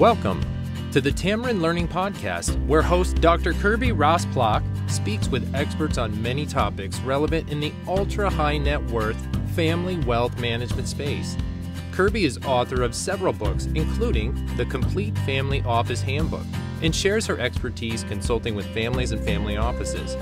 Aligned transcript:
Welcome 0.00 0.42
to 0.92 1.02
the 1.02 1.12
Tamarind 1.12 1.60
Learning 1.60 1.86
Podcast, 1.86 2.56
where 2.66 2.80
host 2.80 3.20
Dr. 3.20 3.52
Kirby 3.52 3.88
Rosplock 3.88 4.62
speaks 4.90 5.28
with 5.28 5.54
experts 5.54 5.98
on 5.98 6.22
many 6.22 6.46
topics 6.46 6.98
relevant 7.00 7.50
in 7.50 7.60
the 7.60 7.70
ultra 7.86 8.30
high 8.30 8.56
net 8.56 8.82
worth 8.84 9.18
family 9.54 9.98
wealth 9.98 10.40
management 10.40 10.88
space. 10.88 11.36
Kirby 11.92 12.24
is 12.24 12.38
author 12.46 12.82
of 12.82 12.94
several 12.94 13.34
books, 13.34 13.66
including 13.74 14.56
The 14.56 14.64
Complete 14.64 15.18
Family 15.18 15.62
Office 15.66 16.00
Handbook, 16.00 16.46
and 16.80 16.96
shares 16.96 17.26
her 17.26 17.38
expertise 17.38 18.02
consulting 18.04 18.54
with 18.54 18.64
families 18.72 19.12
and 19.12 19.22
family 19.22 19.58
offices. 19.58 20.16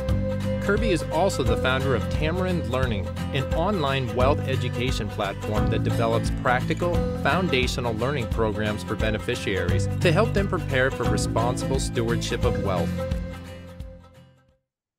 Kirby 0.69 0.91
is 0.91 1.03
also 1.05 1.43
the 1.43 1.57
founder 1.57 1.95
of 1.95 2.07
Tamarind 2.11 2.69
Learning, 2.69 3.09
an 3.33 3.43
online 3.55 4.15
wealth 4.15 4.39
education 4.41 5.09
platform 5.09 5.71
that 5.71 5.83
develops 5.83 6.31
practical, 6.43 6.95
foundational 7.23 7.95
learning 7.95 8.27
programs 8.27 8.85
for 8.85 8.95
beneficiaries 8.95 9.87
to 10.03 10.13
help 10.13 10.35
them 10.35 10.47
prepare 10.47 10.91
for 10.91 11.05
responsible 11.05 11.81
stewardship 11.81 12.45
of 12.45 12.63
wealth. 12.65 12.91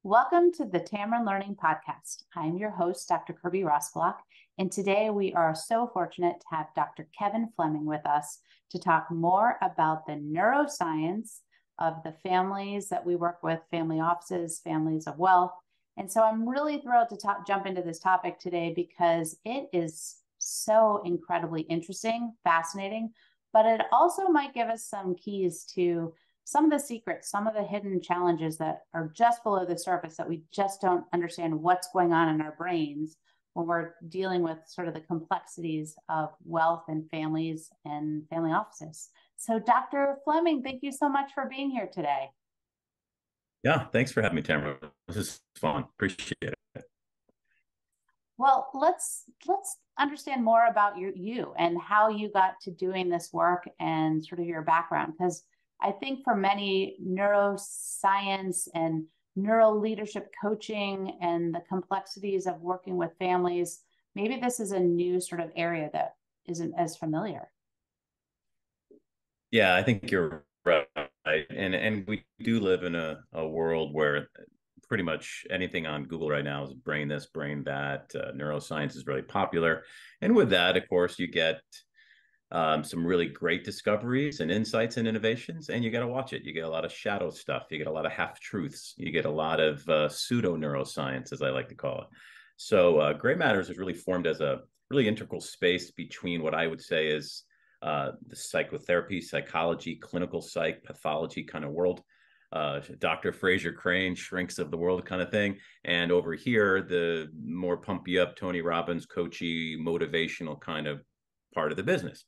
Welcome 0.02 0.52
to 0.54 0.66
the 0.66 0.80
Tamarind 0.80 1.28
Learning 1.28 1.56
Podcast. 1.56 2.24
I'm 2.36 2.58
your 2.58 2.72
host, 2.72 3.08
Dr. 3.08 3.34
Kirby 3.34 3.62
Rosplock, 3.62 4.16
and 4.58 4.72
today 4.72 5.12
we 5.12 5.34
are 5.34 5.54
so 5.54 5.92
fortunate 5.94 6.40
to 6.40 6.56
have 6.56 6.74
Dr. 6.76 7.08
Kevin 7.16 7.48
Fleming 7.56 7.86
with 7.86 8.08
us 8.08 8.40
to 8.72 8.80
talk 8.80 9.12
more 9.12 9.60
about 9.62 10.08
the 10.08 10.14
neuroscience 10.14 11.42
of 11.80 12.04
the 12.04 12.14
families 12.24 12.90
that 12.90 13.06
we 13.06 13.16
work 13.16 13.42
with, 13.42 13.60
family 13.72 14.00
offices, 14.00 14.60
families 14.64 15.08
of 15.08 15.18
wealth. 15.18 15.54
And 16.00 16.10
so 16.10 16.24
I'm 16.24 16.48
really 16.48 16.80
thrilled 16.80 17.10
to 17.10 17.18
talk, 17.18 17.46
jump 17.46 17.66
into 17.66 17.82
this 17.82 18.00
topic 18.00 18.40
today 18.40 18.72
because 18.74 19.38
it 19.44 19.68
is 19.74 20.16
so 20.38 21.02
incredibly 21.04 21.64
interesting, 21.64 22.34
fascinating, 22.46 23.12
but 23.52 23.66
it 23.66 23.82
also 23.92 24.30
might 24.30 24.54
give 24.54 24.70
us 24.70 24.86
some 24.86 25.14
keys 25.14 25.66
to 25.76 26.14
some 26.46 26.64
of 26.64 26.72
the 26.72 26.80
secrets, 26.80 27.30
some 27.30 27.48
of 27.48 27.54
the 27.54 27.64
hidden 27.64 28.02
challenges 28.02 28.58
that 28.58 28.84
are 28.94 29.12
just 29.14 29.44
below 29.44 29.66
the 29.66 29.78
surface 29.78 30.16
that 30.16 30.28
we 30.28 30.42
just 30.52 30.80
don't 30.80 31.04
understand 31.14 31.54
what's 31.62 31.92
going 31.92 32.14
on 32.14 32.34
in 32.34 32.42
our 32.42 32.56
brains 32.58 33.18
when 33.54 33.68
we're 33.68 33.92
dealing 34.08 34.42
with 34.42 34.58
sort 34.68 34.88
of 34.88 34.94
the 34.94 35.02
complexities 35.02 35.96
of 36.08 36.30
wealth 36.46 36.84
and 36.88 37.10
families 37.10 37.72
and 37.84 38.24
family 38.30 38.52
offices. 38.52 39.10
So, 39.36 39.60
Dr. 39.60 40.18
Fleming, 40.24 40.64
thank 40.64 40.82
you 40.82 40.94
so 40.94 41.10
much 41.10 41.34
for 41.34 41.46
being 41.50 41.70
here 41.70 41.90
today. 41.92 42.30
Yeah, 43.64 43.86
thanks 43.86 44.12
for 44.12 44.22
having 44.22 44.38
me, 44.38 44.42
Tamara. 44.42 44.78
This 45.08 45.18
is 45.18 45.42
fun. 45.56 45.86
Appreciate 45.96 46.38
it. 46.42 46.84
Well, 48.38 48.70
let's 48.74 49.26
let's 49.48 49.78
understand 50.00 50.46
more 50.46 50.68
about 50.68 50.98
your 50.98 51.12
you 51.14 51.54
and 51.58 51.78
how 51.80 52.08
you 52.08 52.32
got 52.32 52.54
to 52.62 52.72
doing 52.72 53.10
this 53.10 53.32
work 53.34 53.68
and 53.82 54.24
sort 54.26 54.40
of 54.40 54.46
your 54.46 54.62
background 54.62 55.14
because 55.18 55.44
I 55.82 55.92
think 55.92 56.24
for 56.24 56.36
many 56.36 56.98
neuroscience 57.06 58.70
and 58.74 59.06
neuro 59.36 59.72
leadership 59.72 60.34
coaching 60.42 61.18
and 61.22 61.54
the 61.54 61.62
complexities 61.68 62.48
of 62.48 62.62
working 62.62 62.96
with 62.96 63.12
families, 63.20 63.82
maybe 64.16 64.38
this 64.38 64.62
is 64.62 64.72
a 64.72 64.80
new 64.80 65.20
sort 65.20 65.42
of 65.42 65.52
area 65.56 65.90
that 65.92 66.16
isn't 66.48 66.74
as 66.78 66.96
familiar. 66.96 67.50
Yeah, 69.52 69.76
I 69.76 69.84
think 69.84 70.12
you're 70.12 70.46
right. 70.66 70.88
And 71.50 71.76
and 71.76 72.08
we 72.08 72.26
do 72.40 72.60
live 72.60 72.84
in 72.84 72.96
a, 72.96 73.20
a 73.34 73.48
world 73.48 73.94
where 73.94 74.30
pretty 74.88 75.04
much 75.04 75.46
anything 75.52 75.86
on 75.86 76.06
Google 76.06 76.30
right 76.30 76.44
now 76.44 76.64
is 76.64 76.74
brain 76.74 77.08
this, 77.08 77.28
brain 77.28 77.64
that. 77.66 78.12
Uh, 78.16 78.32
neuroscience 78.32 78.96
is 78.96 79.06
really 79.06 79.22
popular. 79.22 79.84
And 80.22 80.36
with 80.36 80.50
that, 80.50 80.76
of 80.76 80.90
course, 80.90 81.20
you 81.20 81.28
get 81.28 81.62
um, 82.52 82.84
some 82.84 83.06
really 83.06 83.28
great 83.28 83.64
discoveries 83.64 84.40
and 84.40 84.50
insights 84.50 84.98
and 84.98 85.08
innovations, 85.08 85.70
and 85.70 85.84
you 85.84 85.92
got 85.92 86.00
to 86.00 86.08
watch 86.08 86.34
it. 86.34 86.44
You 86.44 86.54
get 86.54 86.64
a 86.64 86.70
lot 86.70 86.86
of 86.86 86.92
shadow 86.92 87.30
stuff. 87.30 87.68
You 87.70 87.78
get 87.78 87.88
a 87.88 87.92
lot 87.92 88.08
of 88.08 88.12
half 88.12 88.40
truths. 88.40 88.96
You 88.98 89.12
get 89.12 89.26
a 89.26 89.32
lot 89.32 89.60
of 89.60 89.88
uh, 89.88 90.10
pseudo 90.10 90.58
neuroscience, 90.58 91.32
as 91.32 91.44
I 91.44 91.52
like 91.52 91.70
to 91.70 91.76
call 91.76 92.02
it. 92.02 92.08
So, 92.58 92.98
uh, 92.98 93.14
Grey 93.14 93.36
Matters 93.36 93.70
is 93.70 93.78
really 93.78 93.94
formed 93.94 94.26
as 94.26 94.42
a 94.42 94.62
really 94.90 95.08
integral 95.08 95.40
space 95.40 95.92
between 95.92 96.42
what 96.42 96.56
I 96.56 96.66
would 96.66 96.82
say 96.82 97.08
is 97.08 97.44
uh, 97.82 98.12
the 98.28 98.36
psychotherapy, 98.36 99.22
psychology, 99.22 99.96
clinical 99.96 100.42
psych, 100.42 100.84
pathology 100.84 101.44
kind 101.44 101.66
of 101.66 101.72
world. 101.72 102.02
Uh, 102.52 102.82
Dr. 102.98 103.32
Frasier 103.32 103.76
Crane, 103.76 104.16
shrinks 104.16 104.58
of 104.58 104.72
the 104.72 104.78
world 104.78 105.06
kind 105.06 105.22
of 105.22 105.30
thing. 105.30 105.58
And 105.86 106.12
over 106.12 106.34
here, 106.34 106.82
the 106.82 107.30
more 107.40 107.78
pump 107.78 108.08
you 108.08 108.22
up, 108.22 108.36
Tony 108.36 108.62
Robbins, 108.62 109.06
coachy, 109.06 109.78
motivational 109.78 110.60
kind 110.60 110.88
of 110.88 111.04
part 111.54 111.72
of 111.72 111.78
the 111.78 111.84
business. 111.84 112.26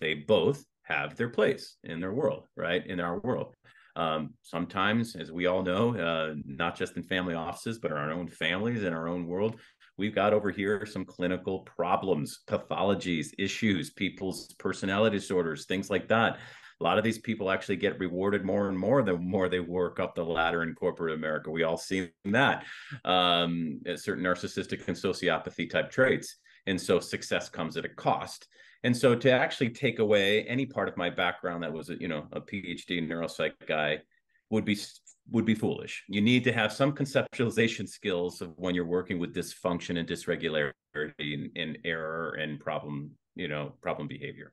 They 0.00 0.14
both 0.14 0.64
have 0.84 1.16
their 1.16 1.28
place 1.28 1.76
in 1.84 2.00
their 2.00 2.14
world, 2.14 2.46
right? 2.56 2.84
In 2.86 2.98
our 2.98 3.18
world. 3.18 3.54
Um, 3.94 4.34
sometimes, 4.42 5.16
as 5.16 5.32
we 5.32 5.46
all 5.46 5.62
know, 5.62 5.96
uh, 5.96 6.34
not 6.44 6.76
just 6.76 6.96
in 6.96 7.02
family 7.02 7.34
offices, 7.34 7.78
but 7.78 7.92
our 7.92 8.10
own 8.10 8.28
families, 8.28 8.84
in 8.84 8.92
our 8.92 9.08
own 9.08 9.26
world, 9.26 9.60
we've 9.98 10.14
got 10.14 10.32
over 10.32 10.50
here 10.50 10.86
some 10.86 11.04
clinical 11.04 11.60
problems, 11.60 12.40
pathologies, 12.48 13.28
issues, 13.38 13.90
people's 13.90 14.54
personality 14.54 15.18
disorders, 15.18 15.66
things 15.66 15.90
like 15.90 16.08
that. 16.08 16.38
A 16.80 16.84
lot 16.84 16.96
of 16.96 17.02
these 17.02 17.18
people 17.18 17.50
actually 17.50 17.76
get 17.76 17.98
rewarded 17.98 18.44
more 18.44 18.68
and 18.68 18.78
more 18.78 19.02
the 19.02 19.18
more 19.18 19.48
they 19.48 19.58
work 19.58 19.98
up 19.98 20.14
the 20.14 20.24
ladder 20.24 20.62
in 20.62 20.74
corporate 20.74 21.14
America. 21.14 21.50
We 21.50 21.64
all 21.64 21.76
see 21.76 22.10
that. 22.26 22.64
Um, 23.04 23.80
certain 23.96 24.22
narcissistic 24.22 24.86
and 24.86 24.96
sociopathy 24.96 25.68
type 25.68 25.90
traits. 25.90 26.36
And 26.68 26.80
so 26.80 27.00
success 27.00 27.48
comes 27.48 27.76
at 27.76 27.84
a 27.84 27.88
cost. 27.88 28.46
And 28.84 28.96
so 28.96 29.16
to 29.16 29.30
actually 29.32 29.70
take 29.70 29.98
away 29.98 30.44
any 30.44 30.66
part 30.66 30.88
of 30.88 30.96
my 30.96 31.10
background 31.10 31.64
that 31.64 31.72
was, 31.72 31.90
a, 31.90 32.00
you 32.00 32.06
know, 32.06 32.28
a 32.30 32.40
PhD 32.40 33.04
neuropsych 33.04 33.54
guy 33.66 33.98
would 34.50 34.64
be 34.64 34.78
would 35.30 35.44
be 35.44 35.54
foolish. 35.54 36.04
You 36.08 36.20
need 36.20 36.44
to 36.44 36.52
have 36.52 36.72
some 36.72 36.92
conceptualization 36.92 37.88
skills 37.88 38.40
of 38.40 38.52
when 38.56 38.74
you're 38.74 38.86
working 38.86 39.18
with 39.18 39.34
dysfunction 39.34 39.98
and 39.98 40.08
dysregularity 40.08 40.72
and, 41.18 41.50
and 41.56 41.78
error 41.84 42.32
and 42.40 42.58
problem, 42.58 43.10
you 43.34 43.48
know, 43.48 43.74
problem 43.82 44.08
behavior. 44.08 44.52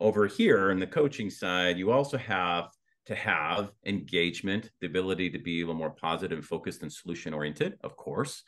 Over 0.00 0.26
here 0.26 0.70
in 0.70 0.80
the 0.80 0.86
coaching 0.86 1.30
side, 1.30 1.78
you 1.78 1.92
also 1.92 2.18
have 2.18 2.70
to 3.06 3.14
have 3.14 3.70
engagement, 3.86 4.70
the 4.80 4.86
ability 4.86 5.30
to 5.30 5.38
be 5.38 5.60
a 5.60 5.66
little 5.66 5.74
more 5.74 5.90
positive, 5.90 6.44
focused, 6.44 6.82
and 6.82 6.92
solution 6.92 7.32
oriented, 7.32 7.78
of 7.82 7.96
course. 7.96 8.42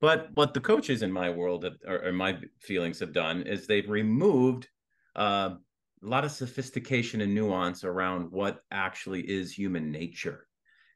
But 0.00 0.28
what 0.34 0.54
the 0.54 0.60
coaches 0.60 1.02
in 1.02 1.12
my 1.12 1.30
world 1.30 1.64
have, 1.64 1.74
or, 1.86 2.06
or 2.06 2.12
my 2.12 2.38
feelings 2.60 3.00
have 3.00 3.12
done 3.12 3.42
is 3.42 3.66
they've 3.66 3.88
removed 3.88 4.68
uh, 5.16 5.50
a 6.02 6.06
lot 6.06 6.24
of 6.24 6.30
sophistication 6.30 7.20
and 7.20 7.34
nuance 7.34 7.84
around 7.84 8.30
what 8.30 8.60
actually 8.70 9.20
is 9.20 9.52
human 9.52 9.90
nature 9.90 10.46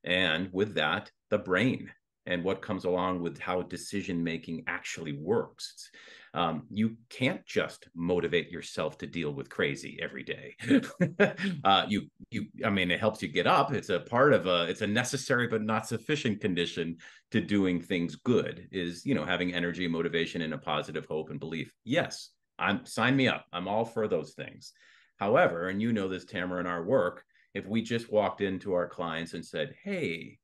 and 0.04 0.48
with 0.53 0.75
that 0.75 1.10
the 1.31 1.38
brain 1.38 1.91
and 2.26 2.42
what 2.42 2.62
comes 2.62 2.84
along 2.84 3.20
with 3.20 3.38
how 3.38 3.62
decision 3.62 4.22
making 4.25 4.65
actually 4.66 5.12
works. 5.12 5.91
Um, 6.32 6.62
you 6.70 6.97
can't 7.10 7.44
just 7.47 7.87
motivate 7.94 8.50
yourself 8.50 8.98
to 8.98 9.06
deal 9.06 9.32
with 9.32 9.48
crazy 9.50 9.98
every 10.03 10.22
day. 10.25 10.56
Uh, 11.65 11.87
you 11.88 12.03
you 12.31 12.47
i 12.65 12.69
mean 12.69 12.91
it 12.91 13.00
helps 13.00 13.22
you 13.22 13.28
get 13.28 13.47
up. 13.47 13.72
It's 13.72 13.88
a 13.88 14.00
part 14.00 14.32
of 14.32 14.47
a 14.47 14.65
it's 14.69 14.82
a 14.82 14.87
necessary 14.87 15.47
but 15.48 15.62
not 15.62 15.87
sufficient 15.87 16.41
condition 16.41 16.98
to 17.31 17.41
doing 17.41 17.81
things 17.81 18.16
good 18.16 18.69
is 18.71 19.06
you 19.06 19.15
know 19.15 19.25
having 19.25 19.54
energy 19.54 19.88
motivation 19.88 20.42
and 20.42 20.53
a 20.54 20.59
positive 20.59 21.06
hope 21.06 21.31
and 21.31 21.41
belief. 21.41 21.72
Yes 21.84 22.31
i'm 22.59 22.84
sign 22.86 23.16
me 23.16 23.28
up. 23.28 23.47
I'm 23.53 23.69
all 23.69 23.84
for 23.84 24.06
those 24.09 24.34
things. 24.34 24.72
However 25.19 25.69
and 25.69 25.81
you 25.81 25.92
know 25.92 26.09
this 26.09 26.25
tamara 26.25 26.60
in 26.60 26.66
our 26.66 26.84
work 26.84 27.25
if 27.54 27.66
we 27.66 27.82
just 27.82 28.10
walked 28.10 28.41
into 28.41 28.75
our 28.75 28.88
clients 28.88 29.34
and 29.34 29.44
said, 29.44 29.75
"Hey, 29.82 30.38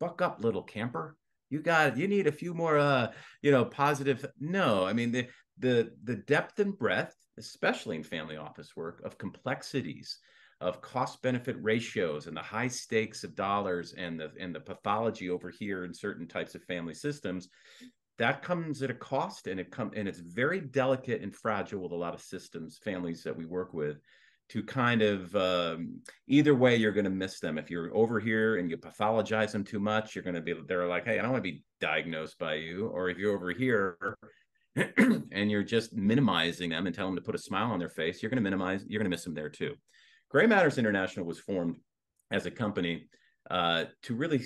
buck 0.00 0.22
up, 0.22 0.42
little 0.42 0.62
camper. 0.62 1.16
You 1.50 1.60
got 1.60 1.96
you 1.96 2.08
need 2.08 2.26
a 2.26 2.32
few 2.32 2.54
more 2.54 2.78
uh, 2.78 3.12
you 3.42 3.50
know, 3.50 3.64
positive." 3.64 4.26
No, 4.40 4.84
I 4.84 4.92
mean 4.92 5.12
the 5.12 5.28
the 5.58 5.92
the 6.04 6.16
depth 6.16 6.58
and 6.60 6.76
breadth, 6.76 7.16
especially 7.38 7.96
in 7.96 8.02
family 8.02 8.36
office 8.36 8.76
work, 8.76 9.02
of 9.04 9.18
complexities, 9.18 10.18
of 10.60 10.80
cost 10.80 11.22
benefit 11.22 11.56
ratios 11.60 12.26
and 12.26 12.36
the 12.36 12.42
high 12.42 12.68
stakes 12.68 13.22
of 13.22 13.34
dollars 13.34 13.94
and 13.94 14.18
the 14.18 14.32
and 14.40 14.54
the 14.54 14.60
pathology 14.60 15.30
over 15.30 15.50
here 15.50 15.84
in 15.84 15.94
certain 15.94 16.26
types 16.26 16.54
of 16.54 16.62
family 16.64 16.94
systems 16.94 17.48
that 18.18 18.42
comes 18.42 18.82
at 18.82 18.90
a 18.90 18.94
cost 18.94 19.46
and 19.46 19.60
it 19.60 19.70
come 19.70 19.92
and 19.94 20.08
it's 20.08 20.18
very 20.18 20.60
delicate 20.60 21.22
and 21.22 21.34
fragile 21.34 21.80
with 21.80 21.92
a 21.92 21.96
lot 21.96 22.14
of 22.14 22.20
systems 22.20 22.78
families 22.78 23.22
that 23.22 23.36
we 23.36 23.46
work 23.46 23.72
with 23.72 23.98
to 24.50 24.62
kind 24.62 25.02
of 25.02 25.34
um, 25.36 26.00
either 26.26 26.54
way 26.54 26.76
you're 26.76 26.92
going 26.92 27.04
to 27.04 27.10
miss 27.10 27.40
them. 27.40 27.58
If 27.58 27.70
you're 27.70 27.94
over 27.94 28.18
here 28.18 28.56
and 28.56 28.70
you 28.70 28.76
pathologize 28.76 29.52
them 29.52 29.64
too 29.64 29.78
much 29.78 30.14
you're 30.14 30.24
going 30.24 30.34
to 30.34 30.40
be 30.40 30.54
they're 30.66 30.86
like 30.86 31.04
hey 31.04 31.18
i 31.18 31.22
don't 31.22 31.32
want 31.32 31.44
to 31.44 31.50
be 31.50 31.62
diagnosed 31.80 32.38
by 32.38 32.54
you. 32.54 32.88
Or 32.88 33.08
if 33.08 33.18
you're 33.18 33.34
over 33.34 33.50
here 33.50 34.16
and 34.76 35.50
you're 35.50 35.62
just 35.62 35.92
minimizing 35.92 36.70
them 36.70 36.86
and 36.86 36.94
tell 36.94 37.06
them 37.06 37.16
to 37.16 37.22
put 37.22 37.34
a 37.34 37.38
smile 37.38 37.70
on 37.70 37.78
their 37.78 37.88
face 37.88 38.22
you're 38.22 38.30
going 38.30 38.42
to 38.42 38.50
minimize 38.50 38.84
you're 38.88 39.00
going 39.00 39.10
to 39.10 39.14
miss 39.14 39.24
them 39.24 39.34
there 39.34 39.50
too. 39.50 39.74
Grey 40.30 40.46
matters 40.46 40.78
international 40.78 41.26
was 41.26 41.38
formed 41.38 41.76
as 42.30 42.46
a 42.46 42.50
company 42.50 43.08
uh, 43.50 43.84
to 44.02 44.14
really 44.14 44.44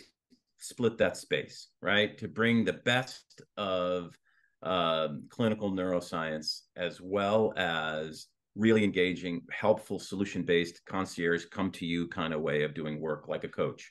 split 0.58 0.98
that 0.98 1.16
space 1.16 1.68
right? 1.80 2.18
To 2.18 2.28
bring 2.28 2.64
the 2.64 2.72
best 2.72 3.42
of 3.56 4.16
uh, 4.62 5.08
clinical 5.28 5.72
neuroscience 5.72 6.60
as 6.76 7.00
well 7.00 7.52
as 7.56 8.28
really 8.54 8.84
engaging, 8.84 9.42
helpful, 9.50 9.98
solution 9.98 10.42
based 10.42 10.84
concierge 10.86 11.44
come 11.50 11.70
to 11.72 11.86
you 11.86 12.08
kind 12.08 12.34
of 12.34 12.40
way 12.40 12.62
of 12.62 12.74
doing 12.74 13.00
work 13.00 13.28
like 13.28 13.44
a 13.44 13.48
coach. 13.48 13.90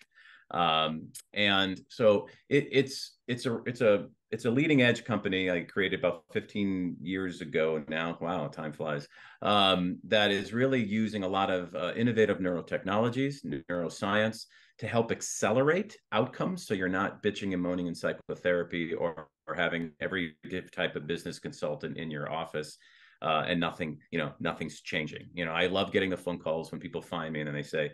Um, 0.52 1.08
and 1.34 1.80
so 1.88 2.28
it, 2.50 2.68
it's 2.72 3.18
it's 3.28 3.46
a 3.46 3.60
it's 3.66 3.82
a 3.82 4.08
it's 4.32 4.46
a 4.46 4.52
leading 4.52 4.82
edge 4.82 5.04
company 5.04 5.50
I 5.50 5.62
created 5.62 6.00
about 6.00 6.24
15 6.34 6.98
years 7.02 7.42
ago 7.42 7.84
now. 7.88 8.18
Wow, 8.22 8.48
time 8.48 8.74
flies. 8.74 9.08
Um, 9.42 10.00
that 10.08 10.32
is 10.32 10.54
really 10.54 10.84
using 10.84 11.24
a 11.24 11.28
lot 11.28 11.50
of 11.50 11.74
uh, 11.76 11.94
innovative 11.96 12.40
neurotechnologies, 12.40 13.46
neuroscience 13.46 14.46
to 14.78 14.88
help 14.88 15.12
accelerate 15.12 15.98
outcomes. 16.12 16.66
So 16.66 16.74
you're 16.74 16.90
not 16.90 17.22
bitching 17.22 17.54
and 17.54 17.62
moaning 17.62 17.88
in 17.88 17.96
psychotherapy 17.96 18.94
or, 18.94 19.28
or 19.48 19.54
having 19.54 19.92
every 20.00 20.36
type 20.72 20.96
of 20.96 21.08
business 21.08 21.38
consultant 21.38 21.98
in 21.98 22.10
your 22.10 22.32
office. 22.32 22.78
Uh, 23.22 23.44
and 23.46 23.60
nothing, 23.60 24.00
you 24.10 24.18
know, 24.18 24.34
nothing's 24.40 24.82
changing. 24.82 25.28
You 25.34 25.46
know, 25.46 25.52
I 25.52 25.68
love 25.68 25.92
getting 25.92 26.10
the 26.10 26.18
phone 26.18 26.40
calls 26.40 26.72
when 26.72 26.82
people 26.82 27.02
find 27.04 27.32
me 27.32 27.42
and 27.42 27.48
then 27.48 27.54
they 27.54 27.62
say, 27.62 27.92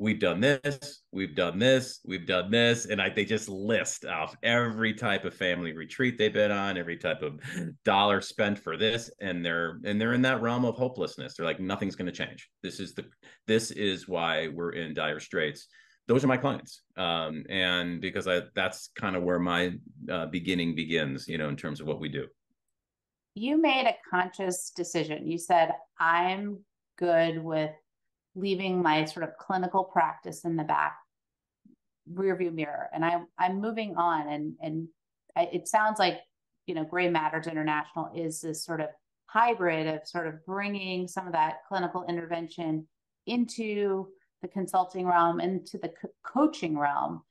we've 0.00 0.18
done 0.18 0.40
this, 0.40 1.02
we've 1.12 1.36
done 1.36 1.58
this, 1.58 2.00
we've 2.06 2.26
done 2.26 2.50
this, 2.50 2.86
and 2.86 3.02
I, 3.02 3.10
they 3.10 3.26
just 3.26 3.50
list 3.50 4.06
off 4.06 4.34
every 4.42 4.94
type 4.94 5.26
of 5.26 5.34
family 5.34 5.72
retreat 5.72 6.16
they've 6.16 6.32
been 6.32 6.50
on, 6.50 6.78
every 6.78 6.96
type 6.96 7.20
of 7.20 7.38
dollar 7.84 8.22
spent 8.22 8.58
for 8.58 8.78
this, 8.78 9.10
and 9.20 9.44
they're 9.44 9.78
and 9.84 10.00
they're 10.00 10.14
in 10.14 10.22
that 10.22 10.40
realm 10.40 10.64
of 10.64 10.74
hopelessness. 10.74 11.34
They're 11.34 11.46
like, 11.46 11.60
nothing's 11.60 11.96
going 11.96 12.10
to 12.10 12.12
change. 12.12 12.48
This 12.62 12.80
is 12.80 12.94
the 12.94 13.04
this 13.46 13.70
is 13.70 14.08
why 14.08 14.48
we're 14.48 14.72
in 14.72 14.94
dire 14.94 15.20
straits. 15.20 15.68
Those 16.08 16.24
are 16.24 16.28
my 16.28 16.38
clients, 16.38 16.80
um, 16.96 17.44
and 17.50 18.00
because 18.00 18.26
I 18.26 18.42
that's 18.54 18.88
kind 18.96 19.16
of 19.16 19.22
where 19.22 19.38
my 19.38 19.74
uh, 20.10 20.26
beginning 20.26 20.74
begins, 20.74 21.28
you 21.28 21.36
know, 21.36 21.50
in 21.50 21.56
terms 21.56 21.80
of 21.80 21.86
what 21.86 22.00
we 22.00 22.08
do. 22.08 22.26
You 23.34 23.60
made 23.60 23.86
a 23.86 23.96
conscious 24.10 24.70
decision. 24.74 25.26
You 25.26 25.38
said, 25.38 25.72
"I'm 25.98 26.60
good 26.98 27.42
with 27.42 27.70
leaving 28.34 28.82
my 28.82 29.04
sort 29.04 29.24
of 29.24 29.36
clinical 29.38 29.84
practice 29.84 30.44
in 30.44 30.56
the 30.56 30.64
back 30.64 30.96
rearview 32.12 32.52
mirror 32.52 32.88
and 32.92 33.04
I, 33.04 33.20
i'm 33.38 33.60
moving 33.60 33.96
on 33.96 34.28
and 34.28 34.54
and 34.60 34.88
I, 35.36 35.48
it 35.52 35.68
sounds 35.68 35.98
like 35.98 36.18
you 36.66 36.74
know 36.74 36.84
grey 36.84 37.08
matters 37.08 37.46
international 37.46 38.10
is 38.14 38.40
this 38.40 38.64
sort 38.64 38.80
of 38.80 38.88
hybrid 39.26 39.86
of 39.86 40.06
sort 40.06 40.26
of 40.26 40.44
bringing 40.44 41.06
some 41.06 41.26
of 41.26 41.32
that 41.32 41.58
clinical 41.68 42.04
intervention 42.08 42.86
into 43.26 44.08
the 44.42 44.48
consulting 44.48 45.06
realm 45.06 45.40
into 45.40 45.78
the 45.78 45.88
co- 45.88 46.10
coaching 46.24 46.76
realm 46.76 47.22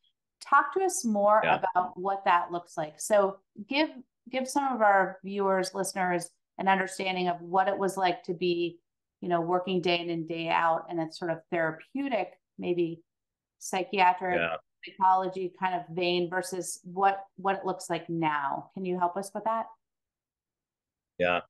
talk 0.42 0.74
to 0.74 0.82
us 0.82 1.04
more 1.04 1.42
yeah. 1.44 1.62
about 1.76 2.00
what 2.00 2.24
that 2.24 2.52
looks 2.52 2.78
like 2.78 3.00
so 3.00 3.38
give 3.68 3.90
give 4.32 4.48
some 4.48 4.74
of 4.74 4.82
our 4.82 5.20
viewers 5.24 5.74
listeners 5.74 6.30
an 6.58 6.68
understanding 6.68 7.28
of 7.28 7.42
what 7.42 7.68
it 7.68 7.78
was 7.78 7.98
like 7.98 8.24
to 8.24 8.34
be 8.34 8.80
you 9.22 9.28
know, 9.28 9.42
working 9.42 9.82
day 9.82 10.00
in 10.00 10.10
and 10.10 10.28
day 10.28 10.50
out 10.50 10.86
and 10.90 11.00
it's 11.00 11.20
sort 11.20 11.32
of 11.32 11.40
therapeutic, 11.52 12.32
maybe 12.58 13.02
psychiatric 13.60 14.40
yeah. 14.40 14.56
psychology 14.86 15.52
kind 15.60 15.76
of 15.76 15.82
vein 15.94 16.30
versus 16.30 16.80
what 16.84 17.20
what 17.36 17.58
it 17.58 17.66
looks 17.66 17.90
like 17.90 18.10
now. 18.10 18.72
Can 18.74 18.86
you 18.86 18.98
help 18.98 19.18
us 19.18 19.32
with 19.34 19.44
that? 19.44 19.66
Yeah. 21.18 21.42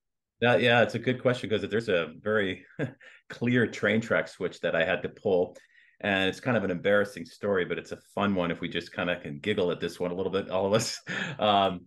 Yeah, 0.42 0.56
yeah, 0.56 0.82
it's 0.82 0.96
a 0.96 1.00
good 1.00 1.22
question 1.22 1.50
because 1.50 1.70
there's 1.70 1.90
a 1.90 2.14
very 2.22 2.66
clear 3.30 3.68
train 3.68 4.00
track 4.00 4.30
switch 4.30 4.62
that 4.62 4.74
I 4.74 4.86
had 4.86 5.04
to 5.04 5.10
pull. 5.10 5.58
And 6.00 6.30
it's 6.30 6.40
kind 6.40 6.56
of 6.56 6.64
an 6.64 6.72
embarrassing 6.72 7.26
story, 7.26 7.66
but 7.66 7.78
it's 7.78 7.92
a 7.92 8.00
fun 8.16 8.34
one 8.34 8.50
if 8.50 8.62
we 8.62 8.70
just 8.70 8.94
kind 8.94 9.10
of 9.10 9.22
can 9.22 9.40
giggle 9.40 9.70
at 9.70 9.82
this 9.82 10.00
one 10.00 10.12
a 10.12 10.16
little 10.16 10.32
bit, 10.32 10.50
all 10.50 10.66
of 10.66 10.74
us. 10.74 11.00
Um, 11.40 11.82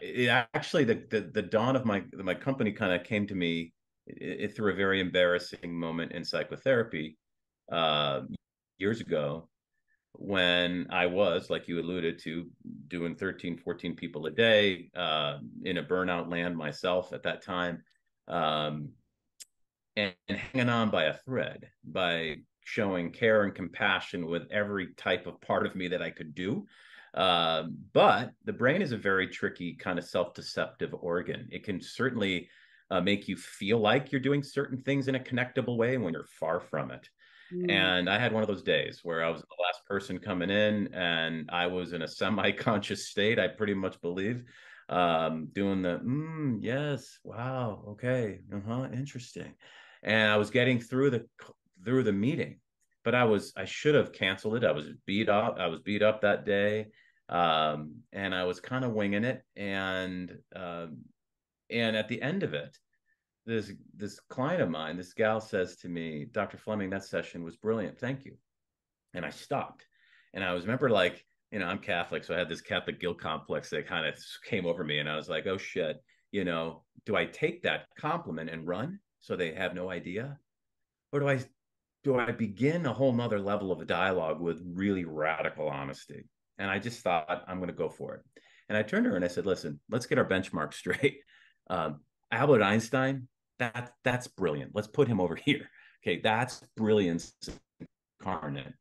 it 0.00 0.28
actually, 0.54 0.84
the, 0.84 1.02
the, 1.10 1.20
the 1.20 1.42
dawn 1.42 1.76
of 1.76 1.84
my 1.84 2.02
my 2.12 2.34
company 2.34 2.72
kind 2.72 2.92
of 2.92 3.04
came 3.04 3.26
to 3.26 3.34
me 3.34 3.72
it, 4.06 4.54
through 4.54 4.72
a 4.72 4.76
very 4.76 5.00
embarrassing 5.00 5.72
moment 5.72 6.12
in 6.12 6.24
psychotherapy 6.24 7.16
uh, 7.70 8.22
years 8.78 9.00
ago 9.00 9.48
when 10.12 10.86
I 10.90 11.06
was, 11.06 11.50
like 11.50 11.68
you 11.68 11.80
alluded 11.80 12.18
to, 12.20 12.46
doing 12.88 13.14
13, 13.14 13.56
14 13.56 13.94
people 13.94 14.26
a 14.26 14.30
day 14.30 14.90
uh, 14.96 15.38
in 15.64 15.78
a 15.78 15.82
burnout 15.82 16.30
land 16.30 16.56
myself 16.56 17.12
at 17.12 17.22
that 17.22 17.42
time, 17.42 17.82
um, 18.28 18.90
and, 19.96 20.14
and, 20.28 20.38
hanging 20.38 20.68
on 20.68 20.90
by 20.90 21.04
a 21.04 21.14
thread 21.14 21.68
by 21.84 22.36
showing 22.64 23.10
care 23.10 23.44
and 23.44 23.54
compassion 23.54 24.26
with 24.26 24.42
every 24.50 24.88
type 24.94 25.26
of 25.26 25.40
part 25.40 25.66
of 25.66 25.74
me 25.74 25.88
that 25.88 26.02
I 26.02 26.10
could 26.10 26.34
do. 26.34 26.66
Uh, 27.14 27.64
but 27.92 28.32
the 28.44 28.52
brain 28.52 28.82
is 28.82 28.92
a 28.92 28.96
very 28.96 29.26
tricky 29.26 29.74
kind 29.74 29.98
of 29.98 30.04
self-deceptive 30.04 30.94
organ. 31.00 31.48
It 31.50 31.64
can 31.64 31.80
certainly 31.80 32.48
uh, 32.90 33.00
make 33.00 33.28
you 33.28 33.36
feel 33.36 33.78
like 33.78 34.12
you're 34.12 34.20
doing 34.20 34.42
certain 34.42 34.78
things 34.78 35.08
in 35.08 35.14
a 35.14 35.20
connectable 35.20 35.76
way 35.76 35.96
when 35.96 36.12
you're 36.12 36.24
far 36.38 36.60
from 36.60 36.90
it. 36.90 37.08
Mm. 37.52 37.70
And 37.70 38.10
I 38.10 38.18
had 38.18 38.32
one 38.32 38.42
of 38.42 38.48
those 38.48 38.62
days 38.62 39.00
where 39.02 39.24
I 39.24 39.30
was 39.30 39.40
the 39.40 39.62
last 39.62 39.84
person 39.86 40.18
coming 40.18 40.50
in 40.50 40.92
and 40.94 41.48
I 41.52 41.66
was 41.66 41.92
in 41.92 42.02
a 42.02 42.08
semi 42.08 42.52
conscious 42.52 43.08
state, 43.08 43.38
I 43.38 43.48
pretty 43.48 43.74
much 43.74 44.00
believe, 44.00 44.44
um, 44.88 45.48
doing 45.52 45.82
the, 45.82 46.00
mm, 46.04 46.58
yes, 46.60 47.18
wow, 47.24 47.84
okay, 47.90 48.40
uh 48.54 48.60
huh, 48.66 48.88
interesting. 48.92 49.54
And 50.02 50.30
I 50.30 50.36
was 50.36 50.50
getting 50.50 50.80
through 50.80 51.10
the, 51.10 51.26
through 51.84 52.04
the 52.04 52.12
meeting, 52.12 52.60
but 53.04 53.14
I 53.14 53.24
was, 53.24 53.52
I 53.56 53.64
should 53.64 53.94
have 53.94 54.12
canceled 54.12 54.56
it. 54.56 54.64
I 54.64 54.72
was 54.72 54.86
beat 55.06 55.28
up. 55.28 55.56
I 55.58 55.66
was 55.66 55.80
beat 55.80 56.02
up 56.02 56.22
that 56.22 56.44
day. 56.44 56.88
Um, 57.28 58.02
and 58.12 58.34
I 58.34 58.44
was 58.44 58.60
kind 58.60 58.84
of 58.84 58.92
winging 58.92 59.24
it. 59.24 59.42
And, 59.56 60.36
um, 60.54 60.98
and 61.70 61.96
at 61.96 62.08
the 62.08 62.20
end 62.20 62.42
of 62.42 62.54
it, 62.54 62.76
this 63.46 63.72
this 63.96 64.20
client 64.28 64.62
of 64.62 64.70
mine, 64.70 64.96
this 64.96 65.12
gal 65.12 65.40
says 65.40 65.76
to 65.76 65.88
me, 65.88 66.26
Dr. 66.30 66.58
Fleming, 66.58 66.90
that 66.90 67.04
session 67.04 67.42
was 67.42 67.56
brilliant. 67.56 67.98
Thank 67.98 68.24
you. 68.24 68.36
And 69.14 69.24
I 69.24 69.30
stopped. 69.30 69.86
And 70.34 70.44
I 70.44 70.52
was 70.52 70.64
remember 70.64 70.90
like, 70.90 71.24
you 71.50 71.58
know, 71.58 71.66
I'm 71.66 71.78
Catholic, 71.78 72.22
so 72.22 72.34
I 72.34 72.38
had 72.38 72.48
this 72.48 72.60
Catholic 72.60 73.00
guilt 73.00 73.18
complex 73.18 73.70
that 73.70 73.88
kind 73.88 74.06
of 74.06 74.14
came 74.44 74.66
over 74.66 74.84
me. 74.84 74.98
And 74.98 75.08
I 75.08 75.16
was 75.16 75.28
like, 75.28 75.46
oh 75.46 75.58
shit, 75.58 76.02
you 76.30 76.44
know, 76.44 76.84
do 77.06 77.16
I 77.16 77.26
take 77.26 77.62
that 77.62 77.86
compliment 77.98 78.50
and 78.50 78.66
run 78.66 79.00
so 79.20 79.36
they 79.36 79.52
have 79.54 79.74
no 79.74 79.90
idea? 79.90 80.38
Or 81.12 81.20
do 81.20 81.28
I 81.28 81.40
do 82.02 82.18
I 82.18 82.32
begin 82.32 82.86
a 82.86 82.92
whole 82.92 83.12
nother 83.12 83.38
level 83.38 83.72
of 83.72 83.80
a 83.80 83.84
dialogue 83.84 84.40
with 84.40 84.62
really 84.64 85.04
radical 85.04 85.68
honesty? 85.68 86.28
And 86.58 86.70
I 86.70 86.78
just 86.78 87.00
thought 87.00 87.44
I'm 87.46 87.58
going 87.58 87.68
to 87.68 87.74
go 87.74 87.88
for 87.88 88.14
it. 88.14 88.22
And 88.68 88.78
I 88.78 88.82
turned 88.82 89.04
to 89.04 89.10
her 89.10 89.16
and 89.16 89.24
I 89.24 89.28
said, 89.28 89.46
listen, 89.46 89.80
let's 89.90 90.06
get 90.06 90.18
our 90.18 90.24
benchmark 90.24 90.72
straight. 90.74 91.18
Um, 91.68 92.00
Albert 92.32 92.62
Einstein, 92.62 93.28
that 93.58 93.92
that's 94.04 94.28
brilliant. 94.28 94.72
Let's 94.74 94.88
put 94.88 95.08
him 95.08 95.20
over 95.20 95.36
here. 95.36 95.68
Okay, 96.02 96.20
that's 96.22 96.64
brilliance 96.76 97.32
incarnate. 98.20 98.72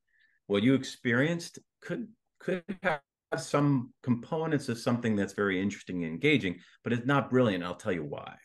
What 0.47 0.63
you 0.63 0.73
experienced 0.73 1.59
could 1.81 2.07
could 2.39 2.63
have 2.83 3.01
some 3.37 3.93
components 4.01 4.69
of 4.69 4.79
something 4.79 5.15
that's 5.15 5.33
very 5.33 5.61
interesting 5.61 6.03
and 6.03 6.13
engaging, 6.13 6.59
but 6.83 6.93
it's 6.93 7.05
not 7.05 7.29
brilliant. 7.29 7.63
I'll 7.63 7.75
tell 7.75 7.91
you 7.91 8.03
why. 8.03 8.35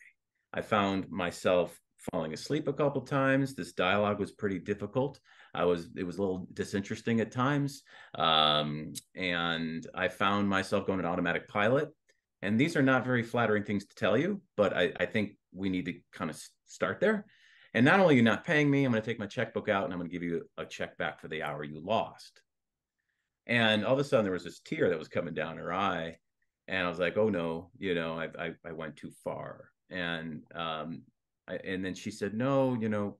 I 0.53 0.61
found 0.61 1.09
myself 1.09 1.79
falling 2.11 2.33
asleep 2.33 2.67
a 2.67 2.73
couple 2.73 3.01
times. 3.01 3.55
This 3.55 3.73
dialogue 3.73 4.19
was 4.19 4.31
pretty 4.31 4.59
difficult. 4.59 5.19
I 5.53 5.65
was 5.65 5.89
it 5.95 6.03
was 6.03 6.17
a 6.17 6.21
little 6.21 6.47
disinteresting 6.53 7.21
at 7.21 7.31
times, 7.31 7.83
um, 8.15 8.93
and 9.15 9.85
I 9.93 10.07
found 10.07 10.49
myself 10.49 10.85
going 10.85 10.99
to 10.99 11.05
automatic 11.05 11.47
pilot 11.47 11.89
and 12.45 12.59
these 12.59 12.75
are 12.75 12.83
not 12.83 13.03
very 13.03 13.23
flattering 13.23 13.63
things 13.63 13.85
to 13.85 13.95
tell 13.95 14.15
you, 14.15 14.39
but 14.55 14.77
I, 14.77 14.91
I 14.99 15.07
think 15.07 15.31
we 15.51 15.67
need 15.67 15.85
to 15.85 15.95
kind 16.13 16.29
of 16.29 16.39
start 16.65 16.99
there. 16.99 17.25
And 17.73 17.83
not 17.83 17.99
only 17.99 18.13
are 18.13 18.17
you 18.17 18.23
not 18.23 18.45
paying 18.45 18.69
me, 18.69 18.85
I'm 18.85 18.91
going 18.91 19.01
to 19.01 19.09
take 19.09 19.19
my 19.19 19.25
checkbook 19.25 19.67
out 19.67 19.83
and 19.83 19.91
I'm 19.91 19.97
going 19.97 20.09
to 20.09 20.13
give 20.13 20.21
you 20.21 20.47
a 20.55 20.63
check 20.63 20.95
back 20.97 21.19
for 21.19 21.27
the 21.27 21.41
hour 21.41 21.63
you 21.63 21.83
lost. 21.83 22.41
And 23.47 23.83
all 23.83 23.93
of 23.93 23.99
a 23.99 24.03
sudden, 24.03 24.25
there 24.25 24.33
was 24.33 24.43
this 24.43 24.59
tear 24.59 24.89
that 24.89 24.99
was 24.99 25.07
coming 25.07 25.33
down 25.33 25.57
her 25.57 25.73
eye, 25.73 26.17
and 26.67 26.85
I 26.85 26.89
was 26.89 26.97
like, 26.97 27.15
"Oh 27.15 27.29
no, 27.29 27.69
you 27.77 27.93
know, 27.93 28.13
I 28.17 28.29
I, 28.39 28.51
I 28.65 28.71
went 28.71 28.95
too 28.95 29.11
far." 29.23 29.69
And 29.91 30.41
um, 30.55 31.03
I, 31.47 31.55
and 31.55 31.83
then 31.83 31.95
she 31.95 32.11
said, 32.11 32.33
"No, 32.33 32.73
you 32.73 32.89
know, 32.89 33.17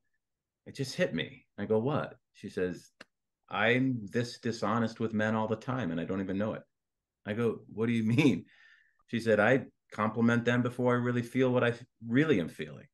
it 0.65 0.75
just 0.75 0.95
hit 0.95 1.13
me." 1.13 1.45
I 1.57 1.65
go, 1.65 1.79
"What?" 1.79 2.15
She 2.33 2.49
says, 2.49 2.91
"I'm 3.49 4.07
this 4.11 4.39
dishonest 4.39 4.99
with 4.99 5.13
men 5.13 5.35
all 5.35 5.47
the 5.47 5.55
time, 5.55 5.91
and 5.91 5.99
I 6.01 6.05
don't 6.05 6.21
even 6.21 6.37
know 6.37 6.53
it." 6.53 6.63
I 7.25 7.33
go, 7.33 7.61
"What 7.73 7.87
do 7.87 7.93
you 7.93 8.03
mean?" 8.17 8.45
She 9.07 9.19
said, 9.19 9.39
I 9.39 9.65
compliment 9.91 10.45
them 10.45 10.61
before 10.61 10.93
I 10.93 10.97
really 10.97 11.21
feel 11.21 11.51
what 11.51 11.63
I 11.63 11.73
really 12.07 12.39
am 12.39 12.49
feeling. 12.49 12.87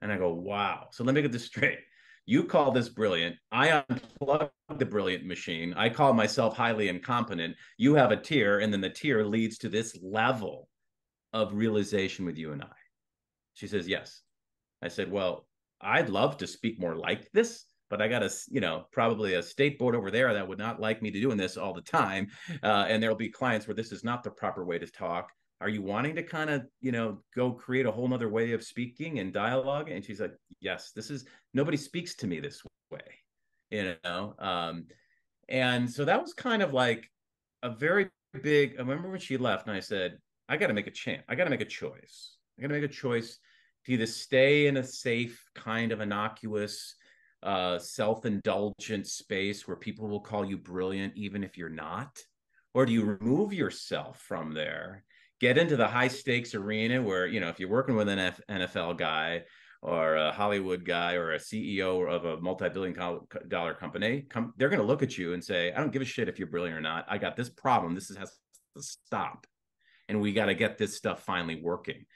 And 0.00 0.12
I 0.12 0.18
go, 0.18 0.32
wow. 0.32 0.88
So 0.92 1.04
let 1.04 1.14
me 1.14 1.22
get 1.22 1.32
this 1.32 1.44
straight. 1.46 1.78
You 2.24 2.44
call 2.44 2.70
this 2.70 2.88
brilliant. 2.88 3.36
I 3.50 3.82
unplug 3.90 4.50
the 4.78 4.86
brilliant 4.86 5.26
machine. 5.26 5.74
I 5.74 5.88
call 5.88 6.12
myself 6.12 6.56
highly 6.56 6.88
incompetent. 6.88 7.56
You 7.78 7.94
have 7.94 8.12
a 8.12 8.16
tear, 8.16 8.60
and 8.60 8.72
then 8.72 8.80
the 8.80 8.90
tear 8.90 9.26
leads 9.26 9.58
to 9.58 9.68
this 9.68 9.98
level 10.00 10.68
of 11.32 11.54
realization 11.54 12.24
with 12.24 12.38
you 12.38 12.52
and 12.52 12.62
I. 12.62 12.76
She 13.54 13.66
says, 13.66 13.88
yes. 13.88 14.22
I 14.82 14.88
said, 14.88 15.10
well, 15.10 15.46
I'd 15.80 16.10
love 16.10 16.36
to 16.38 16.46
speak 16.46 16.80
more 16.80 16.96
like 16.96 17.30
this 17.32 17.64
but 17.92 18.00
I 18.00 18.08
got 18.08 18.22
a, 18.22 18.30
you 18.48 18.62
know, 18.62 18.86
probably 18.90 19.34
a 19.34 19.42
state 19.42 19.78
board 19.78 19.94
over 19.94 20.10
there 20.10 20.32
that 20.32 20.48
would 20.48 20.56
not 20.56 20.80
like 20.80 21.02
me 21.02 21.10
to 21.10 21.20
doing 21.20 21.36
this 21.36 21.58
all 21.58 21.74
the 21.74 21.82
time. 21.82 22.28
Uh, 22.62 22.86
and 22.88 23.02
there'll 23.02 23.14
be 23.14 23.28
clients 23.28 23.66
where 23.66 23.74
this 23.74 23.92
is 23.92 24.02
not 24.02 24.24
the 24.24 24.30
proper 24.30 24.64
way 24.64 24.78
to 24.78 24.86
talk. 24.86 25.30
are 25.60 25.68
you 25.68 25.82
wanting 25.82 26.16
to 26.16 26.22
kind 26.22 26.48
of 26.48 26.62
you 26.80 26.90
know 26.90 27.18
go 27.36 27.52
create 27.52 27.86
a 27.86 27.90
whole 27.92 28.08
nother 28.08 28.28
way 28.28 28.52
of 28.52 28.64
speaking 28.64 29.18
and 29.20 29.32
dialogue 29.32 29.90
and 29.90 30.04
she's 30.04 30.20
like 30.20 30.34
yes 30.60 30.90
this 30.96 31.10
is 31.10 31.24
nobody 31.54 31.76
speaks 31.76 32.14
to 32.16 32.26
me 32.26 32.40
this 32.40 32.62
way 32.90 33.08
you 33.70 33.94
know 34.04 34.34
um 34.38 34.86
and 35.48 35.88
so 35.88 36.04
that 36.04 36.20
was 36.20 36.32
kind 36.34 36.62
of 36.62 36.72
like 36.72 37.08
a 37.62 37.70
very 37.70 38.08
big 38.42 38.74
i 38.76 38.80
remember 38.80 39.08
when 39.10 39.20
she 39.20 39.36
left 39.36 39.66
and 39.66 39.76
i 39.76 39.80
said 39.80 40.18
i 40.48 40.56
got 40.56 40.66
to 40.66 40.74
make 40.74 40.88
a 40.88 40.90
chance 40.90 41.22
i 41.28 41.34
got 41.34 41.44
to 41.44 41.50
make 41.50 41.60
a 41.60 41.76
choice 41.82 42.38
i 42.58 42.62
got 42.62 42.68
to 42.68 42.74
make 42.74 42.90
a 42.90 42.98
choice 43.04 43.38
to 43.84 43.92
either 43.92 44.06
stay 44.06 44.66
in 44.66 44.76
a 44.76 44.84
safe 44.84 45.44
kind 45.54 45.92
of 45.92 46.00
innocuous 46.00 46.94
uh, 47.42 47.78
self-indulgent 47.78 49.06
space 49.06 49.66
where 49.66 49.76
people 49.76 50.08
will 50.08 50.20
call 50.20 50.44
you 50.44 50.56
brilliant 50.56 51.12
even 51.16 51.42
if 51.42 51.58
you're 51.58 51.68
not 51.68 52.18
or 52.74 52.86
do 52.86 52.92
you 52.92 53.04
remove 53.04 53.52
yourself 53.52 54.20
from 54.20 54.54
there 54.54 55.04
get 55.40 55.58
into 55.58 55.76
the 55.76 55.88
high 55.88 56.08
stakes 56.08 56.54
arena 56.54 57.02
where 57.02 57.26
you 57.26 57.40
know 57.40 57.48
if 57.48 57.58
you're 57.58 57.68
working 57.68 57.96
with 57.96 58.08
an 58.08 58.32
NFL 58.48 58.96
guy 58.96 59.42
or 59.82 60.14
a 60.14 60.30
Hollywood 60.30 60.84
guy 60.84 61.14
or 61.14 61.32
a 61.32 61.38
CEO 61.38 62.08
of 62.08 62.24
a 62.24 62.40
multi-billion 62.40 62.94
dollar 63.48 63.74
company, 63.74 64.24
come, 64.30 64.54
they're 64.56 64.68
going 64.68 64.80
to 64.80 64.86
look 64.86 65.02
at 65.02 65.18
you 65.18 65.34
and 65.34 65.42
say, 65.42 65.72
"I 65.72 65.80
don't 65.80 65.92
give 65.92 66.02
a 66.02 66.06
shit 66.06 66.28
if 66.28 66.38
you're 66.38 66.46
brilliant 66.46 66.78
or 66.78 66.80
not. 66.80 67.04
I 67.08 67.18
got 67.18 67.36
this 67.36 67.50
problem. 67.50 67.94
This 67.96 68.16
has 68.16 68.30
to 68.76 68.82
stop, 68.82 69.44
and 70.08 70.20
we 70.20 70.32
got 70.32 70.46
to 70.46 70.54
get 70.54 70.78
this 70.78 70.96
stuff 70.96 71.24
finally 71.24 71.60
working." 71.60 72.06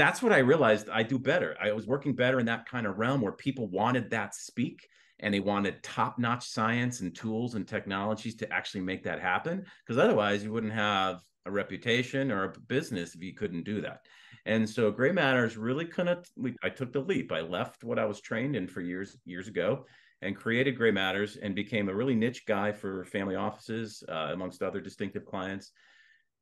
That's 0.00 0.22
what 0.22 0.32
I 0.32 0.38
realized 0.38 0.88
I 0.88 1.02
do 1.02 1.18
better. 1.18 1.54
I 1.60 1.72
was 1.72 1.86
working 1.86 2.14
better 2.14 2.40
in 2.40 2.46
that 2.46 2.64
kind 2.64 2.86
of 2.86 2.96
realm 2.96 3.20
where 3.20 3.32
people 3.32 3.68
wanted 3.68 4.08
that 4.08 4.34
speak 4.34 4.88
and 5.18 5.34
they 5.34 5.40
wanted 5.40 5.82
top-notch 5.82 6.48
science 6.48 7.00
and 7.00 7.14
tools 7.14 7.54
and 7.54 7.68
technologies 7.68 8.34
to 8.36 8.50
actually 8.50 8.80
make 8.80 9.04
that 9.04 9.20
happen. 9.20 9.62
Because 9.84 10.02
otherwise, 10.02 10.42
you 10.42 10.54
wouldn't 10.54 10.72
have 10.72 11.20
a 11.44 11.50
reputation 11.50 12.32
or 12.32 12.44
a 12.44 12.60
business 12.60 13.14
if 13.14 13.22
you 13.22 13.34
couldn't 13.34 13.64
do 13.64 13.82
that. 13.82 14.06
And 14.46 14.66
so 14.66 14.90
Grey 14.90 15.12
Matters 15.12 15.58
really 15.58 15.84
kind 15.84 16.08
of 16.08 16.26
I 16.62 16.70
took 16.70 16.94
the 16.94 17.00
leap. 17.00 17.30
I 17.30 17.42
left 17.42 17.84
what 17.84 17.98
I 17.98 18.06
was 18.06 18.22
trained 18.22 18.56
in 18.56 18.68
for 18.68 18.80
years 18.80 19.18
years 19.26 19.48
ago 19.48 19.84
and 20.22 20.34
created 20.34 20.78
Grey 20.78 20.92
Matters 20.92 21.36
and 21.36 21.54
became 21.54 21.90
a 21.90 21.94
really 21.94 22.14
niche 22.14 22.46
guy 22.46 22.72
for 22.72 23.04
family 23.04 23.36
offices 23.36 24.02
uh, 24.08 24.30
amongst 24.32 24.62
other 24.62 24.80
distinctive 24.80 25.26
clients 25.26 25.72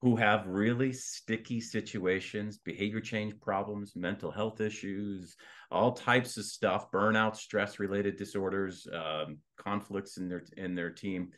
who 0.01 0.15
have 0.15 0.47
really 0.47 0.93
sticky 0.93 1.61
situations, 1.61 2.59
behavior 2.59 3.01
change 3.01 3.39
problems, 3.41 3.97
mental 3.97 4.31
health 4.31 4.61
issues, 4.61 5.37
all 5.73 5.93
types 5.93 6.37
of 6.37 6.45
stuff, 6.45 6.91
burnout, 6.93 7.35
stress 7.35 7.81
related 7.81 8.17
disorders, 8.17 8.87
um, 8.93 9.39
conflicts 9.57 10.17
in 10.17 10.29
their 10.29 10.45
in 10.57 10.75
their 10.75 10.91
team. 10.91 11.31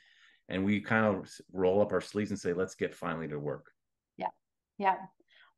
And 0.49 0.64
we 0.64 0.81
kind 0.81 1.07
of 1.07 1.31
roll 1.52 1.81
up 1.81 1.93
our 1.93 2.00
sleeves 2.00 2.31
and 2.31 2.38
say 2.38 2.52
let's 2.52 2.75
get 2.75 2.95
finally 2.95 3.29
to 3.29 3.38
work. 3.38 3.71
Yeah. 4.19 4.29
Yeah. 4.79 4.97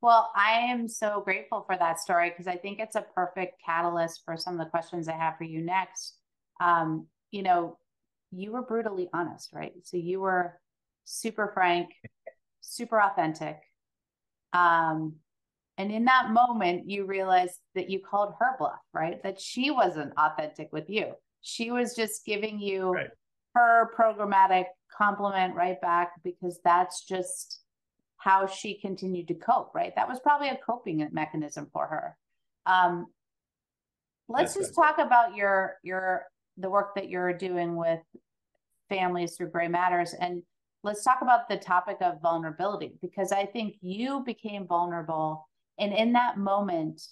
Well 0.00 0.30
i 0.34 0.52
am 0.52 0.88
so 0.88 1.22
grateful 1.24 1.62
for 1.64 1.76
that 1.76 2.00
story 2.00 2.30
because 2.30 2.48
i 2.48 2.56
think 2.56 2.80
it's 2.80 2.96
a 2.96 3.06
perfect 3.14 3.62
catalyst 3.64 4.22
for 4.24 4.36
some 4.36 4.54
of 4.54 4.58
the 4.58 4.70
questions 4.70 5.06
i 5.06 5.12
have 5.12 5.38
for 5.38 5.44
you 5.44 5.60
next. 5.60 6.16
Um, 6.60 7.06
you 7.30 7.42
know 7.42 7.78
you 8.32 8.52
were 8.52 8.62
brutally 8.62 9.08
honest 9.12 9.52
right? 9.52 9.72
So 9.84 9.96
you 9.96 10.20
were 10.20 10.58
super 11.04 11.50
frank 11.54 11.90
super 12.72 13.00
authentic 13.00 13.60
um, 14.52 15.14
and 15.78 15.90
in 15.90 16.04
that 16.04 16.30
moment 16.30 16.88
you 16.88 17.06
realized 17.06 17.58
that 17.74 17.90
you 17.90 18.00
called 18.00 18.34
her 18.38 18.56
bluff 18.58 18.80
right 18.92 19.22
that 19.22 19.40
she 19.40 19.70
wasn't 19.70 20.12
authentic 20.16 20.72
with 20.72 20.88
you 20.88 21.12
she 21.40 21.70
was 21.70 21.94
just 21.94 22.24
giving 22.24 22.60
you 22.60 22.92
right. 22.92 23.10
her 23.54 23.90
programmatic 23.98 24.66
compliment 24.96 25.54
right 25.54 25.80
back 25.80 26.12
because 26.22 26.60
that's 26.64 27.04
just 27.04 27.62
how 28.22 28.46
she 28.46 28.78
continued 28.78 29.26
to 29.28 29.34
cope, 29.34 29.74
right? 29.74 29.92
That 29.96 30.08
was 30.08 30.20
probably 30.20 30.48
a 30.48 30.58
coping 30.64 31.06
mechanism 31.12 31.68
for 31.72 31.86
her. 31.86 32.16
Um, 32.66 33.06
let's 34.28 34.54
that's 34.54 34.66
just 34.68 34.78
right. 34.78 34.94
talk 34.94 35.04
about 35.04 35.34
your 35.34 35.76
your 35.82 36.26
the 36.56 36.70
work 36.70 36.94
that 36.94 37.08
you're 37.08 37.32
doing 37.32 37.74
with 37.74 38.00
families 38.88 39.36
through 39.36 39.50
Grey 39.50 39.66
Matters 39.66 40.14
and 40.14 40.42
let's 40.82 41.04
talk 41.04 41.18
about 41.22 41.48
the 41.48 41.56
topic 41.56 41.98
of 42.00 42.20
vulnerability 42.20 42.92
because 43.00 43.32
I 43.32 43.46
think 43.46 43.76
you 43.80 44.22
became 44.24 44.66
vulnerable 44.66 45.48
and 45.78 45.92
in 45.92 46.12
that 46.12 46.38
moment 46.38 47.02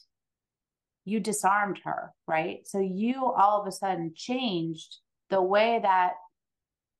you 1.04 1.20
disarmed 1.20 1.80
her, 1.84 2.12
right? 2.26 2.66
So 2.66 2.78
you 2.80 3.24
all 3.24 3.60
of 3.60 3.66
a 3.66 3.72
sudden 3.72 4.12
changed 4.14 4.98
the 5.30 5.42
way 5.42 5.80
that 5.82 6.14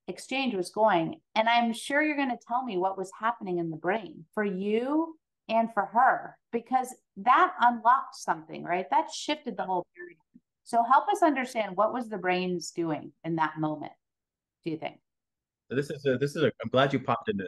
exchange 0.07 0.53
was 0.53 0.69
going. 0.69 1.19
And 1.35 1.47
I'm 1.47 1.73
sure 1.73 2.01
you're 2.01 2.17
going 2.17 2.29
to 2.29 2.45
tell 2.47 2.63
me 2.63 2.77
what 2.77 2.97
was 2.97 3.11
happening 3.19 3.59
in 3.59 3.69
the 3.69 3.77
brain 3.77 4.25
for 4.33 4.43
you 4.43 5.15
and 5.47 5.69
for 5.73 5.85
her, 5.85 6.37
because 6.51 6.93
that 7.17 7.53
unlocked 7.59 8.15
something, 8.15 8.63
right? 8.63 8.85
That 8.89 9.11
shifted 9.13 9.57
the 9.57 9.63
whole 9.63 9.85
period. 9.95 10.17
So 10.63 10.83
help 10.83 11.07
us 11.09 11.21
understand 11.21 11.75
what 11.75 11.93
was 11.93 12.09
the 12.09 12.17
brains 12.17 12.71
doing 12.71 13.11
in 13.23 13.35
that 13.35 13.59
moment, 13.59 13.91
do 14.63 14.71
you 14.71 14.77
think? 14.77 14.99
This 15.71 15.89
is 15.89 16.05
a, 16.05 16.17
this 16.17 16.35
is 16.35 16.43
a, 16.43 16.51
I'm 16.63 16.69
glad 16.71 16.93
you 16.93 16.99
popped 16.99 17.29
into 17.29 17.45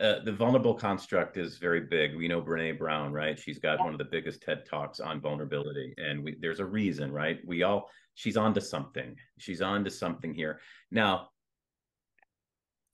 uh, 0.00 0.24
the 0.24 0.32
vulnerable 0.32 0.74
construct 0.74 1.36
is 1.36 1.58
very 1.58 1.80
big. 1.80 2.16
We 2.16 2.26
know 2.26 2.40
Brene 2.40 2.78
Brown, 2.78 3.12
right? 3.12 3.38
She's 3.38 3.58
got 3.58 3.80
one 3.80 3.92
of 3.92 3.98
the 3.98 4.04
biggest 4.04 4.40
TED 4.40 4.64
talks 4.64 4.98
on 4.98 5.20
vulnerability, 5.20 5.94
and 5.98 6.24
we, 6.24 6.36
there's 6.40 6.60
a 6.60 6.64
reason, 6.64 7.12
right? 7.12 7.38
We 7.44 7.62
all 7.64 7.90
she's 8.14 8.36
on 8.36 8.54
to 8.54 8.60
something. 8.60 9.16
She's 9.38 9.60
on 9.60 9.84
to 9.84 9.90
something 9.90 10.32
here. 10.32 10.60
Now, 10.90 11.28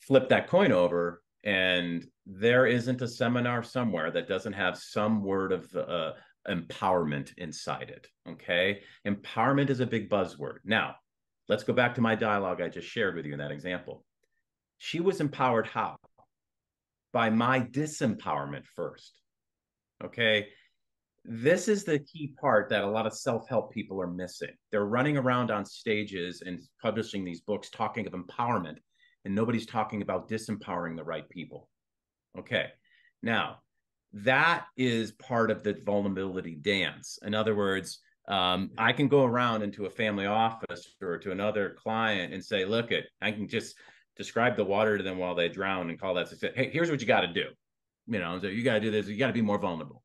flip 0.00 0.28
that 0.28 0.48
coin 0.48 0.72
over 0.72 1.22
and 1.44 2.06
there 2.26 2.66
isn't 2.66 3.02
a 3.02 3.08
seminar 3.08 3.62
somewhere 3.62 4.10
that 4.10 4.28
doesn't 4.28 4.52
have 4.52 4.76
some 4.76 5.22
word 5.22 5.52
of 5.52 5.75
uh, 5.75 6.12
empowerment 6.48 7.32
inside 7.38 7.90
it 7.90 8.08
okay 8.28 8.80
empowerment 9.06 9.68
is 9.68 9.80
a 9.80 9.86
big 9.86 10.08
buzzword 10.08 10.58
now 10.64 10.94
let's 11.48 11.64
go 11.64 11.72
back 11.72 11.94
to 11.94 12.00
my 12.00 12.14
dialogue 12.14 12.60
i 12.60 12.68
just 12.68 12.86
shared 12.86 13.16
with 13.16 13.26
you 13.26 13.32
in 13.32 13.38
that 13.38 13.50
example 13.50 14.04
she 14.78 15.00
was 15.00 15.21
empowered 15.21 15.66
how 15.66 15.97
by 17.12 17.30
my 17.30 17.61
disempowerment 17.61 18.64
first 18.75 19.21
okay 20.04 20.49
this 21.25 21.66
is 21.66 21.83
the 21.83 21.99
key 21.99 22.35
part 22.40 22.68
that 22.68 22.85
a 22.85 22.90
lot 22.90 23.06
of 23.06 23.12
self-help 23.12 23.73
people 23.73 24.00
are 24.00 24.06
missing 24.06 24.54
they're 24.71 24.85
running 24.87 25.16
around 25.16 25.50
on 25.50 25.64
stages 25.64 26.42
and 26.45 26.61
publishing 26.80 27.25
these 27.25 27.40
books 27.40 27.68
talking 27.71 28.06
of 28.06 28.12
empowerment 28.12 28.76
and 29.26 29.35
nobody's 29.35 29.66
talking 29.66 30.02
about 30.02 30.28
disempowering 30.28 30.97
the 30.97 31.02
right 31.02 31.28
people. 31.28 31.68
Okay. 32.38 32.68
Now, 33.25 33.56
that 34.12 34.66
is 34.76 35.11
part 35.11 35.50
of 35.50 35.64
the 35.64 35.76
vulnerability 35.85 36.54
dance. 36.54 37.18
In 37.26 37.35
other 37.35 37.56
words, 37.56 37.99
um, 38.28 38.71
I 38.78 38.92
can 38.92 39.09
go 39.09 39.25
around 39.25 39.62
into 39.62 39.87
a 39.87 39.90
family 39.90 40.26
office 40.26 40.95
or 41.02 41.18
to 41.18 41.33
another 41.33 41.76
client 41.76 42.35
and 42.35 42.45
say, 42.45 42.64
look, 42.64 42.92
it, 42.92 43.06
I 43.21 43.33
can 43.33 43.49
just 43.49 43.75
describe 44.16 44.56
the 44.56 44.64
water 44.64 44.96
to 44.96 45.04
them 45.04 45.18
while 45.18 45.35
they 45.35 45.49
drown 45.49 45.90
and 45.90 46.00
call 46.00 46.14
that 46.14 46.28
success. 46.28 46.52
Hey, 46.54 46.70
here's 46.73 46.90
what 46.90 47.00
you 47.00 47.06
got 47.06 47.20
to 47.23 47.32
do. 47.32 47.46
You 48.06 48.18
know, 48.20 48.38
so 48.38 48.46
you 48.46 48.62
got 48.62 48.75
to 48.75 48.80
do 48.80 48.90
this. 48.90 49.08
You 49.08 49.16
got 49.16 49.26
to 49.28 49.32
be 49.32 49.42
more 49.42 49.58
vulnerable 49.58 50.02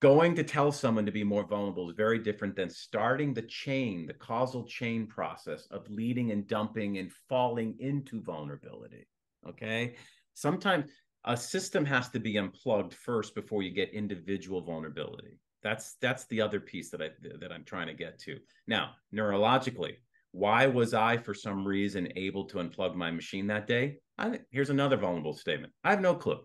going 0.00 0.34
to 0.34 0.42
tell 0.42 0.72
someone 0.72 1.04
to 1.04 1.12
be 1.12 1.22
more 1.22 1.46
vulnerable 1.46 1.88
is 1.88 1.94
very 1.94 2.18
different 2.18 2.56
than 2.56 2.70
starting 2.70 3.34
the 3.34 3.42
chain, 3.42 4.06
the 4.06 4.14
causal 4.14 4.64
chain 4.64 5.06
process 5.06 5.66
of 5.70 5.88
leading 5.90 6.30
and 6.30 6.46
dumping 6.48 6.98
and 6.98 7.12
falling 7.28 7.76
into 7.78 8.20
vulnerability. 8.22 9.06
Okay. 9.46 9.94
Sometimes 10.34 10.90
a 11.24 11.36
system 11.36 11.84
has 11.84 12.08
to 12.08 12.18
be 12.18 12.38
unplugged 12.38 12.94
first 12.94 13.34
before 13.34 13.62
you 13.62 13.70
get 13.70 13.92
individual 13.92 14.62
vulnerability. 14.62 15.38
That's 15.62 15.96
that's 16.00 16.24
the 16.26 16.40
other 16.40 16.58
piece 16.58 16.88
that 16.90 17.02
I 17.02 17.10
that 17.38 17.52
I'm 17.52 17.64
trying 17.64 17.88
to 17.88 17.94
get 17.94 18.18
to. 18.20 18.38
Now, 18.66 18.92
neurologically, 19.14 19.96
why 20.32 20.66
was 20.66 20.94
I 20.94 21.16
for 21.16 21.34
some 21.34 21.66
reason 21.66 22.12
able 22.16 22.44
to 22.46 22.58
unplug 22.58 22.94
my 22.94 23.10
machine 23.10 23.46
that 23.48 23.66
day? 23.66 23.98
I 24.18 24.30
think 24.30 24.42
here's 24.50 24.70
another 24.70 24.96
vulnerable 24.96 25.34
statement. 25.34 25.72
I 25.82 25.90
have 25.90 26.00
no 26.00 26.14
clue. 26.14 26.40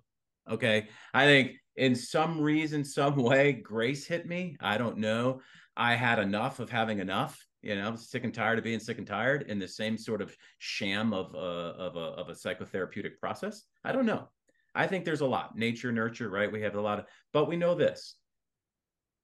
Okay. 0.50 0.88
I 1.14 1.26
think 1.26 1.54
in 1.76 1.96
some 1.96 2.40
reason, 2.40 2.84
some 2.84 3.16
way, 3.16 3.54
grace 3.54 4.08
hit 4.08 4.28
me. 4.28 4.58
I 4.60 4.78
don't 4.78 4.98
know. 4.98 5.42
I 5.76 5.96
had 5.96 6.20
enough 6.20 6.60
of 6.60 6.70
having 6.70 7.00
enough. 7.00 7.40
You 7.62 7.76
know, 7.76 7.96
sick 7.96 8.24
and 8.24 8.34
tired 8.34 8.60
of 8.60 8.64
being 8.64 8.80
sick 8.80 9.00
and 9.00 9.08
tired 9.08 9.50
in 9.50 9.58
the 9.58 9.68
same 9.68 9.98
sort 9.98 10.22
of 10.22 10.36
sham 10.60 11.14
of 11.14 11.34
a, 11.34 11.38
of 11.38 11.96
a 11.96 12.00
of 12.00 12.30
a 12.30 12.34
psychotherapeutic 12.34 13.18
process. 13.20 13.64
I 13.84 13.92
don't 13.92 14.06
know. 14.06 14.30
I 14.76 14.86
think 14.86 15.04
there's 15.04 15.22
a 15.22 15.26
lot 15.26 15.58
nature, 15.58 15.92
nurture, 15.92 16.30
right? 16.30 16.52
We 16.52 16.62
have 16.62 16.76
a 16.76 16.82
lot 16.82 17.00
of, 17.00 17.06
but 17.34 17.48
we 17.48 17.56
know 17.56 17.74
this. 17.74 18.18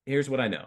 Here's 0.07 0.27
what 0.27 0.39
I 0.39 0.47
know. 0.47 0.65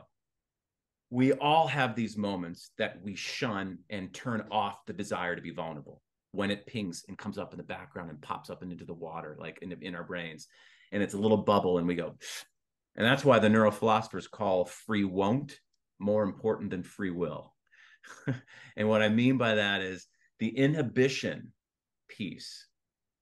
We 1.15 1.33
all 1.33 1.69
have 1.69 1.95
these 1.95 2.17
moments 2.17 2.71
that 2.79 3.01
we 3.03 3.15
shun 3.15 3.79
and 3.89 4.13
turn 4.13 4.45
off 4.51 4.85
the 4.87 4.93
desire 4.93 5.37
to 5.37 5.43
be 5.43 5.53
vulnerable 5.53 6.03
when 6.33 6.51
it 6.51 6.67
pings 6.67 7.05
and 7.09 7.17
comes 7.17 7.39
up 7.39 7.53
in 7.53 7.59
the 7.59 7.63
background 7.65 8.11
and 8.11 8.21
pops 8.21 8.51
up 8.51 8.63
and 8.63 8.73
into 8.73 8.85
the 8.85 8.95
water, 8.95 9.37
like 9.39 9.59
in, 9.63 9.71
in 9.81 9.95
our 9.95 10.03
brains. 10.03 10.49
And 10.91 11.03
it's 11.03 11.15
a 11.15 11.19
little 11.19 11.37
bubble 11.37 11.79
and 11.79 11.87
we 11.87 11.95
go 11.95 12.17
and 12.97 13.05
that's 13.05 13.25
why 13.25 13.39
the 13.39 13.49
neurophilosophers 13.49 14.31
call 14.31 14.65
free 14.65 15.05
won't 15.05 15.59
more 15.99 16.23
important 16.23 16.71
than 16.71 16.83
free 16.83 17.11
will. 17.11 17.53
And 18.77 18.89
what 18.89 19.03
i 19.03 19.09
mean 19.09 19.39
by 19.39 19.55
that 19.55 19.83
is 19.83 20.07
the 20.41 20.49
inhibition 20.49 21.53
piece 22.09 22.67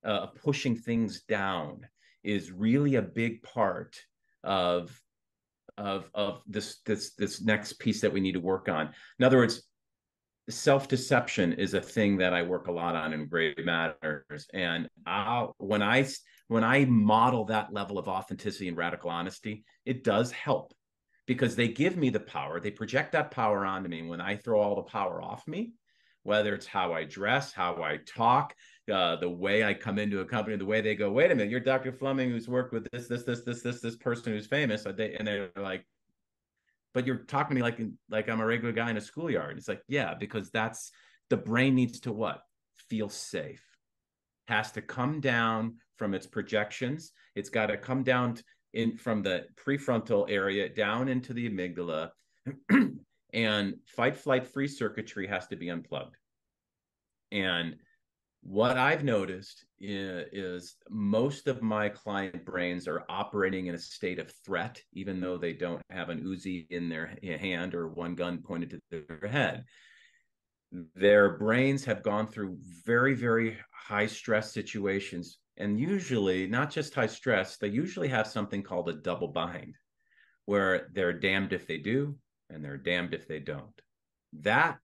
uh, 0.02 0.28
pushing 0.28 0.76
things 0.76 1.22
down 1.28 1.86
is 2.24 2.50
really 2.50 2.96
a 2.96 3.02
big 3.02 3.42
part 3.42 3.96
of 4.42 4.98
of 5.78 6.10
of 6.14 6.42
this 6.46 6.80
this 6.86 7.14
this 7.14 7.42
next 7.42 7.74
piece 7.74 8.00
that 8.00 8.12
we 8.12 8.20
need 8.20 8.32
to 8.32 8.40
work 8.40 8.68
on. 8.68 8.90
In 9.18 9.24
other 9.24 9.38
words, 9.38 9.62
self 10.48 10.88
deception 10.88 11.52
is 11.52 11.74
a 11.74 11.80
thing 11.80 12.18
that 12.18 12.34
I 12.34 12.42
work 12.42 12.66
a 12.68 12.72
lot 12.72 12.96
on 12.96 13.12
in 13.12 13.26
Grey 13.26 13.54
Matters, 13.58 14.46
and 14.52 14.88
I'll, 15.06 15.54
when 15.58 15.82
I 15.82 16.06
when 16.48 16.64
I 16.64 16.84
model 16.84 17.46
that 17.46 17.72
level 17.72 17.98
of 17.98 18.08
authenticity 18.08 18.68
and 18.68 18.76
radical 18.76 19.10
honesty, 19.10 19.64
it 19.86 20.04
does 20.04 20.30
help 20.32 20.74
because 21.26 21.56
they 21.56 21.68
give 21.68 21.96
me 21.96 22.10
the 22.10 22.20
power. 22.20 22.60
They 22.60 22.70
project 22.70 23.12
that 23.12 23.30
power 23.30 23.64
onto 23.64 23.88
me. 23.88 24.02
When 24.02 24.20
I 24.20 24.36
throw 24.36 24.60
all 24.60 24.76
the 24.76 24.82
power 24.82 25.22
off 25.22 25.46
me, 25.46 25.72
whether 26.24 26.54
it's 26.54 26.66
how 26.66 26.92
I 26.92 27.04
dress, 27.04 27.52
how 27.52 27.82
I 27.82 27.98
talk, 28.06 28.54
uh, 28.90 29.16
the 29.16 29.28
way 29.28 29.64
I 29.64 29.74
come 29.74 29.98
into 29.98 30.20
a 30.20 30.24
company, 30.24 30.56
the 30.56 30.64
way 30.64 30.80
they 30.80 30.94
go, 30.94 31.10
wait 31.10 31.30
a 31.30 31.34
minute, 31.34 31.50
you're 31.50 31.60
Dr. 31.60 31.92
Fleming 31.92 32.30
who's 32.30 32.48
worked 32.48 32.72
with 32.72 32.88
this, 32.90 33.06
this, 33.06 33.22
this, 33.22 33.42
this, 33.42 33.62
this, 33.62 33.80
this 33.80 33.96
person 33.96 34.32
who's 34.32 34.46
famous. 34.46 34.84
And 34.86 34.96
they're 34.98 35.50
like, 35.56 35.86
but 36.94 37.06
you're 37.06 37.18
talking 37.18 37.50
to 37.50 37.54
me 37.54 37.62
like 37.62 37.80
like 38.10 38.28
I'm 38.28 38.40
a 38.40 38.46
regular 38.46 38.72
guy 38.72 38.90
in 38.90 38.96
a 38.96 39.00
schoolyard. 39.00 39.56
It's 39.56 39.68
like, 39.68 39.82
yeah, 39.88 40.14
because 40.14 40.50
that's 40.50 40.90
the 41.30 41.36
brain 41.36 41.74
needs 41.74 42.00
to 42.00 42.12
what? 42.12 42.42
Feel 42.90 43.08
safe. 43.08 43.64
Has 44.48 44.72
to 44.72 44.82
come 44.82 45.20
down 45.20 45.76
from 45.96 46.12
its 46.12 46.26
projections. 46.26 47.12
It's 47.34 47.48
got 47.48 47.66
to 47.66 47.76
come 47.76 48.02
down 48.02 48.38
in 48.74 48.98
from 48.98 49.22
the 49.22 49.46
prefrontal 49.56 50.30
area 50.30 50.68
down 50.68 51.08
into 51.08 51.32
the 51.32 51.48
amygdala. 51.48 52.10
and 53.32 53.74
fight 53.86 54.16
flight 54.16 54.46
free 54.46 54.68
circuitry 54.68 55.26
has 55.26 55.46
to 55.48 55.56
be 55.56 55.70
unplugged. 55.70 56.16
And 57.30 57.76
what 58.42 58.76
I've 58.76 59.04
noticed 59.04 59.64
is, 59.80 60.26
is, 60.32 60.76
most 60.90 61.46
of 61.46 61.62
my 61.62 61.88
client 61.88 62.44
brains 62.44 62.88
are 62.88 63.04
operating 63.08 63.66
in 63.66 63.74
a 63.76 63.78
state 63.78 64.18
of 64.18 64.32
threat, 64.44 64.80
even 64.92 65.20
though 65.20 65.38
they 65.38 65.52
don't 65.52 65.82
have 65.90 66.08
an 66.08 66.24
Uzi 66.24 66.66
in 66.70 66.88
their 66.88 67.16
hand 67.22 67.74
or 67.74 67.88
one 67.88 68.14
gun 68.14 68.42
pointed 68.42 68.70
to 68.90 69.04
their 69.08 69.30
head. 69.30 69.64
Their 70.96 71.38
brains 71.38 71.84
have 71.84 72.02
gone 72.02 72.26
through 72.26 72.58
very, 72.84 73.14
very 73.14 73.58
high 73.70 74.06
stress 74.06 74.52
situations. 74.52 75.38
And 75.56 75.78
usually, 75.78 76.46
not 76.46 76.70
just 76.70 76.94
high 76.94 77.06
stress, 77.06 77.58
they 77.58 77.68
usually 77.68 78.08
have 78.08 78.26
something 78.26 78.62
called 78.62 78.88
a 78.88 78.94
double 78.94 79.28
bind, 79.28 79.76
where 80.46 80.88
they're 80.94 81.12
damned 81.12 81.52
if 81.52 81.68
they 81.68 81.78
do 81.78 82.16
and 82.50 82.64
they're 82.64 82.76
damned 82.76 83.14
if 83.14 83.28
they 83.28 83.38
don't. 83.38 83.80
That 84.40 84.78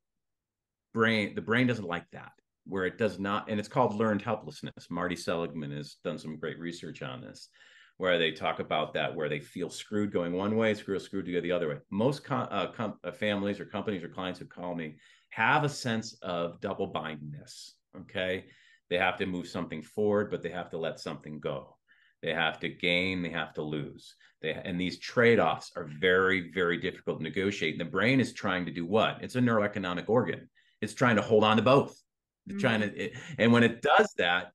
brain, 0.94 1.34
the 1.34 1.42
brain 1.42 1.66
doesn't 1.66 1.84
like 1.84 2.08
that 2.12 2.32
where 2.68 2.84
it 2.84 2.98
does 2.98 3.18
not, 3.18 3.48
and 3.48 3.58
it's 3.58 3.68
called 3.68 3.94
learned 3.94 4.22
helplessness. 4.22 4.90
Marty 4.90 5.16
Seligman 5.16 5.70
has 5.72 5.96
done 6.04 6.18
some 6.18 6.36
great 6.36 6.58
research 6.58 7.02
on 7.02 7.20
this, 7.20 7.48
where 7.96 8.18
they 8.18 8.30
talk 8.30 8.60
about 8.60 8.92
that, 8.94 9.14
where 9.14 9.28
they 9.28 9.40
feel 9.40 9.70
screwed 9.70 10.12
going 10.12 10.32
one 10.32 10.56
way, 10.56 10.74
screw 10.74 10.98
screwed 10.98 11.26
to 11.26 11.32
go 11.32 11.40
the 11.40 11.52
other 11.52 11.68
way. 11.68 11.78
Most 11.90 12.24
com- 12.24 12.48
uh, 12.50 12.68
com- 12.68 12.98
uh, 13.02 13.10
families 13.10 13.58
or 13.58 13.64
companies 13.64 14.04
or 14.04 14.08
clients 14.08 14.38
who 14.38 14.46
call 14.46 14.74
me 14.74 14.96
have 15.30 15.64
a 15.64 15.68
sense 15.68 16.14
of 16.22 16.60
double 16.60 16.86
bindness. 16.86 17.74
Okay, 17.96 18.44
they 18.90 18.98
have 18.98 19.16
to 19.16 19.26
move 19.26 19.48
something 19.48 19.82
forward, 19.82 20.30
but 20.30 20.42
they 20.42 20.50
have 20.50 20.70
to 20.70 20.78
let 20.78 21.00
something 21.00 21.40
go. 21.40 21.76
They 22.22 22.34
have 22.34 22.60
to 22.60 22.68
gain, 22.68 23.22
they 23.22 23.30
have 23.30 23.54
to 23.54 23.62
lose. 23.62 24.14
They, 24.42 24.52
and 24.52 24.80
these 24.80 24.98
trade 24.98 25.40
offs 25.40 25.72
are 25.76 25.88
very, 26.00 26.50
very 26.52 26.76
difficult 26.76 27.18
to 27.18 27.22
negotiate. 27.22 27.74
And 27.74 27.80
the 27.80 27.90
brain 27.90 28.20
is 28.20 28.32
trying 28.32 28.66
to 28.66 28.72
do 28.72 28.84
what? 28.84 29.18
It's 29.22 29.36
a 29.36 29.40
neuroeconomic 29.40 30.08
organ. 30.08 30.48
It's 30.80 30.94
trying 30.94 31.16
to 31.16 31.22
hold 31.22 31.44
on 31.44 31.56
to 31.56 31.62
both 31.62 32.00
mm-hmm. 32.48 32.58
trying 32.58 32.80
to 32.80 33.04
it, 33.04 33.12
and 33.38 33.52
when 33.52 33.62
it 33.62 33.82
does 33.82 34.12
that 34.18 34.52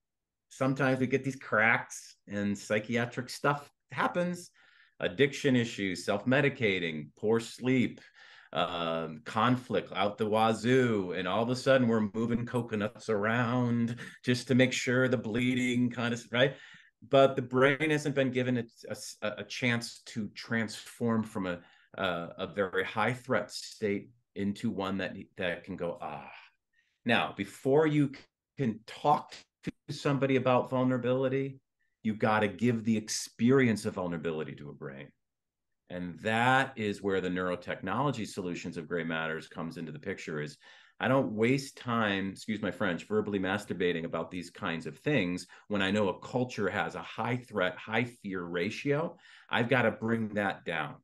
sometimes 0.50 1.00
we 1.00 1.08
get 1.08 1.24
these 1.24 1.36
cracks 1.36 2.16
and 2.28 2.58
psychiatric 2.58 3.30
stuff 3.30 3.72
happens 3.92 4.52
addiction 5.00 5.56
issues 5.56 6.06
self-medicating 6.06 7.08
poor 7.18 7.40
sleep 7.40 8.00
um, 8.54 9.22
conflict 9.26 9.92
out 9.96 10.18
the 10.18 10.30
wazoo 10.30 11.14
and 11.18 11.28
all 11.28 11.42
of 11.42 11.50
a 11.50 11.56
sudden 11.56 11.88
we're 11.88 12.10
moving 12.14 12.46
coconuts 12.46 13.10
around 13.10 13.96
just 14.24 14.48
to 14.48 14.56
make 14.56 14.72
sure 14.72 15.08
the 15.08 15.18
bleeding 15.18 15.90
kind 15.90 16.14
of 16.14 16.24
right 16.32 16.56
but 17.10 17.36
the 17.36 17.42
brain 17.42 17.90
hasn't 17.90 18.16
been 18.16 18.32
given 18.32 18.58
a, 18.58 18.96
a, 19.22 19.28
a 19.40 19.44
chance 19.44 20.02
to 20.06 20.30
transform 20.30 21.24
from 21.24 21.48
a, 21.48 21.60
a, 21.96 22.30
a 22.38 22.48
very 22.48 22.84
high 22.84 23.14
threat 23.14 23.52
state 23.52 24.10
into 24.36 24.70
one 24.70 24.98
that 24.98 25.16
that 25.38 25.64
can 25.64 25.76
go 25.76 25.98
ah 26.00 26.30
now, 27.06 27.34
before 27.36 27.88
you 27.88 28.12
can 28.58 28.80
talk 28.88 29.34
to 29.64 29.94
somebody 29.94 30.36
about 30.36 30.70
vulnerability, 30.70 31.60
you 32.04 32.14
got 32.14 32.42
to 32.42 32.48
give 32.48 32.84
the 32.84 32.98
experience 32.98 33.86
of 33.86 33.96
vulnerability 33.96 34.54
to 34.56 34.70
a 34.70 34.74
brain. 34.74 35.08
And 35.90 36.18
that 36.20 36.74
is 36.76 37.02
where 37.02 37.22
the 37.22 37.30
neurotechnology 37.30 38.28
solutions 38.28 38.78
of 38.78 38.88
grey 38.88 39.04
Matters 39.04 39.48
comes 39.48 39.78
into 39.78 39.92
the 39.92 40.00
picture 40.00 40.42
is 40.42 40.58
I 41.00 41.08
don't 41.08 41.34
waste 41.34 41.78
time, 41.78 42.30
excuse 42.30 42.62
my 42.62 42.72
French, 42.72 43.08
verbally 43.08 43.40
masturbating 43.40 44.06
about 44.06 44.32
these 44.32 44.50
kinds 44.50 44.86
of 44.86 44.98
things 45.00 45.48
when 45.68 45.82
I 45.82 45.92
know 45.92 46.10
a 46.10 46.20
culture 46.20 46.70
has 46.70 46.96
a 46.96 47.02
high 47.02 47.38
threat, 47.38 47.76
high 47.78 48.06
fear 48.06 48.44
ratio. 48.44 49.18
I've 49.50 49.70
got 49.70 49.82
to 49.82 49.92
bring 49.92 50.30
that 50.36 50.64
down. 50.66 50.96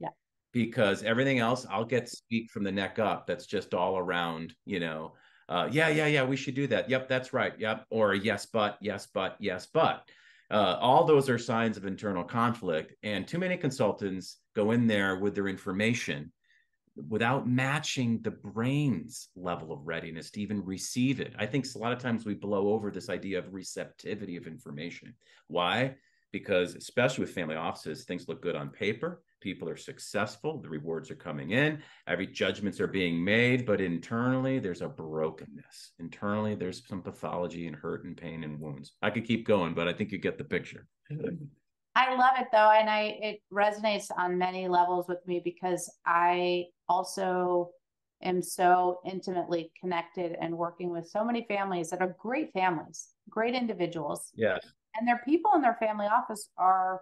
Yeah. 0.00 0.10
Because 0.52 1.02
everything 1.02 1.40
else, 1.40 1.66
I'll 1.70 1.84
get 1.84 2.08
speak 2.08 2.50
from 2.50 2.64
the 2.64 2.72
neck 2.72 2.98
up. 2.98 3.26
That's 3.26 3.46
just 3.46 3.74
all 3.74 3.98
around, 3.98 4.54
you 4.64 4.80
know, 4.80 5.12
uh, 5.48 5.68
yeah, 5.70 5.88
yeah, 5.88 6.06
yeah, 6.06 6.24
we 6.24 6.36
should 6.36 6.54
do 6.54 6.66
that. 6.68 6.88
Yep, 6.88 7.08
that's 7.08 7.32
right. 7.32 7.52
Yep. 7.58 7.86
Or 7.90 8.14
yes, 8.14 8.46
but, 8.46 8.78
yes, 8.80 9.06
but, 9.12 9.36
yes, 9.38 9.66
but. 9.66 10.08
Uh, 10.50 10.76
all 10.80 11.04
those 11.04 11.28
are 11.28 11.38
signs 11.38 11.76
of 11.76 11.86
internal 11.86 12.22
conflict. 12.22 12.94
And 13.02 13.26
too 13.26 13.38
many 13.38 13.56
consultants 13.56 14.38
go 14.54 14.70
in 14.70 14.86
there 14.86 15.16
with 15.16 15.34
their 15.34 15.48
information 15.48 16.32
without 17.08 17.48
matching 17.48 18.20
the 18.22 18.30
brain's 18.30 19.28
level 19.34 19.72
of 19.72 19.86
readiness 19.86 20.30
to 20.30 20.40
even 20.40 20.64
receive 20.64 21.20
it. 21.20 21.34
I 21.38 21.46
think 21.46 21.66
a 21.74 21.78
lot 21.78 21.92
of 21.92 21.98
times 21.98 22.24
we 22.24 22.34
blow 22.34 22.68
over 22.68 22.90
this 22.90 23.08
idea 23.08 23.38
of 23.38 23.52
receptivity 23.52 24.36
of 24.36 24.46
information. 24.46 25.14
Why? 25.48 25.96
Because, 26.30 26.74
especially 26.76 27.24
with 27.24 27.34
family 27.34 27.56
offices, 27.56 28.04
things 28.04 28.28
look 28.28 28.42
good 28.42 28.54
on 28.54 28.68
paper 28.68 29.22
people 29.44 29.68
are 29.68 29.76
successful 29.76 30.58
the 30.58 30.68
rewards 30.68 31.10
are 31.10 31.14
coming 31.28 31.50
in 31.50 31.80
every 32.06 32.26
judgments 32.26 32.80
are 32.80 32.86
being 32.86 33.22
made 33.22 33.66
but 33.66 33.78
internally 33.78 34.58
there's 34.58 34.80
a 34.80 34.88
brokenness. 34.88 35.92
Internally 35.98 36.54
there's 36.54 36.82
some 36.88 37.02
pathology 37.02 37.66
and 37.66 37.76
hurt 37.76 38.04
and 38.04 38.16
pain 38.16 38.42
and 38.42 38.58
wounds. 38.58 38.92
I 39.02 39.10
could 39.10 39.26
keep 39.26 39.46
going 39.46 39.74
but 39.74 39.86
i 39.86 39.92
think 39.92 40.10
you 40.10 40.18
get 40.18 40.38
the 40.38 40.44
picture. 40.56 40.86
I 41.94 42.16
love 42.16 42.34
it 42.38 42.48
though 42.52 42.70
and 42.70 42.88
i 42.88 43.02
it 43.28 43.40
resonates 43.52 44.08
on 44.16 44.38
many 44.38 44.66
levels 44.66 45.04
with 45.06 45.22
me 45.26 45.42
because 45.44 45.82
i 46.06 46.64
also 46.88 47.70
am 48.22 48.40
so 48.40 49.00
intimately 49.04 49.70
connected 49.78 50.36
and 50.40 50.56
working 50.56 50.90
with 50.90 51.06
so 51.06 51.22
many 51.22 51.44
families 51.46 51.90
that 51.90 52.00
are 52.00 52.16
great 52.18 52.50
families 52.54 53.14
great 53.28 53.54
individuals. 53.54 54.30
Yes. 54.34 54.60
And 54.96 55.08
their 55.08 55.20
people 55.24 55.52
in 55.54 55.62
their 55.62 55.76
family 55.80 56.06
office 56.06 56.50
are 56.56 57.00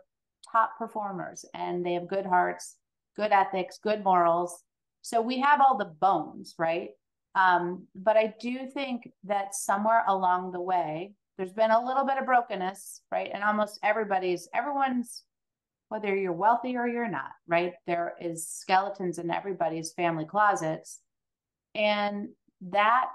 top 0.50 0.76
performers 0.78 1.44
and 1.54 1.84
they 1.84 1.94
have 1.94 2.08
good 2.08 2.26
hearts, 2.26 2.76
good 3.16 3.32
ethics, 3.32 3.78
good 3.82 4.04
morals. 4.04 4.62
So 5.02 5.20
we 5.20 5.40
have 5.40 5.60
all 5.60 5.76
the 5.76 5.92
bones, 6.00 6.54
right? 6.58 6.90
Um, 7.34 7.86
but 7.94 8.16
I 8.16 8.34
do 8.40 8.66
think 8.72 9.08
that 9.24 9.54
somewhere 9.54 10.04
along 10.06 10.52
the 10.52 10.60
way, 10.60 11.14
there's 11.36 11.52
been 11.52 11.70
a 11.70 11.84
little 11.84 12.04
bit 12.04 12.18
of 12.18 12.26
brokenness, 12.26 13.00
right? 13.10 13.30
And 13.32 13.42
almost 13.42 13.78
everybody's, 13.82 14.48
everyone's, 14.54 15.24
whether 15.88 16.14
you're 16.14 16.32
wealthy 16.32 16.76
or 16.76 16.86
you're 16.86 17.08
not, 17.10 17.30
right? 17.46 17.72
There 17.86 18.14
is 18.20 18.48
skeletons 18.48 19.18
in 19.18 19.30
everybody's 19.30 19.92
family 19.92 20.24
closets. 20.24 21.00
And 21.74 22.28
that 22.70 23.06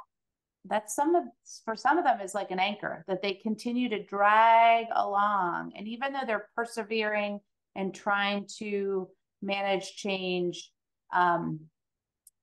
that's 0.69 0.95
some 0.95 1.15
of 1.15 1.23
for 1.65 1.75
some 1.75 1.97
of 1.97 2.03
them 2.03 2.19
is 2.21 2.33
like 2.33 2.51
an 2.51 2.59
anchor 2.59 3.03
that 3.07 3.21
they 3.21 3.33
continue 3.33 3.89
to 3.89 4.03
drag 4.03 4.87
along. 4.95 5.73
And 5.75 5.87
even 5.87 6.13
though 6.13 6.25
they're 6.25 6.49
persevering 6.55 7.39
and 7.75 7.93
trying 7.93 8.47
to 8.59 9.07
manage 9.41 9.95
change 9.95 10.71
um, 11.13 11.59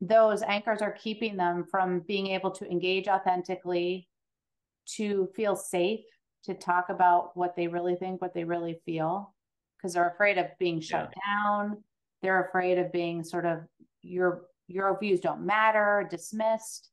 those 0.00 0.42
anchors 0.42 0.82
are 0.82 0.92
keeping 0.92 1.36
them 1.36 1.64
from 1.70 2.00
being 2.00 2.28
able 2.28 2.50
to 2.50 2.70
engage 2.70 3.08
authentically 3.08 4.08
to 4.96 5.28
feel 5.34 5.56
safe 5.56 6.04
to 6.44 6.54
talk 6.54 6.86
about 6.90 7.36
what 7.36 7.56
they 7.56 7.68
really 7.68 7.96
think 7.96 8.20
what 8.20 8.34
they 8.34 8.44
really 8.44 8.80
feel. 8.84 9.34
Because 9.76 9.94
they're 9.94 10.08
afraid 10.08 10.38
of 10.38 10.46
being 10.58 10.80
shut 10.80 11.12
yeah. 11.16 11.42
down. 11.42 11.82
They're 12.22 12.46
afraid 12.46 12.78
of 12.78 12.92
being 12.92 13.22
sort 13.22 13.46
of 13.46 13.60
your 14.02 14.42
your 14.66 14.98
views 14.98 15.20
don't 15.20 15.44
matter 15.44 16.06
dismissed 16.10 16.90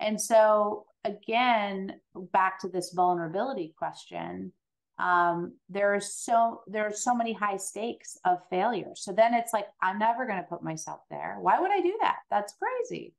and 0.00 0.20
so 0.20 0.86
again, 1.04 2.00
back 2.32 2.60
to 2.60 2.68
this 2.68 2.92
vulnerability 2.92 3.74
question, 3.78 4.52
um, 4.98 5.54
there 5.68 5.94
are 5.94 6.00
so 6.00 6.62
there 6.66 6.86
are 6.86 6.92
so 6.92 7.14
many 7.14 7.32
high 7.32 7.56
stakes 7.56 8.16
of 8.24 8.38
failure. 8.48 8.92
So 8.94 9.12
then 9.12 9.34
it's 9.34 9.52
like 9.52 9.66
I'm 9.82 9.98
never 9.98 10.26
going 10.26 10.38
to 10.38 10.48
put 10.48 10.62
myself 10.62 11.00
there. 11.10 11.36
Why 11.40 11.60
would 11.60 11.72
I 11.72 11.80
do 11.80 11.96
that? 12.00 12.18
That's 12.30 12.54
crazy. 12.54 13.14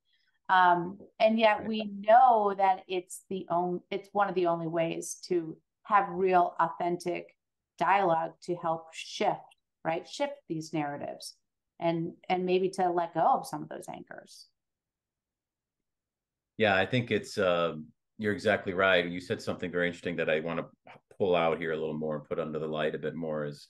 Um, 0.47 0.99
and 1.19 1.39
yet 1.39 1.67
we 1.67 1.91
know 1.99 2.53
that 2.57 2.83
it's 2.87 3.23
the 3.29 3.45
only 3.49 3.81
it's 3.91 4.09
one 4.13 4.29
of 4.29 4.35
the 4.35 4.47
only 4.47 4.67
ways 4.67 5.17
to 5.27 5.57
have 5.83 6.07
real 6.09 6.55
authentic 6.59 7.35
dialogue 7.77 8.33
to 8.43 8.55
help 8.55 8.93
shift, 8.93 9.39
right? 9.83 10.07
Shift 10.07 10.35
these 10.47 10.71
narratives 10.71 11.35
and 11.79 12.13
and 12.29 12.45
maybe 12.45 12.69
to 12.69 12.89
let 12.89 13.13
go 13.13 13.19
of 13.19 13.47
some 13.47 13.63
of 13.63 13.69
those 13.69 13.87
anchors. 13.93 14.47
Yeah, 16.57 16.75
I 16.75 16.85
think 16.85 17.11
it's 17.11 17.37
uh, 17.37 17.75
you're 18.17 18.33
exactly 18.33 18.73
right. 18.73 19.05
You 19.05 19.19
said 19.19 19.41
something 19.41 19.71
very 19.71 19.87
interesting 19.87 20.15
that 20.17 20.29
I 20.29 20.39
want 20.39 20.59
to 20.59 20.65
pull 21.17 21.35
out 21.35 21.57
here 21.57 21.71
a 21.71 21.77
little 21.77 21.97
more 21.97 22.15
and 22.15 22.25
put 22.25 22.39
under 22.39 22.59
the 22.59 22.67
light 22.67 22.95
a 22.95 22.99
bit 22.99 23.15
more 23.15 23.45
is 23.45 23.67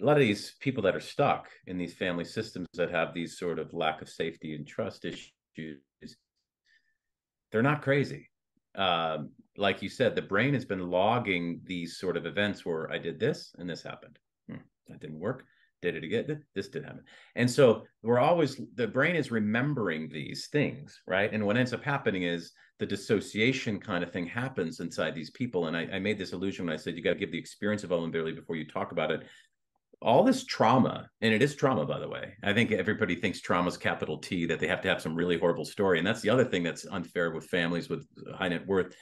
a 0.00 0.04
lot 0.04 0.16
of 0.16 0.20
these 0.20 0.54
people 0.60 0.82
that 0.84 0.94
are 0.94 1.00
stuck 1.00 1.48
in 1.66 1.76
these 1.76 1.94
family 1.94 2.24
systems 2.24 2.66
that 2.74 2.90
have 2.90 3.12
these 3.12 3.38
sort 3.38 3.58
of 3.58 3.72
lack 3.74 4.00
of 4.00 4.08
safety 4.08 4.54
and 4.54 4.66
trust 4.66 5.04
issues 5.04 5.80
they're 7.50 7.62
not 7.62 7.82
crazy. 7.82 8.28
Um, 8.74 9.30
like 9.56 9.82
you 9.82 9.88
said 9.88 10.14
the 10.14 10.22
brain 10.22 10.54
has 10.54 10.64
been 10.64 10.90
logging 10.90 11.60
these 11.64 11.98
sort 11.98 12.16
of 12.16 12.26
events 12.26 12.64
where 12.64 12.90
i 12.92 12.98
did 12.98 13.18
this 13.18 13.52
and 13.58 13.68
this 13.68 13.82
happened. 13.82 14.18
Hmm, 14.48 14.58
that 14.86 15.00
didn't 15.00 15.18
work 15.18 15.44
did 15.82 15.96
it 15.96 16.04
again 16.04 16.42
this 16.54 16.68
did 16.68 16.84
happen 16.84 17.02
and 17.36 17.50
so 17.50 17.84
we're 18.02 18.18
always 18.18 18.60
the 18.74 18.86
brain 18.86 19.16
is 19.16 19.30
remembering 19.30 20.08
these 20.08 20.48
things 20.48 21.00
right 21.06 21.32
and 21.32 21.44
what 21.44 21.56
ends 21.56 21.72
up 21.72 21.82
happening 21.82 22.22
is 22.24 22.52
the 22.78 22.86
dissociation 22.86 23.78
kind 23.80 24.04
of 24.04 24.12
thing 24.12 24.26
happens 24.26 24.80
inside 24.80 25.14
these 25.14 25.30
people 25.30 25.66
and 25.66 25.76
i, 25.76 25.82
I 25.92 25.98
made 25.98 26.18
this 26.18 26.32
illusion 26.32 26.66
when 26.66 26.74
i 26.74 26.78
said 26.78 26.96
you 26.96 27.02
got 27.02 27.14
to 27.14 27.18
give 27.18 27.32
the 27.32 27.38
experience 27.38 27.84
of 27.84 27.90
vulnerability 27.90 28.34
before 28.34 28.56
you 28.56 28.66
talk 28.66 28.92
about 28.92 29.10
it 29.10 29.22
all 30.00 30.22
this 30.22 30.44
trauma, 30.44 31.08
and 31.20 31.34
it 31.34 31.42
is 31.42 31.56
trauma, 31.56 31.84
by 31.84 31.98
the 31.98 32.08
way. 32.08 32.34
I 32.44 32.52
think 32.52 32.70
everybody 32.70 33.16
thinks 33.16 33.40
trauma 33.40 33.68
is 33.68 33.76
capital 33.76 34.18
T, 34.18 34.46
that 34.46 34.60
they 34.60 34.68
have 34.68 34.80
to 34.82 34.88
have 34.88 35.02
some 35.02 35.14
really 35.14 35.38
horrible 35.38 35.64
story. 35.64 35.98
And 35.98 36.06
that's 36.06 36.20
the 36.20 36.30
other 36.30 36.44
thing 36.44 36.62
that's 36.62 36.86
unfair 36.86 37.32
with 37.32 37.46
families 37.46 37.88
with 37.88 38.06
high 38.36 38.48
net 38.48 38.66
worth 38.66 38.94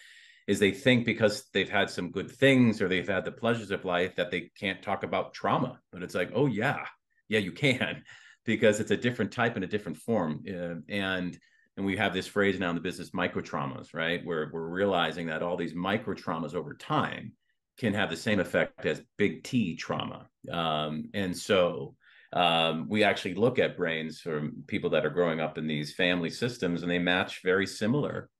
is 0.47 0.59
they 0.59 0.71
think 0.71 1.05
because 1.05 1.45
they've 1.53 1.69
had 1.69 1.91
some 1.91 2.11
good 2.11 2.31
things 2.31 2.81
or 2.81 2.89
they've 2.89 3.09
had 3.09 3.25
the 3.25 3.33
pleasures 3.33 3.71
of 3.71 3.85
life 3.85 4.15
that 4.17 4.31
they 4.31 4.51
can't 4.59 4.83
talk 4.83 5.03
about 5.03 5.35
trauma. 5.35 5.81
But 5.93 6.03
it's 6.03 6.15
like, 6.15 6.31
oh 6.35 6.47
yeah, 6.47 6.85
yeah, 7.29 7.41
you 7.41 7.53
can, 7.53 8.05
because 8.45 8.81
it's 8.81 8.93
a 8.93 8.97
different 8.97 9.33
type 9.33 9.57
and 9.57 9.65
a 9.65 9.69
different 9.69 9.99
form. 9.99 10.45
Uh, 10.49 10.77
and 10.89 11.39
and 11.77 11.85
we 11.85 11.97
have 11.97 12.15
this 12.15 12.27
phrase 12.27 12.59
now 12.59 12.71
in 12.71 12.75
the 12.75 12.81
business, 12.81 13.13
micro 13.13 13.43
traumas, 13.43 13.93
right? 13.93 14.25
Where 14.25 14.49
we're 14.51 14.67
realizing 14.67 15.27
that 15.27 15.43
all 15.43 15.59
these 15.59 15.75
micro 15.75 16.15
traumas 16.15 16.55
over 16.55 16.73
time 16.75 17.33
can 17.79 17.93
have 17.93 18.09
the 18.09 18.17
same 18.17 18.41
effect 18.41 18.87
as 18.87 19.03
big 19.19 19.45
T 19.45 19.77
trauma. 19.77 20.27
Um, 20.51 21.11
and 21.13 21.37
so 21.37 21.95
um, 22.33 22.89
we 22.89 23.05
actually 23.05 23.35
look 23.35 23.59
at 23.59 23.77
brains 23.77 24.21
from 24.21 24.65
people 24.67 24.91
that 24.91 25.05
are 25.05 25.11
growing 25.11 25.41
up 25.41 25.59
in 25.59 25.67
these 25.67 25.95
family 25.95 26.31
systems, 26.31 26.83
and 26.83 26.91
they 26.91 26.99
match 26.99 27.43
very 27.45 27.67
similar 27.67 28.31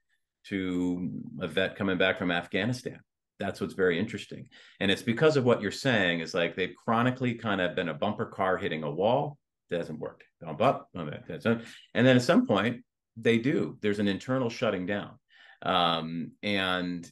to 0.49 1.11
a 1.41 1.49
vet 1.49 1.77
coming 1.77 1.99
back 1.99 2.19
from 2.19 2.31
Afghanistan. 2.31 3.01
That's 3.39 3.61
what's 3.61 3.75
very 3.75 3.99
interesting. 3.99 4.49
And 4.81 4.91
it's 4.91 5.03
because 5.03 5.37
of 5.37 5.45
what 5.45 5.61
you're 5.61 5.71
saying 5.71 6.21
is 6.21 6.35
like 6.35 6.57
they've 6.57 6.75
chronically 6.85 7.35
kind 7.35 7.61
of 7.61 7.77
been 7.77 7.91
a 7.91 7.95
bumper 7.95 8.27
car 8.27 8.57
hitting 8.57 8.83
a 8.83 8.91
wall. 8.91 9.39
That 9.69 9.79
hasn't 9.79 9.99
worked. 9.99 10.25
Bump 10.41 10.63
up. 10.63 10.89
And 10.95 12.07
then 12.07 12.17
at 12.17 12.23
some 12.23 12.47
point, 12.47 12.85
they 13.17 13.39
do. 13.39 13.77
There's 13.81 13.99
an 13.99 14.09
internal 14.09 14.49
shutting 14.49 14.87
down. 14.87 15.19
Um, 15.63 16.33
and 16.43 17.11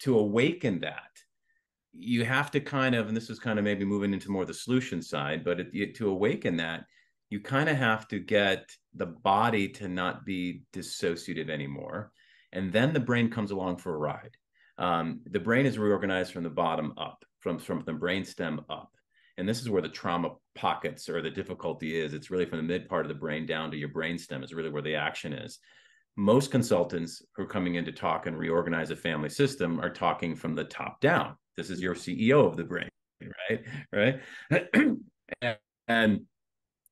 to 0.00 0.18
awaken 0.18 0.80
that, 0.80 1.10
you 1.92 2.24
have 2.24 2.50
to 2.50 2.60
kind 2.60 2.94
of, 2.94 3.08
and 3.08 3.16
this 3.16 3.30
is 3.30 3.38
kind 3.38 3.58
of 3.58 3.64
maybe 3.64 3.84
moving 3.84 4.12
into 4.12 4.30
more 4.30 4.44
the 4.44 4.54
solution 4.54 5.02
side, 5.02 5.44
but 5.44 5.60
it, 5.60 5.94
to 5.96 6.08
awaken 6.08 6.56
that, 6.56 6.84
you 7.30 7.40
kind 7.40 7.68
of 7.68 7.76
have 7.76 8.08
to 8.08 8.18
get 8.18 8.70
the 8.94 9.06
body 9.06 9.68
to 9.68 9.88
not 9.88 10.24
be 10.24 10.62
dissociative 10.72 11.48
anymore. 11.50 12.10
And 12.52 12.72
then 12.72 12.92
the 12.92 13.00
brain 13.00 13.30
comes 13.30 13.50
along 13.50 13.78
for 13.78 13.94
a 13.94 13.98
ride. 13.98 14.36
Um, 14.78 15.20
the 15.26 15.40
brain 15.40 15.66
is 15.66 15.78
reorganized 15.78 16.32
from 16.32 16.42
the 16.42 16.50
bottom 16.50 16.94
up, 16.96 17.24
from, 17.40 17.58
from 17.58 17.82
the 17.84 17.92
brain 17.92 18.24
stem 18.24 18.62
up. 18.68 18.90
And 19.38 19.48
this 19.48 19.60
is 19.60 19.70
where 19.70 19.82
the 19.82 19.88
trauma 19.88 20.32
pockets 20.54 21.08
or 21.08 21.22
the 21.22 21.30
difficulty 21.30 21.98
is. 21.98 22.12
It's 22.12 22.30
really 22.30 22.44
from 22.44 22.58
the 22.58 22.64
mid 22.64 22.88
part 22.88 23.06
of 23.06 23.08
the 23.08 23.14
brain 23.18 23.46
down 23.46 23.70
to 23.70 23.76
your 23.76 23.88
brain 23.88 24.18
stem 24.18 24.42
is 24.42 24.52
really 24.52 24.70
where 24.70 24.82
the 24.82 24.94
action 24.94 25.32
is 25.32 25.58
most 26.16 26.50
consultants 26.50 27.22
who 27.34 27.42
are 27.42 27.46
coming 27.46 27.76
in 27.76 27.84
to 27.84 27.92
talk 27.92 28.26
and 28.26 28.36
reorganize 28.36 28.90
a 28.90 28.96
family 28.96 29.30
system 29.30 29.80
are 29.80 29.90
talking 29.90 30.34
from 30.34 30.54
the 30.54 30.64
top 30.64 31.00
down. 31.00 31.36
This 31.56 31.70
is 31.70 31.80
your 31.80 31.94
CEO 31.94 32.46
of 32.46 32.56
the 32.56 32.64
brain, 32.64 32.88
right? 33.50 34.20
Right. 34.50 34.98
and 35.88 36.20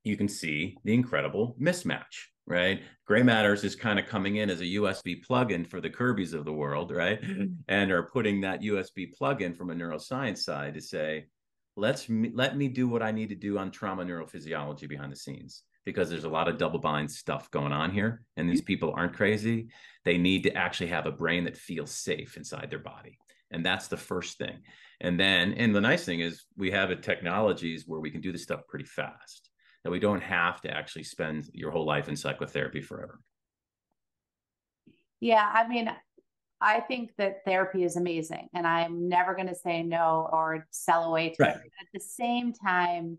you 0.04 0.16
can 0.16 0.28
see 0.28 0.76
the 0.84 0.94
incredible 0.94 1.56
mismatch, 1.60 2.28
right? 2.46 2.82
Grey 3.06 3.22
Matters 3.22 3.64
is 3.64 3.76
kind 3.76 3.98
of 3.98 4.06
coming 4.06 4.36
in 4.36 4.50
as 4.50 4.60
a 4.60 4.64
USB 4.64 5.24
plugin 5.24 5.66
for 5.66 5.80
the 5.80 5.90
Kirby's 5.90 6.32
of 6.32 6.44
the 6.44 6.52
world, 6.52 6.90
right? 6.90 7.20
Mm-hmm. 7.22 7.46
And 7.68 7.92
are 7.92 8.04
putting 8.04 8.40
that 8.40 8.62
USB 8.62 9.12
plug-in 9.12 9.54
from 9.54 9.70
a 9.70 9.74
neuroscience 9.74 10.38
side 10.38 10.74
to 10.74 10.80
say, 10.80 11.26
let's 11.76 12.08
me, 12.08 12.30
let 12.34 12.56
me 12.56 12.68
do 12.68 12.88
what 12.88 13.02
I 13.02 13.10
need 13.10 13.28
to 13.30 13.34
do 13.34 13.58
on 13.58 13.70
trauma 13.70 14.04
neurophysiology 14.04 14.88
behind 14.88 15.12
the 15.12 15.16
scenes 15.16 15.62
because 15.84 16.10
there's 16.10 16.24
a 16.24 16.28
lot 16.28 16.48
of 16.48 16.58
double 16.58 16.78
bind 16.78 17.10
stuff 17.10 17.50
going 17.50 17.72
on 17.72 17.90
here 17.90 18.22
and 18.36 18.48
these 18.48 18.60
mm-hmm. 18.60 18.66
people 18.66 18.94
aren't 18.96 19.16
crazy. 19.16 19.68
They 20.04 20.18
need 20.18 20.42
to 20.44 20.54
actually 20.54 20.88
have 20.88 21.06
a 21.06 21.12
brain 21.12 21.44
that 21.44 21.56
feels 21.56 21.90
safe 21.90 22.36
inside 22.36 22.68
their 22.70 22.80
body 22.80 23.18
and 23.50 23.64
that's 23.64 23.88
the 23.88 23.96
first 23.96 24.38
thing. 24.38 24.58
And 25.00 25.18
then 25.18 25.54
and 25.54 25.74
the 25.74 25.80
nice 25.80 26.04
thing 26.04 26.20
is 26.20 26.44
we 26.56 26.70
have 26.70 26.90
a 26.90 26.96
technologies 26.96 27.84
where 27.86 28.00
we 28.00 28.10
can 28.10 28.20
do 28.20 28.32
this 28.32 28.42
stuff 28.42 28.60
pretty 28.68 28.84
fast 28.84 29.49
that 29.84 29.90
we 29.90 29.98
don't 29.98 30.22
have 30.22 30.60
to 30.60 30.70
actually 30.70 31.04
spend 31.04 31.48
your 31.52 31.70
whole 31.70 31.86
life 31.86 32.08
in 32.08 32.16
psychotherapy 32.16 32.80
forever 32.80 33.20
yeah 35.20 35.50
i 35.54 35.66
mean 35.66 35.90
i 36.60 36.80
think 36.80 37.10
that 37.16 37.44
therapy 37.44 37.84
is 37.84 37.96
amazing 37.96 38.48
and 38.54 38.66
i'm 38.66 39.08
never 39.08 39.34
going 39.34 39.48
to 39.48 39.54
say 39.54 39.82
no 39.82 40.28
or 40.32 40.66
sell 40.70 41.04
away 41.04 41.30
to 41.30 41.42
right. 41.42 41.56
it 41.56 41.72
at 41.80 41.86
the 41.92 42.00
same 42.00 42.52
time 42.52 43.18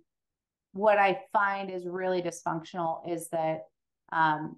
what 0.74 0.97
I 0.97 1.21
find 1.34 1.69
is 1.69 1.86
really 1.86 2.21
dysfunctional 2.21 3.10
is 3.10 3.28
that 3.30 3.65
um, 4.12 4.58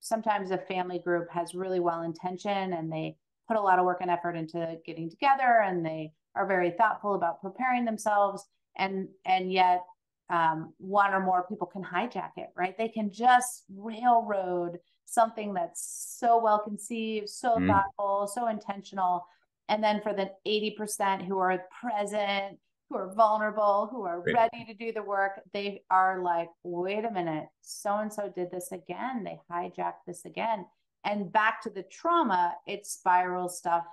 sometimes 0.00 0.50
a 0.50 0.58
family 0.58 0.98
group 0.98 1.28
has 1.30 1.54
really 1.54 1.80
well 1.80 2.02
intention 2.02 2.72
and 2.72 2.92
they 2.92 3.16
put 3.48 3.56
a 3.56 3.60
lot 3.60 3.78
of 3.78 3.84
work 3.84 3.98
and 4.00 4.10
effort 4.10 4.36
into 4.36 4.76
getting 4.86 5.10
together 5.10 5.62
and 5.64 5.84
they 5.84 6.12
are 6.36 6.46
very 6.46 6.70
thoughtful 6.70 7.14
about 7.14 7.40
preparing 7.40 7.84
themselves 7.84 8.44
and 8.76 9.08
and 9.24 9.52
yet 9.52 9.82
um, 10.30 10.74
one 10.78 11.14
or 11.14 11.20
more 11.20 11.46
people 11.48 11.66
can 11.66 11.82
hijack 11.82 12.32
it 12.36 12.48
right 12.56 12.76
they 12.76 12.88
can 12.88 13.10
just 13.10 13.64
railroad 13.74 14.78
something 15.04 15.54
that's 15.54 16.16
so 16.18 16.38
well 16.42 16.58
conceived 16.58 17.28
so 17.28 17.56
mm. 17.56 17.66
thoughtful 17.66 18.30
so 18.32 18.48
intentional 18.48 19.24
and 19.70 19.84
then 19.84 20.00
for 20.00 20.14
the 20.14 20.30
80% 20.46 21.26
who 21.26 21.38
are 21.38 21.62
present 21.80 22.58
who 22.88 22.96
are 22.96 23.12
vulnerable, 23.14 23.88
who 23.90 24.02
are 24.02 24.22
ready 24.34 24.64
to 24.64 24.74
do 24.74 24.92
the 24.92 25.02
work, 25.02 25.40
they 25.52 25.82
are 25.90 26.22
like, 26.22 26.48
wait 26.62 27.04
a 27.04 27.10
minute, 27.10 27.46
so 27.60 27.96
and 27.96 28.12
so 28.12 28.32
did 28.34 28.50
this 28.50 28.72
again. 28.72 29.24
They 29.24 29.38
hijacked 29.50 30.06
this 30.06 30.24
again. 30.24 30.64
And 31.04 31.30
back 31.30 31.62
to 31.62 31.70
the 31.70 31.84
trauma, 31.84 32.54
it 32.66 32.86
spirals 32.86 33.58
stuff, 33.58 33.84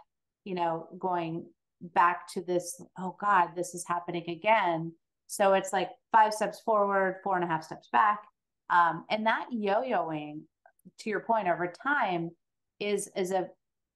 you 0.43 0.55
know, 0.55 0.87
going 0.97 1.45
back 1.81 2.27
to 2.33 2.41
this, 2.41 2.81
oh 2.97 3.15
God, 3.19 3.49
this 3.55 3.75
is 3.75 3.85
happening 3.85 4.29
again. 4.29 4.93
So 5.27 5.53
it's 5.53 5.73
like 5.73 5.89
five 6.11 6.33
steps 6.33 6.59
forward, 6.61 7.19
four 7.23 7.35
and 7.35 7.43
a 7.43 7.47
half 7.47 7.63
steps 7.63 7.89
back. 7.91 8.19
Um, 8.69 9.05
and 9.09 9.25
that 9.25 9.47
yo-yoing, 9.51 10.41
to 10.99 11.09
your 11.09 11.19
point, 11.19 11.47
over 11.47 11.71
time 11.83 12.31
is 12.79 13.09
is 13.15 13.31
a 13.31 13.47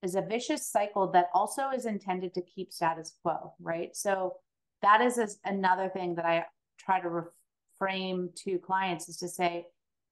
is 0.02 0.16
a 0.16 0.22
vicious 0.22 0.72
cycle 0.72 1.12
that 1.12 1.28
also 1.34 1.70
is 1.70 1.86
intended 1.86 2.34
to 2.34 2.42
keep 2.42 2.72
status 2.72 3.16
quo, 3.22 3.54
right? 3.60 3.96
So 3.96 4.36
that 4.82 5.02
is 5.02 5.18
a, 5.18 5.28
another 5.46 5.90
thing 5.90 6.16
that 6.16 6.26
I 6.26 6.46
try 6.80 7.02
to 7.02 7.10
reframe 7.10 8.34
to 8.44 8.58
clients 8.60 9.10
is 9.10 9.18
to 9.18 9.28
say 9.28 9.66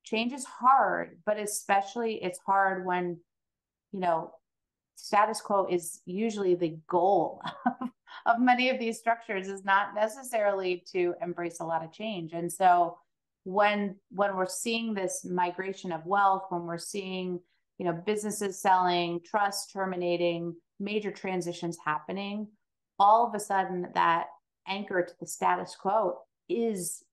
change 0.04 0.34
is 0.34 0.46
hard, 0.46 1.20
but 1.26 1.40
especially 1.40 2.16
it's 2.24 2.40
hard 2.46 2.86
when, 2.86 3.18
you 3.92 4.00
know, 4.00 4.32
status 4.98 5.40
quo 5.40 5.68
is 5.70 6.02
usually 6.06 6.56
the 6.56 6.78
goal 6.90 7.42
of, 7.66 7.90
of 8.26 8.40
many 8.42 8.70
of 8.70 8.80
these 8.80 8.98
structures 8.98 9.48
is 9.48 9.64
not 9.64 9.94
necessarily 9.96 10.84
to 10.92 11.14
embrace 11.22 11.60
a 11.60 11.66
lot 11.66 11.84
of 11.84 11.94
change. 11.94 12.34
And 12.34 12.52
so 12.52 12.98
when 13.44 13.96
when 14.10 14.36
we're 14.36 14.48
seeing 14.48 14.94
this 14.94 15.24
migration 15.24 15.92
of 15.92 16.06
wealth, 16.06 16.44
when 16.50 16.64
we're 16.64 16.78
seeing, 16.78 17.40
you 17.78 17.86
know, 17.86 17.94
businesses 17.94 18.60
selling, 18.60 19.22
trust 19.24 19.72
terminating, 19.72 20.56
major 20.80 21.12
transitions 21.12 21.78
happening, 21.86 22.48
all 23.00 23.26
of 23.26 23.36
a 23.36 23.40
sudden 23.40 23.88
that 23.94 24.26
anchor 24.68 25.04
to 25.04 25.14
the 25.20 25.28
status 25.28 25.76
quo 25.80 26.18
is 26.50 27.04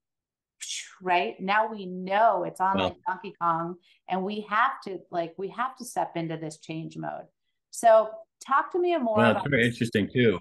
right 1.02 1.38
now 1.40 1.70
we 1.70 1.84
know 1.84 2.44
it's 2.44 2.60
on 2.60 2.78
well, 2.78 2.88
like 2.88 2.96
donkey 3.06 3.34
kong 3.40 3.76
and 4.08 4.22
we 4.22 4.46
have 4.48 4.80
to 4.82 4.98
like 5.10 5.34
we 5.36 5.48
have 5.48 5.76
to 5.76 5.84
step 5.84 6.12
into 6.16 6.36
this 6.36 6.58
change 6.58 6.96
mode 6.96 7.26
so 7.74 8.10
talk 8.46 8.70
to 8.70 8.78
me 8.78 8.96
more 8.96 9.16
well, 9.16 9.30
about 9.32 9.50
very 9.50 9.64
this. 9.64 9.74
interesting 9.74 10.08
too 10.12 10.38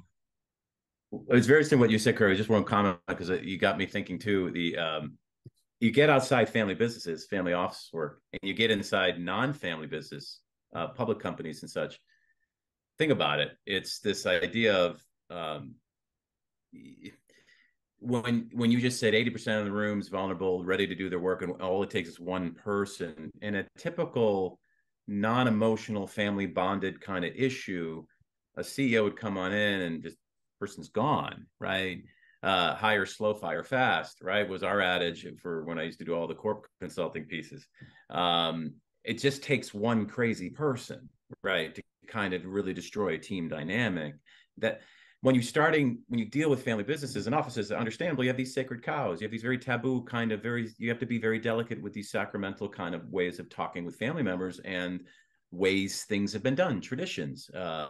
it's 1.30 1.48
very 1.48 1.64
similar 1.64 1.88
to 1.88 1.90
what 1.90 1.92
you 1.92 2.00
said 2.00 2.16
Kirby. 2.16 2.36
just 2.36 2.50
one 2.50 2.64
comment 2.64 2.98
because 3.08 3.30
you 3.30 3.58
got 3.58 3.78
me 3.78 3.86
thinking 3.86 4.20
too 4.20 4.52
the 4.52 4.78
um 4.78 5.18
you 5.80 5.92
get 5.92 6.10
outside 6.10 6.48
family 6.48 6.76
businesses 6.76 7.26
family 7.26 7.54
office 7.54 7.90
work 7.92 8.22
and 8.32 8.40
you 8.44 8.54
get 8.54 8.72
inside 8.72 9.20
non-family 9.20 9.88
business 9.88 10.42
uh, 10.76 10.88
public 10.88 11.20
companies 11.20 11.62
and 11.64 11.70
such 11.70 12.00
think 12.98 13.12
about 13.12 13.40
it 13.40 13.52
it's 13.66 14.00
this 14.00 14.26
idea 14.26 14.76
of 14.76 15.02
um, 15.30 15.76
when 18.00 18.50
when 18.54 18.70
you 18.70 18.80
just 18.80 19.00
said 19.00 19.14
80% 19.14 19.60
of 19.60 19.66
the 19.66 19.72
rooms 19.72 20.10
vulnerable 20.10 20.64
ready 20.64 20.86
to 20.86 20.96
do 20.96 21.10
their 21.10 21.20
work 21.20 21.42
and 21.42 21.62
all 21.62 21.82
it 21.84 21.90
takes 21.90 22.10
is 22.10 22.20
one 22.20 22.54
person 22.54 23.32
in 23.42 23.56
a 23.56 23.66
typical 23.78 24.60
non-emotional 25.08 26.08
family 26.08 26.46
bonded 26.46 27.02
kind 27.02 27.26
of 27.26 27.34
issue 27.36 28.04
a 28.58 28.62
ceo 28.62 29.04
would 29.04 29.18
come 29.18 29.38
on 29.38 29.52
in 29.52 29.82
and 29.82 30.04
this 30.04 30.16
person's 30.60 30.90
gone 30.90 31.46
right? 31.60 32.04
Uh, 32.42 32.76
hire 32.76 33.06
slow 33.06 33.34
fire 33.34 33.64
fast 33.64 34.18
right 34.22 34.50
was 34.50 34.64
our 34.64 34.82
adage 34.82 35.26
for 35.42 35.64
when 35.64 35.80
i 35.80 35.84
used 35.84 35.98
to 36.00 36.04
do 36.04 36.14
all 36.14 36.28
the 36.28 36.36
corp 36.36 36.68
consulting 36.82 37.24
pieces. 37.24 37.66
Um, 38.10 38.74
it 39.06 39.18
just 39.20 39.44
takes 39.44 39.74
one 39.74 40.06
crazy 40.06 40.50
person 40.50 41.10
right 41.42 41.74
to 41.74 41.82
kind 42.08 42.34
of 42.34 42.46
really 42.46 42.74
destroy 42.74 43.14
a 43.14 43.18
team 43.18 43.48
dynamic 43.48 44.16
that 44.58 44.82
when 45.24 45.36
you 45.36 45.42
starting 45.42 46.00
when 46.10 46.20
you 46.20 46.26
deal 46.26 46.50
with 46.50 46.64
family 46.64 46.84
businesses 46.84 47.28
and 47.28 47.34
offices 47.34 47.72
understandably 47.72 48.26
you 48.26 48.30
have 48.30 48.36
these 48.36 48.54
sacred 48.54 48.84
cows. 48.84 49.22
You 49.22 49.26
have 49.26 49.32
these 49.32 49.42
very 49.42 49.58
taboo 49.58 50.04
kind 50.04 50.34
of 50.34 50.44
very 50.44 50.70
you 50.78 50.90
have 50.90 51.00
to 51.00 51.06
be 51.06 51.18
very 51.18 51.40
delicate 51.40 51.82
with 51.82 51.94
these 51.94 52.12
sacramental 52.12 52.68
kind 52.68 52.94
of 52.94 53.10
ways 53.10 53.40
of 53.40 53.50
talking 53.50 53.86
with 53.86 53.96
family 53.96 54.22
members 54.22 54.60
and 54.66 55.00
ways 55.52 56.04
things 56.04 56.34
have 56.34 56.44
been 56.44 56.56
done 56.56 56.82
traditions 56.82 57.50
uh, 57.52 57.88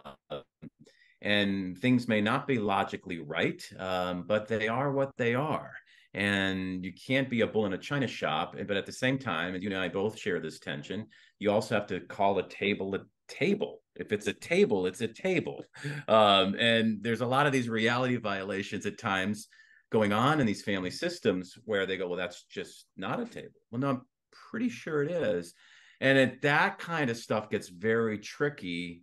and 1.22 1.76
things 1.78 2.06
may 2.06 2.20
not 2.20 2.46
be 2.46 2.56
logically 2.56 3.18
right 3.18 3.68
um, 3.80 4.22
but 4.28 4.46
they 4.46 4.68
are 4.68 4.92
what 4.92 5.10
they 5.16 5.34
are. 5.34 5.72
And 6.16 6.84
you 6.84 6.92
can't 6.92 7.28
be 7.28 7.40
a 7.40 7.48
bull 7.48 7.66
in 7.66 7.72
a 7.72 7.78
china 7.78 8.06
shop 8.06 8.54
but 8.68 8.76
at 8.76 8.86
the 8.86 8.92
same 8.92 9.18
time 9.18 9.54
and 9.54 9.62
you 9.64 9.70
and 9.70 9.78
i 9.78 9.88
both 9.88 10.16
share 10.16 10.38
this 10.38 10.60
tension 10.60 11.08
you 11.40 11.50
also 11.50 11.74
have 11.74 11.88
to 11.88 11.98
call 11.98 12.38
a 12.38 12.48
table 12.48 12.94
table. 13.28 13.80
If 13.96 14.12
it's 14.12 14.26
a 14.26 14.32
table 14.32 14.86
it's 14.86 15.00
a 15.00 15.08
table. 15.08 15.64
Um, 16.08 16.54
and 16.58 17.02
there's 17.02 17.20
a 17.20 17.26
lot 17.26 17.46
of 17.46 17.52
these 17.52 17.68
reality 17.68 18.16
violations 18.16 18.86
at 18.86 18.98
times 18.98 19.48
going 19.90 20.12
on 20.12 20.40
in 20.40 20.46
these 20.46 20.62
family 20.62 20.90
systems 20.90 21.56
where 21.64 21.86
they 21.86 21.96
go 21.96 22.08
well 22.08 22.16
that's 22.16 22.44
just 22.44 22.86
not 22.96 23.20
a 23.20 23.26
table. 23.26 23.60
Well 23.70 23.80
no 23.80 23.88
i'm 23.90 24.02
pretty 24.50 24.68
sure 24.68 25.02
it 25.02 25.10
is. 25.10 25.54
And 26.00 26.18
it, 26.18 26.42
that 26.42 26.78
kind 26.78 27.08
of 27.10 27.16
stuff 27.16 27.48
gets 27.50 27.68
very 27.68 28.18
tricky 28.18 29.02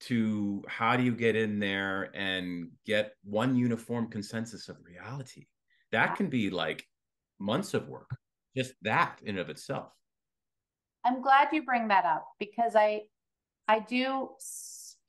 to 0.00 0.64
how 0.66 0.96
do 0.96 1.04
you 1.04 1.14
get 1.14 1.36
in 1.36 1.60
there 1.60 2.10
and 2.14 2.70
get 2.84 3.12
one 3.22 3.56
uniform 3.56 4.08
consensus 4.08 4.68
of 4.68 4.76
reality? 4.84 5.46
That 5.92 6.16
can 6.16 6.28
be 6.28 6.50
like 6.50 6.84
months 7.38 7.74
of 7.74 7.88
work 7.88 8.10
just 8.56 8.74
that 8.82 9.20
in 9.24 9.38
of 9.38 9.48
itself. 9.48 9.92
I'm 11.04 11.22
glad 11.22 11.48
you 11.52 11.64
bring 11.64 11.88
that 11.88 12.04
up 12.04 12.26
because 12.38 12.76
i 12.76 13.02
I 13.68 13.80
do 13.80 14.30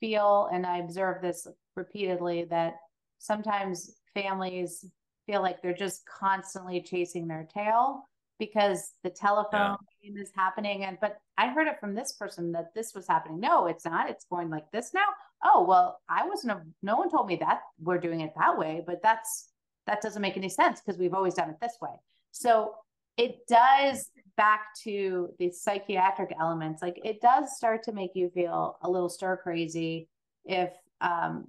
feel, 0.00 0.48
and 0.52 0.64
I 0.64 0.78
observe 0.78 1.22
this 1.22 1.46
repeatedly, 1.76 2.44
that 2.50 2.74
sometimes 3.18 3.96
families 4.14 4.84
feel 5.26 5.42
like 5.42 5.62
they're 5.62 5.74
just 5.74 6.02
constantly 6.06 6.82
chasing 6.82 7.26
their 7.26 7.46
tail 7.52 8.04
because 8.38 8.92
the 9.02 9.10
telephone 9.10 9.76
yeah. 10.02 10.22
is 10.22 10.30
happening. 10.34 10.84
And 10.84 10.98
but 11.00 11.16
I 11.38 11.48
heard 11.48 11.68
it 11.68 11.80
from 11.80 11.94
this 11.94 12.12
person 12.12 12.52
that 12.52 12.74
this 12.74 12.92
was 12.94 13.06
happening. 13.08 13.40
No, 13.40 13.66
it's 13.66 13.84
not. 13.84 14.10
It's 14.10 14.26
going 14.30 14.50
like 14.50 14.70
this 14.72 14.92
now. 14.92 15.06
Oh 15.44 15.64
well, 15.64 16.00
I 16.08 16.26
wasn't. 16.26 16.52
A, 16.52 16.62
no 16.82 16.96
one 16.96 17.10
told 17.10 17.26
me 17.26 17.36
that 17.36 17.60
we're 17.80 17.98
doing 17.98 18.20
it 18.20 18.32
that 18.36 18.58
way. 18.58 18.82
But 18.86 19.02
that's 19.02 19.50
that 19.86 20.00
doesn't 20.00 20.22
make 20.22 20.36
any 20.36 20.48
sense 20.48 20.80
because 20.80 20.98
we've 20.98 21.14
always 21.14 21.34
done 21.34 21.50
it 21.50 21.56
this 21.60 21.76
way. 21.80 21.94
So 22.32 22.74
it 23.16 23.46
does 23.48 24.10
back 24.36 24.74
to 24.82 25.28
the 25.38 25.50
psychiatric 25.50 26.34
elements 26.40 26.82
like 26.82 27.00
it 27.04 27.20
does 27.20 27.56
start 27.56 27.82
to 27.82 27.92
make 27.92 28.10
you 28.14 28.30
feel 28.30 28.78
a 28.82 28.90
little 28.90 29.08
stir 29.08 29.36
crazy 29.36 30.08
if 30.44 30.70
um 31.00 31.46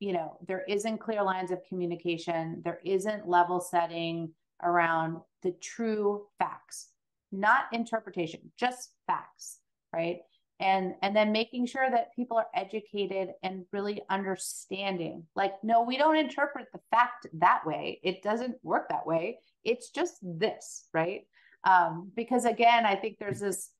you 0.00 0.12
know 0.12 0.38
there 0.46 0.64
isn't 0.68 0.98
clear 0.98 1.22
lines 1.22 1.50
of 1.50 1.58
communication 1.68 2.60
there 2.64 2.80
isn't 2.84 3.28
level 3.28 3.60
setting 3.60 4.30
around 4.62 5.18
the 5.42 5.52
true 5.60 6.26
facts 6.38 6.88
not 7.30 7.64
interpretation 7.72 8.40
just 8.58 8.90
facts 9.06 9.58
right? 9.92 10.20
And 10.60 10.94
and 11.02 11.14
then 11.16 11.32
making 11.32 11.66
sure 11.66 11.90
that 11.90 12.14
people 12.14 12.36
are 12.36 12.46
educated 12.54 13.30
and 13.42 13.64
really 13.72 14.02
understanding 14.10 15.24
like 15.34 15.54
no 15.64 15.82
we 15.82 15.96
don't 15.96 16.16
interpret 16.16 16.68
the 16.72 16.80
fact 16.90 17.26
that 17.34 17.66
way. 17.66 18.00
It 18.04 18.22
doesn't 18.22 18.56
work 18.62 18.88
that 18.88 19.06
way. 19.06 19.38
It's 19.64 19.90
just 19.90 20.18
this 20.22 20.86
right 20.94 21.22
um, 21.64 22.10
because 22.16 22.44
again 22.44 22.84
i 22.86 22.94
think 22.94 23.16
there's 23.18 23.40
this 23.40 23.70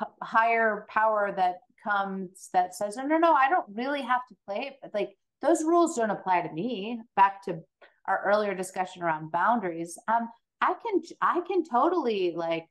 h- 0.00 0.08
higher 0.22 0.86
power 0.88 1.32
that 1.36 1.60
comes 1.82 2.50
that 2.52 2.74
says 2.74 2.96
no 2.96 3.04
no 3.04 3.18
no 3.18 3.32
i 3.32 3.48
don't 3.48 3.66
really 3.74 4.02
have 4.02 4.20
to 4.28 4.36
play 4.46 4.70
it. 4.82 4.90
Like 4.92 5.16
those 5.40 5.64
rules 5.64 5.96
don't 5.96 6.10
apply 6.10 6.42
to 6.42 6.52
me. 6.52 7.00
Back 7.16 7.42
to 7.44 7.60
our 8.06 8.22
earlier 8.26 8.54
discussion 8.54 9.02
around 9.02 9.30
boundaries 9.30 9.98
um 10.08 10.28
i 10.60 10.74
can 10.74 11.02
i 11.22 11.40
can 11.46 11.64
totally 11.64 12.32
like 12.34 12.66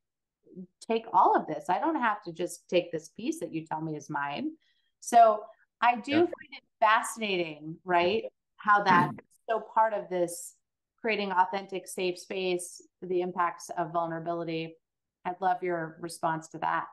take 0.87 1.05
all 1.13 1.35
of 1.35 1.47
this. 1.47 1.65
I 1.69 1.79
don't 1.79 1.95
have 2.01 2.23
to 2.23 2.33
just 2.33 2.67
take 2.69 2.91
this 2.91 3.09
piece 3.09 3.39
that 3.39 3.53
you 3.53 3.65
tell 3.65 3.81
me 3.81 3.95
is 3.95 4.09
mine. 4.09 4.51
So 4.99 5.43
i 5.81 5.95
do 5.95 6.11
yeah. 6.11 6.17
find 6.17 6.51
it 6.51 6.63
fascinating 6.79 7.77
right 7.85 8.23
how 8.57 8.83
that's 8.83 9.15
so 9.49 9.61
part 9.73 9.93
of 9.93 10.09
this 10.09 10.55
creating 11.01 11.31
authentic, 11.31 11.87
safe 11.87 12.17
space, 12.17 12.81
for 12.99 13.07
the 13.07 13.21
impacts 13.21 13.69
of 13.77 13.91
vulnerability. 13.91 14.75
I'd 15.25 15.39
love 15.41 15.57
your 15.61 15.97
response 16.01 16.47
to 16.49 16.57
that. 16.59 16.85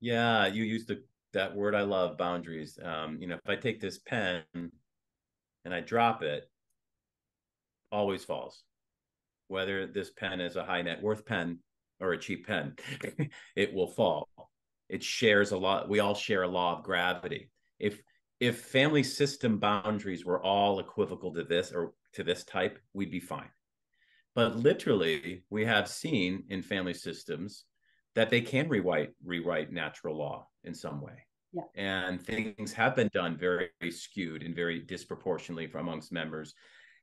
Yeah, 0.00 0.46
you 0.46 0.64
used 0.64 0.88
the 0.88 1.02
that 1.32 1.54
word 1.54 1.74
I 1.74 1.82
love, 1.82 2.16
boundaries. 2.16 2.78
Um, 2.82 3.18
you 3.20 3.26
know, 3.26 3.34
if 3.34 3.48
I 3.48 3.56
take 3.56 3.80
this 3.80 3.98
pen 3.98 4.42
and 4.54 5.74
I 5.74 5.80
drop 5.80 6.22
it, 6.22 6.48
always 7.92 8.24
falls. 8.24 8.62
Whether 9.48 9.86
this 9.86 10.10
pen 10.10 10.40
is 10.40 10.56
a 10.56 10.64
high 10.64 10.82
net 10.82 11.02
worth 11.02 11.24
pen 11.24 11.58
or 12.00 12.12
a 12.12 12.18
cheap 12.18 12.46
pen, 12.46 12.74
it 13.56 13.74
will 13.74 13.86
fall. 13.86 14.28
It 14.88 15.02
shares 15.02 15.52
a 15.52 15.58
lot. 15.58 15.88
We 15.88 16.00
all 16.00 16.14
share 16.14 16.42
a 16.42 16.48
law 16.48 16.78
of 16.78 16.84
gravity. 16.84 17.50
If 17.78 18.00
if 18.38 18.60
family 18.60 19.02
system 19.02 19.58
boundaries 19.58 20.24
were 20.24 20.42
all 20.42 20.78
equivocal 20.78 21.32
to 21.34 21.44
this 21.44 21.72
or 21.72 21.92
to 22.16 22.24
this 22.24 22.44
type, 22.44 22.78
we'd 22.92 23.10
be 23.10 23.20
fine. 23.20 23.48
But 24.34 24.56
literally, 24.56 25.44
we 25.48 25.64
have 25.64 25.88
seen 25.88 26.44
in 26.50 26.60
family 26.62 26.92
systems 26.92 27.64
that 28.14 28.30
they 28.30 28.40
can 28.40 28.68
rewrite 28.68 29.12
rewrite 29.24 29.72
natural 29.72 30.16
law 30.16 30.48
in 30.64 30.74
some 30.74 31.00
way. 31.00 31.26
Yeah. 31.52 31.62
And 31.74 32.20
things 32.20 32.72
have 32.72 32.96
been 32.96 33.08
done 33.12 33.36
very, 33.38 33.70
very 33.80 33.92
skewed 33.92 34.42
and 34.42 34.54
very 34.54 34.80
disproportionately 34.80 35.70
amongst 35.74 36.12
members. 36.12 36.54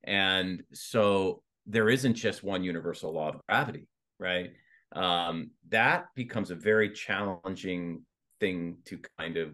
And 0.04 0.64
so 0.74 1.42
there 1.66 1.90
isn't 1.90 2.16
just 2.16 2.44
one 2.44 2.64
universal 2.64 3.14
law 3.14 3.30
of 3.30 3.42
gravity, 3.48 3.88
right? 4.20 4.52
Um, 4.92 5.52
that 5.70 6.06
becomes 6.16 6.52
a 6.52 6.56
very 6.56 6.92
challenging 6.92 8.06
thing 8.40 8.78
to 8.86 9.00
kind 9.18 9.38
of 9.38 9.54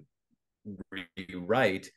rewrite 1.17 1.89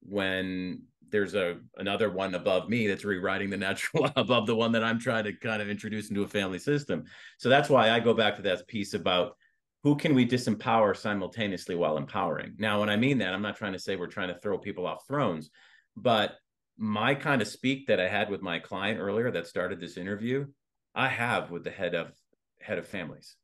when 0.00 0.82
there's 1.10 1.34
a 1.34 1.58
another 1.76 2.10
one 2.10 2.34
above 2.34 2.68
me 2.68 2.86
that's 2.86 3.04
rewriting 3.04 3.50
the 3.50 3.56
natural 3.56 4.04
law 4.04 4.12
above 4.16 4.46
the 4.46 4.54
one 4.54 4.72
that 4.72 4.84
I'm 4.84 4.98
trying 4.98 5.24
to 5.24 5.32
kind 5.32 5.62
of 5.62 5.68
introduce 5.68 6.10
into 6.10 6.22
a 6.22 6.28
family 6.28 6.58
system. 6.58 7.04
So 7.38 7.48
that's 7.48 7.68
why 7.68 7.90
I 7.90 8.00
go 8.00 8.14
back 8.14 8.36
to 8.36 8.42
that 8.42 8.66
piece 8.66 8.94
about 8.94 9.36
who 9.82 9.96
can 9.96 10.14
we 10.14 10.26
disempower 10.26 10.96
simultaneously 10.96 11.74
while 11.74 11.96
empowering. 11.96 12.54
Now, 12.58 12.80
when 12.80 12.90
I 12.90 12.96
mean 12.96 13.18
that, 13.18 13.32
I'm 13.32 13.42
not 13.42 13.56
trying 13.56 13.74
to 13.74 13.78
say 13.78 13.96
we're 13.96 14.08
trying 14.08 14.28
to 14.28 14.38
throw 14.38 14.58
people 14.58 14.86
off 14.86 15.06
thrones, 15.06 15.50
but 15.96 16.36
my 16.76 17.14
kind 17.14 17.40
of 17.42 17.48
speak 17.48 17.86
that 17.86 18.00
I 18.00 18.08
had 18.08 18.30
with 18.30 18.42
my 18.42 18.58
client 18.58 19.00
earlier 19.00 19.30
that 19.30 19.46
started 19.46 19.80
this 19.80 19.96
interview, 19.96 20.46
I 20.94 21.08
have 21.08 21.50
with 21.50 21.64
the 21.64 21.70
head 21.70 21.94
of 21.94 22.12
head 22.60 22.78
of 22.78 22.86
families. 22.86 23.36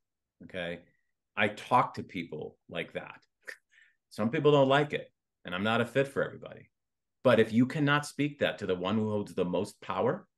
Okay. 0.45 0.81
I 1.37 1.49
talk 1.49 1.95
to 1.95 2.03
people 2.03 2.57
like 2.69 2.93
that. 2.93 3.21
Some 4.11 4.31
people 4.31 4.53
don't 4.53 4.69
like 4.69 4.93
it 4.93 5.11
and 5.45 5.55
I'm 5.55 5.65
not 5.65 5.81
a 5.81 5.87
fit 5.87 6.09
for 6.09 6.25
everybody. 6.25 6.69
But 7.25 7.41
if 7.41 7.53
you 7.53 7.67
cannot 7.67 8.07
speak 8.07 8.39
that 8.41 8.59
to 8.59 8.67
the 8.67 8.75
one 8.75 8.97
who 8.97 9.11
holds 9.11 9.35
the 9.35 9.47
most 9.47 9.81
power, 9.81 10.29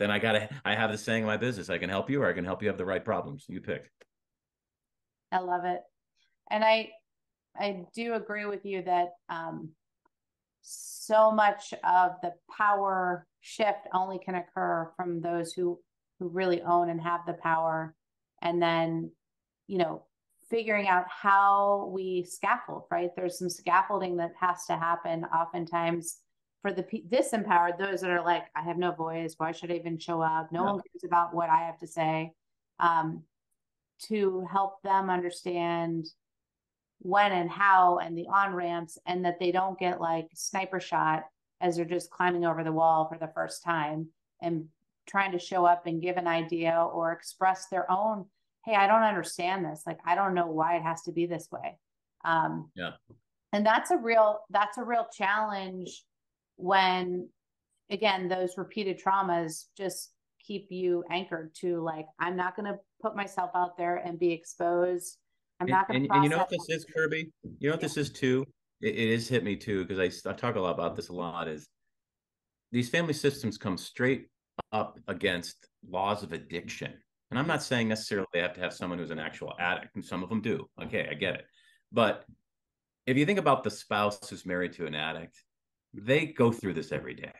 then 0.00 0.10
I 0.10 0.18
gotta 0.18 0.50
I 0.64 0.74
have 0.74 0.90
the 0.90 0.98
saying 0.98 1.22
in 1.22 1.26
my 1.26 1.36
business, 1.36 1.70
I 1.70 1.78
can 1.78 1.88
help 1.88 2.10
you 2.10 2.20
or 2.22 2.28
I 2.28 2.32
can 2.32 2.44
help 2.44 2.62
you 2.62 2.68
have 2.68 2.78
the 2.78 2.84
right 2.84 3.04
problems. 3.04 3.46
You 3.48 3.60
pick. 3.60 3.90
I 5.30 5.38
love 5.38 5.64
it. 5.64 5.80
And 6.50 6.64
I 6.64 6.90
I 7.56 7.84
do 7.94 8.14
agree 8.14 8.44
with 8.44 8.64
you 8.64 8.82
that 8.82 9.10
um 9.28 9.70
so 10.62 11.30
much 11.30 11.72
of 11.84 12.12
the 12.22 12.32
power 12.56 13.26
shift 13.40 13.86
only 13.94 14.18
can 14.18 14.34
occur 14.34 14.90
from 14.96 15.20
those 15.20 15.52
who 15.52 15.78
who 16.18 16.28
really 16.28 16.60
own 16.62 16.90
and 16.90 17.00
have 17.00 17.20
the 17.26 17.32
power 17.34 17.94
and 18.42 18.60
then 18.60 19.10
you 19.66 19.78
know 19.78 20.04
figuring 20.50 20.88
out 20.88 21.04
how 21.08 21.90
we 21.94 22.24
scaffold, 22.24 22.84
right? 22.90 23.10
There's 23.14 23.38
some 23.38 23.48
scaffolding 23.48 24.16
that 24.16 24.32
has 24.38 24.66
to 24.66 24.76
happen 24.76 25.24
oftentimes 25.24 26.18
for 26.60 26.72
the 26.72 26.82
disempowered, 26.82 27.78
those 27.78 28.00
that 28.02 28.10
are 28.10 28.22
like, 28.22 28.44
I 28.54 28.62
have 28.62 28.76
no 28.76 28.92
voice. 28.92 29.34
Why 29.38 29.52
should 29.52 29.70
I 29.70 29.76
even 29.76 29.98
show 29.98 30.20
up? 30.20 30.52
No, 30.52 30.64
no. 30.64 30.72
one 30.72 30.82
cares 30.92 31.04
about 31.04 31.34
what 31.34 31.48
I 31.48 31.60
have 31.60 31.78
to 31.78 31.86
say. 31.86 32.32
Um, 32.78 33.22
to 34.08 34.46
help 34.50 34.82
them 34.82 35.10
understand 35.10 36.06
when 37.00 37.32
and 37.32 37.50
how 37.50 37.98
and 37.98 38.16
the 38.16 38.26
on 38.28 38.54
ramps, 38.54 38.98
and 39.06 39.24
that 39.24 39.38
they 39.38 39.52
don't 39.52 39.78
get 39.78 40.00
like 40.00 40.28
sniper 40.34 40.80
shot 40.80 41.24
as 41.60 41.76
they're 41.76 41.84
just 41.84 42.10
climbing 42.10 42.44
over 42.44 42.64
the 42.64 42.72
wall 42.72 43.06
for 43.08 43.18
the 43.18 43.32
first 43.34 43.62
time 43.62 44.08
and 44.42 44.66
trying 45.06 45.32
to 45.32 45.38
show 45.38 45.64
up 45.64 45.86
and 45.86 46.02
give 46.02 46.16
an 46.16 46.26
idea 46.26 46.72
or 46.92 47.12
express 47.12 47.66
their 47.66 47.90
own 47.90 48.24
hey 48.64 48.74
i 48.74 48.86
don't 48.86 49.02
understand 49.02 49.64
this. 49.64 49.82
Like 49.86 49.98
i 50.04 50.14
don't 50.14 50.34
know 50.34 50.46
why 50.46 50.76
it 50.76 50.82
has 50.82 51.02
to 51.02 51.12
be 51.12 51.26
this 51.26 51.48
way. 51.50 51.78
Um 52.24 52.70
yeah. 52.74 52.92
and 53.52 53.64
that's 53.64 53.90
a 53.90 53.96
real 53.96 54.40
that's 54.50 54.78
a 54.78 54.84
real 54.84 55.06
challenge 55.16 56.04
when 56.56 57.28
again 57.90 58.28
those 58.28 58.58
repeated 58.58 59.00
traumas 59.02 59.64
just 59.76 60.12
keep 60.46 60.66
you 60.70 61.04
anchored 61.10 61.54
to 61.54 61.82
like 61.82 62.06
i'm 62.18 62.36
not 62.36 62.56
going 62.56 62.66
to 62.66 62.78
put 63.00 63.16
myself 63.16 63.50
out 63.54 63.76
there 63.76 63.96
and 63.96 64.18
be 64.18 64.32
exposed. 64.32 65.18
I'm 65.60 65.66
and, 65.66 65.72
not 65.72 65.88
going 65.88 66.06
to 66.06 66.14
and, 66.14 66.24
you 66.24 66.30
know 66.30 66.38
what 66.38 66.48
this 66.48 66.68
is 66.68 66.84
kirby? 66.84 67.30
You 67.58 67.68
know 67.68 67.74
what 67.74 67.82
yeah. 67.82 67.88
this 67.88 67.96
is 67.96 68.10
too? 68.10 68.44
It, 68.80 68.94
it 68.94 69.08
is 69.08 69.28
hit 69.28 69.44
me 69.44 69.56
too 69.56 69.84
because 69.84 69.98
I, 70.26 70.30
I 70.30 70.32
talk 70.32 70.56
a 70.56 70.60
lot 70.60 70.74
about 70.74 70.96
this 70.96 71.08
a 71.08 71.12
lot 71.12 71.48
is 71.48 71.68
these 72.72 72.88
family 72.88 73.12
systems 73.12 73.58
come 73.58 73.76
straight 73.76 74.28
up 74.72 74.98
against 75.08 75.66
laws 75.88 76.22
of 76.22 76.32
addiction 76.32 76.94
and 77.30 77.38
i'm 77.38 77.46
not 77.46 77.62
saying 77.62 77.88
necessarily 77.88 78.26
they 78.32 78.40
have 78.40 78.54
to 78.54 78.60
have 78.60 78.72
someone 78.72 78.98
who's 78.98 79.10
an 79.10 79.18
actual 79.18 79.54
addict 79.58 79.94
and 79.94 80.04
some 80.04 80.22
of 80.22 80.28
them 80.28 80.40
do. 80.40 80.66
Okay 80.82 81.08
i 81.10 81.14
get 81.14 81.34
it. 81.34 81.44
But 81.92 82.24
if 83.06 83.16
you 83.16 83.26
think 83.26 83.38
about 83.38 83.64
the 83.64 83.70
spouse 83.70 84.28
who's 84.28 84.46
married 84.46 84.72
to 84.74 84.86
an 84.86 84.94
addict 84.94 85.42
they 85.94 86.26
go 86.26 86.52
through 86.52 86.74
this 86.74 86.92
every 86.92 87.14
day 87.14 87.34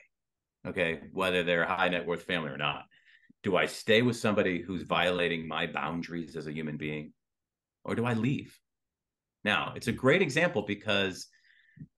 okay 0.67 1.01
whether 1.13 1.43
they're 1.43 1.63
a 1.63 1.75
high 1.77 1.89
net 1.89 2.07
worth 2.07 2.23
family 2.23 2.51
or 2.51 2.59
not. 2.59 2.85
Do 3.43 3.57
i 3.57 3.67
stay 3.67 4.03
with 4.03 4.17
somebody 4.17 4.61
who's 4.61 4.83
violating 4.83 5.49
my 5.49 5.67
boundaries 5.67 6.37
as 6.37 6.47
a 6.47 6.53
human 6.53 6.77
being 6.77 7.13
or 7.85 7.95
do 7.95 8.05
i 8.05 8.15
leave? 8.15 8.59
Now 9.45 9.73
it's 9.77 9.89
a 9.89 9.93
great 9.93 10.23
example 10.23 10.63
because 10.63 11.27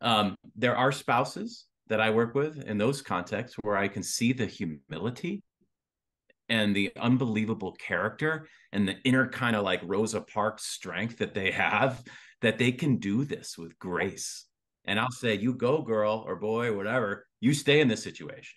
um, 0.00 0.36
there 0.54 0.76
are 0.76 0.92
spouses 0.92 1.66
that 1.88 2.00
i 2.00 2.10
work 2.10 2.34
with 2.34 2.62
in 2.62 2.78
those 2.78 3.02
contexts 3.02 3.56
where 3.62 3.76
i 3.76 3.88
can 3.88 4.02
see 4.02 4.32
the 4.32 4.46
humility 4.46 5.42
and 6.48 6.74
the 6.74 6.92
unbelievable 7.00 7.72
character 7.72 8.48
and 8.72 8.88
the 8.88 8.96
inner 9.04 9.28
kind 9.28 9.56
of 9.56 9.64
like 9.64 9.80
rosa 9.84 10.20
parks 10.20 10.64
strength 10.64 11.18
that 11.18 11.34
they 11.34 11.50
have 11.50 12.02
that 12.40 12.58
they 12.58 12.72
can 12.72 12.96
do 12.96 13.24
this 13.24 13.56
with 13.56 13.78
grace 13.78 14.46
and 14.84 14.98
I'll 14.98 15.10
say, 15.10 15.36
you 15.36 15.54
go, 15.54 15.82
girl 15.82 16.24
or 16.26 16.36
boy, 16.36 16.74
whatever, 16.76 17.26
you 17.40 17.54
stay 17.54 17.80
in 17.80 17.88
this 17.88 18.02
situation. 18.02 18.56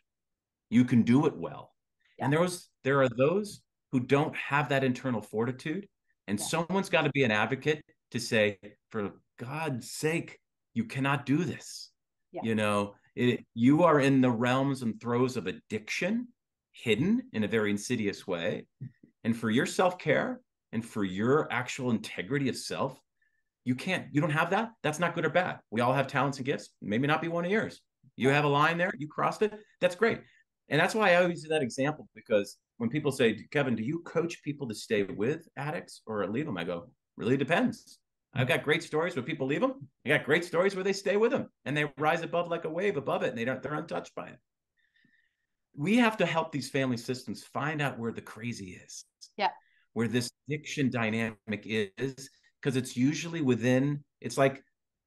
You 0.69 0.85
can 0.85 1.03
do 1.03 1.27
it 1.27 1.37
well. 1.37 1.73
Yeah. 2.17 2.25
And 2.25 2.33
there 2.33 2.41
was 2.41 2.69
there 2.83 3.01
are 3.01 3.09
those 3.09 3.61
who 3.91 3.99
don't 3.99 4.35
have 4.35 4.69
that 4.69 4.83
internal 4.83 5.21
fortitude. 5.21 5.87
And 6.27 6.39
yeah. 6.39 6.45
someone's 6.45 6.89
got 6.89 7.03
to 7.03 7.11
be 7.11 7.23
an 7.23 7.31
advocate 7.31 7.83
to 8.11 8.19
say, 8.19 8.57
for 8.89 9.11
God's 9.37 9.91
sake, 9.91 10.39
you 10.73 10.85
cannot 10.85 11.25
do 11.25 11.43
this. 11.43 11.91
Yeah. 12.31 12.41
You 12.43 12.55
know, 12.55 12.95
it, 13.15 13.45
you 13.53 13.83
are 13.83 13.99
in 13.99 14.21
the 14.21 14.31
realms 14.31 14.81
and 14.81 14.99
throes 14.99 15.37
of 15.37 15.47
addiction, 15.47 16.27
hidden 16.75 17.23
in 17.33 17.43
a 17.43 17.47
very 17.47 17.71
insidious 17.71 18.27
way. 18.27 18.67
And 19.23 19.35
for 19.35 19.49
your 19.49 19.65
self 19.65 19.97
care 19.97 20.41
and 20.71 20.85
for 20.85 21.03
your 21.03 21.51
actual 21.51 21.89
integrity 21.89 22.49
of 22.49 22.57
self, 22.57 22.99
you 23.63 23.75
can't 23.75 24.07
you 24.11 24.21
don't 24.21 24.29
have 24.29 24.51
that? 24.51 24.71
That's 24.83 24.99
not 24.99 25.15
good 25.15 25.25
or 25.25 25.29
bad. 25.29 25.59
We 25.71 25.81
all 25.81 25.93
have 25.93 26.07
talents 26.07 26.37
and 26.37 26.45
gifts. 26.45 26.69
Maybe 26.81 27.07
not 27.07 27.21
be 27.21 27.27
one 27.27 27.45
of 27.45 27.51
yours. 27.51 27.81
You 28.15 28.29
have 28.29 28.45
a 28.45 28.49
line 28.49 28.77
there 28.77 28.91
you 28.97 29.07
crossed 29.07 29.41
it. 29.41 29.57
That's 29.81 29.95
great. 29.95 30.19
And 30.69 30.79
that's 30.79 30.95
why 30.95 31.11
i 31.11 31.21
always 31.21 31.43
do 31.43 31.49
that 31.49 31.61
example 31.61 32.07
because 32.15 32.57
when 32.77 32.89
people 32.89 33.11
say 33.11 33.45
kevin 33.51 33.75
do 33.75 33.83
you 33.83 33.99
coach 33.99 34.41
people 34.41 34.67
to 34.67 34.73
stay 34.73 35.03
with 35.03 35.47
addicts 35.57 36.01
or 36.07 36.25
leave 36.27 36.47
them 36.47 36.57
i 36.57 36.63
go 36.63 36.89
really 37.17 37.37
depends. 37.37 37.99
I've 38.33 38.47
got 38.49 38.63
great 38.63 38.83
stories 38.83 39.15
where 39.15 39.23
people 39.23 39.45
leave 39.45 39.61
them 39.61 39.87
i 40.05 40.09
got 40.09 40.25
great 40.25 40.43
stories 40.43 40.75
where 40.75 40.83
they 40.83 40.91
stay 40.91 41.17
with 41.17 41.31
them 41.31 41.49
and 41.65 41.77
they 41.77 41.85
rise 41.99 42.23
above 42.23 42.49
like 42.49 42.65
a 42.65 42.69
wave 42.69 42.97
above 42.97 43.21
it 43.21 43.29
and 43.29 43.37
they 43.37 43.45
don't 43.45 43.61
they're 43.61 43.75
untouched 43.75 44.15
by 44.15 44.27
it 44.27 44.39
we 45.77 45.97
have 45.97 46.17
to 46.17 46.25
help 46.25 46.51
these 46.51 46.69
family 46.69 46.97
systems 46.97 47.43
find 47.43 47.81
out 47.81 47.99
where 47.99 48.11
the 48.11 48.21
crazy 48.21 48.79
is. 48.85 49.05
Yeah. 49.37 49.49
Where 49.93 50.07
this 50.07 50.29
addiction 50.47 50.89
dynamic 50.89 51.37
is 51.63 52.29
because 52.61 52.75
it's 52.75 52.97
usually 52.97 53.41
within 53.41 54.03
it's 54.21 54.37
like 54.37 54.63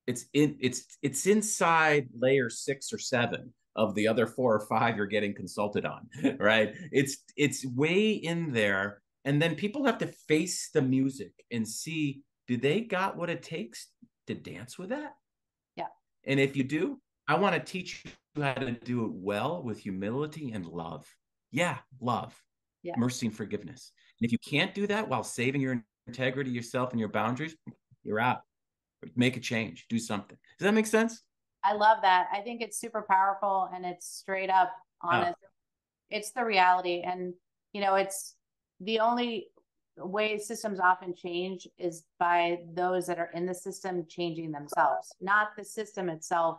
it's 0.07 0.27
in 0.33 0.57
it's 0.61 0.99
it's 1.03 1.27
inside 1.27 2.09
layer 2.19 2.49
six 2.49 2.93
or 2.93 2.99
seven 2.99 3.53
of 3.77 3.95
the 3.95 4.09
other 4.09 4.27
four 4.27 4.55
or 4.55 4.67
five 4.67 4.97
you're 4.97 5.07
getting 5.07 5.35
consulted 5.35 5.85
on 5.85 6.09
right? 6.39 6.75
It's 6.93 7.19
it's 7.37 7.67
way 7.67 8.11
in 8.11 8.53
there 8.53 9.03
and 9.25 9.41
then 9.41 9.55
people 9.55 9.85
have 9.85 9.99
to 9.99 10.07
face 10.07 10.71
the 10.73 10.83
music 10.83 11.33
and 11.51 11.67
see 11.69 12.23
do 12.47 12.57
they 12.57 12.81
got 12.81 13.17
what 13.17 13.29
it 13.29 13.43
takes 13.43 13.89
to 14.27 14.35
dance 14.35 14.79
with 14.79 14.89
that? 14.89 15.15
Yeah. 15.77 15.89
And 16.25 16.41
if 16.41 16.57
you 16.57 16.65
do 16.65 16.99
i 17.29 17.35
want 17.35 17.55
to 17.55 17.61
teach 17.61 18.05
you 18.37 18.43
how 18.43 18.55
to 18.55 18.73
do 18.73 19.05
it 19.05 19.13
well 19.13 19.63
with 19.63 19.79
humility 19.79 20.53
and 20.53 20.67
love 20.67 21.07
yeah 21.51 21.79
love 22.01 22.35
yeah. 22.83 22.95
mercy 22.97 23.27
and 23.27 23.37
forgiveness 23.37 23.93
and 24.21 24.27
if 24.27 24.33
you 24.33 24.39
can't 24.39 24.75
do 24.75 24.87
that 24.89 25.09
while 25.09 25.23
saving 25.23 25.61
your 25.61 25.83
integrity 26.09 26.51
yourself 26.51 26.91
and 26.91 26.99
your 26.99 27.11
boundaries, 27.11 27.55
you're 28.03 28.19
out. 28.19 28.41
Make 29.15 29.37
a 29.37 29.41
change, 29.41 29.87
do 29.89 29.99
something. 29.99 30.37
Does 30.59 30.65
that 30.65 30.75
make 30.75 30.87
sense? 30.87 31.23
I 31.63 31.75
love 31.75 31.99
that. 32.03 32.27
I 32.33 32.41
think 32.41 32.63
it's 32.63 32.81
super 32.81 33.05
powerful 33.09 33.69
and 33.73 33.85
it's 33.85 34.09
straight 34.09 34.51
up 34.51 34.73
oh. 35.05 35.09
honest. 35.09 35.37
Oh. 35.41 35.49
It's 36.11 36.33
the 36.33 36.45
reality. 36.45 37.03
And, 37.07 37.35
you 37.73 37.81
know, 37.81 37.95
it's 37.95 38.35
the 38.81 39.01
only 39.01 39.49
way 39.97 40.39
systems 40.39 40.81
often 40.81 41.15
change 41.15 41.69
is 41.77 42.05
by 42.19 42.59
those 42.75 43.07
that 43.07 43.19
are 43.19 43.31
in 43.35 43.47
the 43.47 43.55
system 43.55 44.07
changing 44.09 44.51
themselves, 44.51 45.13
not 45.21 45.49
the 45.57 45.65
system 45.65 46.09
itself 46.09 46.59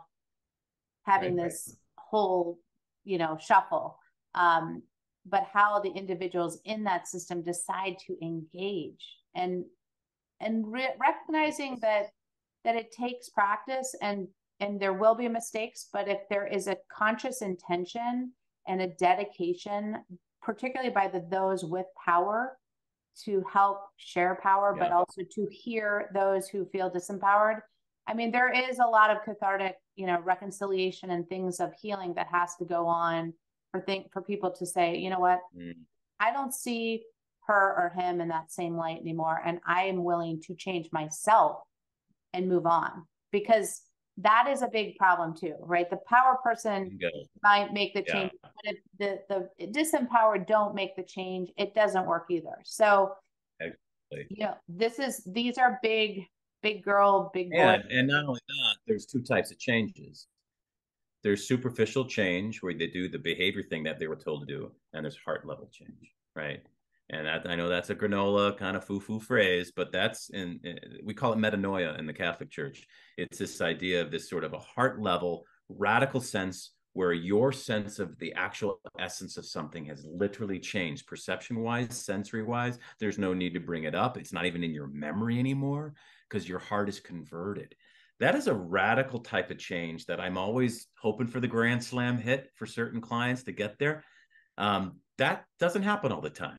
having 1.10 1.36
right, 1.36 1.44
this 1.44 1.68
right. 1.68 2.04
whole, 2.10 2.58
you 3.04 3.18
know, 3.18 3.36
shuffle. 3.40 3.98
Um, 4.34 4.82
but 5.26 5.44
how 5.52 5.80
the 5.80 5.90
individuals 5.90 6.60
in 6.64 6.84
that 6.84 7.06
system 7.06 7.42
decide 7.42 7.96
to 8.06 8.16
engage 8.22 9.18
and 9.34 9.64
and 10.40 10.70
re- 10.72 10.94
recognizing 10.98 11.78
that 11.82 12.06
that 12.64 12.76
it 12.76 12.92
takes 12.92 13.28
practice 13.28 13.94
and 14.00 14.26
and 14.60 14.80
there 14.80 14.92
will 14.92 15.14
be 15.14 15.28
mistakes 15.28 15.88
but 15.92 16.08
if 16.08 16.20
there 16.30 16.46
is 16.46 16.66
a 16.66 16.76
conscious 16.92 17.42
intention 17.42 18.32
and 18.66 18.80
a 18.80 18.88
dedication 18.88 19.96
particularly 20.42 20.90
by 20.90 21.06
the 21.06 21.24
those 21.30 21.64
with 21.64 21.86
power 22.02 22.56
to 23.24 23.42
help 23.52 23.80
share 23.96 24.38
power 24.42 24.74
yeah. 24.76 24.84
but 24.84 24.92
also 24.92 25.22
to 25.30 25.46
hear 25.50 26.10
those 26.14 26.48
who 26.48 26.64
feel 26.66 26.90
disempowered 26.90 27.60
i 28.06 28.14
mean 28.14 28.30
there 28.30 28.52
is 28.52 28.78
a 28.78 28.88
lot 28.88 29.10
of 29.10 29.22
cathartic 29.24 29.76
you 30.00 30.06
know 30.06 30.20
reconciliation 30.20 31.10
and 31.10 31.28
things 31.28 31.60
of 31.60 31.72
healing 31.80 32.14
that 32.14 32.28
has 32.32 32.56
to 32.56 32.64
go 32.64 32.86
on 32.86 33.32
for 33.70 33.80
think 33.80 34.12
for 34.12 34.22
people 34.22 34.50
to 34.50 34.66
say 34.66 34.96
you 34.96 35.10
know 35.10 35.20
what 35.20 35.40
mm. 35.56 35.74
i 36.18 36.32
don't 36.32 36.54
see 36.54 37.02
her 37.50 37.74
or 37.76 37.92
him 38.00 38.20
in 38.20 38.28
that 38.28 38.52
same 38.52 38.76
light 38.76 39.00
anymore. 39.00 39.40
And 39.44 39.58
I 39.66 39.84
am 39.84 40.04
willing 40.04 40.40
to 40.42 40.54
change 40.54 40.88
myself 40.92 41.58
and 42.32 42.48
move 42.48 42.64
on 42.64 43.06
because 43.32 43.82
that 44.18 44.46
is 44.48 44.62
a 44.62 44.68
big 44.68 44.96
problem 44.96 45.34
too, 45.34 45.54
right? 45.60 45.90
The 45.90 45.98
power 46.08 46.38
person 46.44 46.98
might 47.42 47.72
make 47.72 47.94
the 47.94 48.02
change, 48.02 48.30
but 48.42 48.52
if 48.64 48.76
the, 48.98 49.48
the 49.58 49.66
disempowered 49.66 50.46
don't 50.46 50.74
make 50.74 50.94
the 50.94 51.02
change, 51.02 51.50
it 51.56 51.74
doesn't 51.74 52.06
work 52.06 52.26
either. 52.30 52.56
So, 52.64 53.14
exactly. 53.58 54.26
you 54.28 54.44
know, 54.44 54.54
this 54.68 54.98
is, 54.98 55.24
these 55.24 55.58
are 55.58 55.80
big, 55.82 56.26
big 56.62 56.84
girl, 56.84 57.30
big 57.32 57.50
boy. 57.50 57.58
And, 57.58 57.84
and 57.90 58.08
not 58.08 58.24
only 58.24 58.40
that, 58.48 58.76
there's 58.86 59.06
two 59.06 59.22
types 59.22 59.50
of 59.50 59.58
changes. 59.58 60.26
There's 61.22 61.46
superficial 61.46 62.06
change 62.06 62.62
where 62.62 62.72
they 62.72 62.86
do 62.86 63.08
the 63.08 63.18
behavior 63.18 63.62
thing 63.62 63.82
that 63.84 63.98
they 63.98 64.06
were 64.06 64.16
told 64.16 64.46
to 64.46 64.54
do, 64.54 64.72
and 64.92 65.04
there's 65.04 65.18
heart 65.24 65.46
level 65.46 65.68
change, 65.72 66.12
right? 66.34 66.62
and 67.10 67.26
that, 67.26 67.48
I 67.48 67.56
know 67.56 67.68
that's 67.68 67.90
a 67.90 67.94
granola 67.94 68.56
kind 68.56 68.76
of 68.76 68.84
foo-foo 68.84 69.20
phrase, 69.20 69.72
but 69.74 69.90
that's 69.90 70.30
in 70.30 70.60
we 71.04 71.12
call 71.12 71.32
it 71.32 71.38
metanoia 71.38 71.98
in 71.98 72.06
the 72.06 72.12
Catholic 72.12 72.50
Church. 72.50 72.86
It's 73.18 73.38
this 73.38 73.60
idea 73.60 74.00
of 74.00 74.10
this 74.10 74.30
sort 74.30 74.44
of 74.44 74.52
a 74.52 74.58
heart 74.58 75.02
level 75.02 75.44
radical 75.68 76.20
sense 76.20 76.72
where 76.92 77.12
your 77.12 77.52
sense 77.52 77.98
of 77.98 78.18
the 78.18 78.32
actual 78.34 78.80
essence 78.98 79.36
of 79.36 79.46
something 79.46 79.84
has 79.84 80.04
literally 80.04 80.58
changed 80.58 81.06
perception 81.06 81.60
wise, 81.60 81.96
sensory 81.96 82.42
wise. 82.42 82.78
There's 82.98 83.18
no 83.18 83.32
need 83.32 83.54
to 83.54 83.60
bring 83.60 83.84
it 83.84 83.94
up. 83.94 84.16
It's 84.16 84.32
not 84.32 84.46
even 84.46 84.64
in 84.64 84.72
your 84.72 84.88
memory 84.88 85.38
anymore 85.38 85.94
because 86.30 86.48
your 86.48 86.60
heart 86.60 86.88
is 86.88 87.00
converted. 87.00 87.74
That 88.20 88.34
is 88.34 88.46
a 88.46 88.54
radical 88.54 89.20
type 89.20 89.50
of 89.50 89.58
change 89.58 90.06
that 90.06 90.20
I'm 90.20 90.38
always 90.38 90.86
hoping 91.00 91.26
for 91.26 91.40
the 91.40 91.48
grand 91.48 91.82
slam 91.82 92.18
hit 92.18 92.50
for 92.54 92.66
certain 92.66 93.00
clients 93.00 93.42
to 93.44 93.52
get 93.52 93.78
there. 93.78 94.04
Um, 94.58 95.00
that 95.18 95.44
doesn't 95.58 95.82
happen 95.82 96.12
all 96.12 96.20
the 96.20 96.30
time 96.30 96.58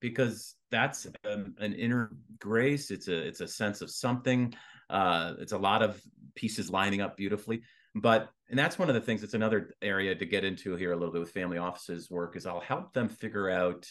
because 0.00 0.56
that's 0.70 1.06
um, 1.30 1.54
an 1.58 1.72
inner 1.72 2.10
grace 2.38 2.90
it's 2.90 3.08
a 3.08 3.16
it's 3.16 3.40
a 3.40 3.48
sense 3.48 3.80
of 3.80 3.90
something 3.90 4.52
uh, 4.90 5.34
it's 5.38 5.52
a 5.52 5.58
lot 5.58 5.82
of 5.82 6.02
pieces 6.34 6.70
lining 6.70 7.00
up 7.00 7.16
beautifully 7.16 7.62
but 7.94 8.28
and 8.50 8.58
that's 8.58 8.78
one 8.78 8.88
of 8.88 8.94
the 8.94 9.00
things 9.00 9.22
it's 9.22 9.34
another 9.34 9.74
area 9.80 10.14
to 10.14 10.26
get 10.26 10.44
into 10.44 10.74
here 10.74 10.92
a 10.92 10.96
little 10.96 11.12
bit 11.12 11.20
with 11.20 11.30
family 11.30 11.58
offices 11.58 12.10
work 12.10 12.36
is 12.36 12.46
i'll 12.46 12.60
help 12.60 12.92
them 12.92 13.08
figure 13.08 13.48
out 13.48 13.86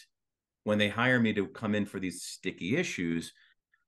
when 0.64 0.76
they 0.78 0.88
hire 0.88 1.18
me 1.18 1.32
to 1.32 1.46
come 1.46 1.74
in 1.74 1.86
for 1.86 1.98
these 1.98 2.22
sticky 2.22 2.76
issues 2.76 3.32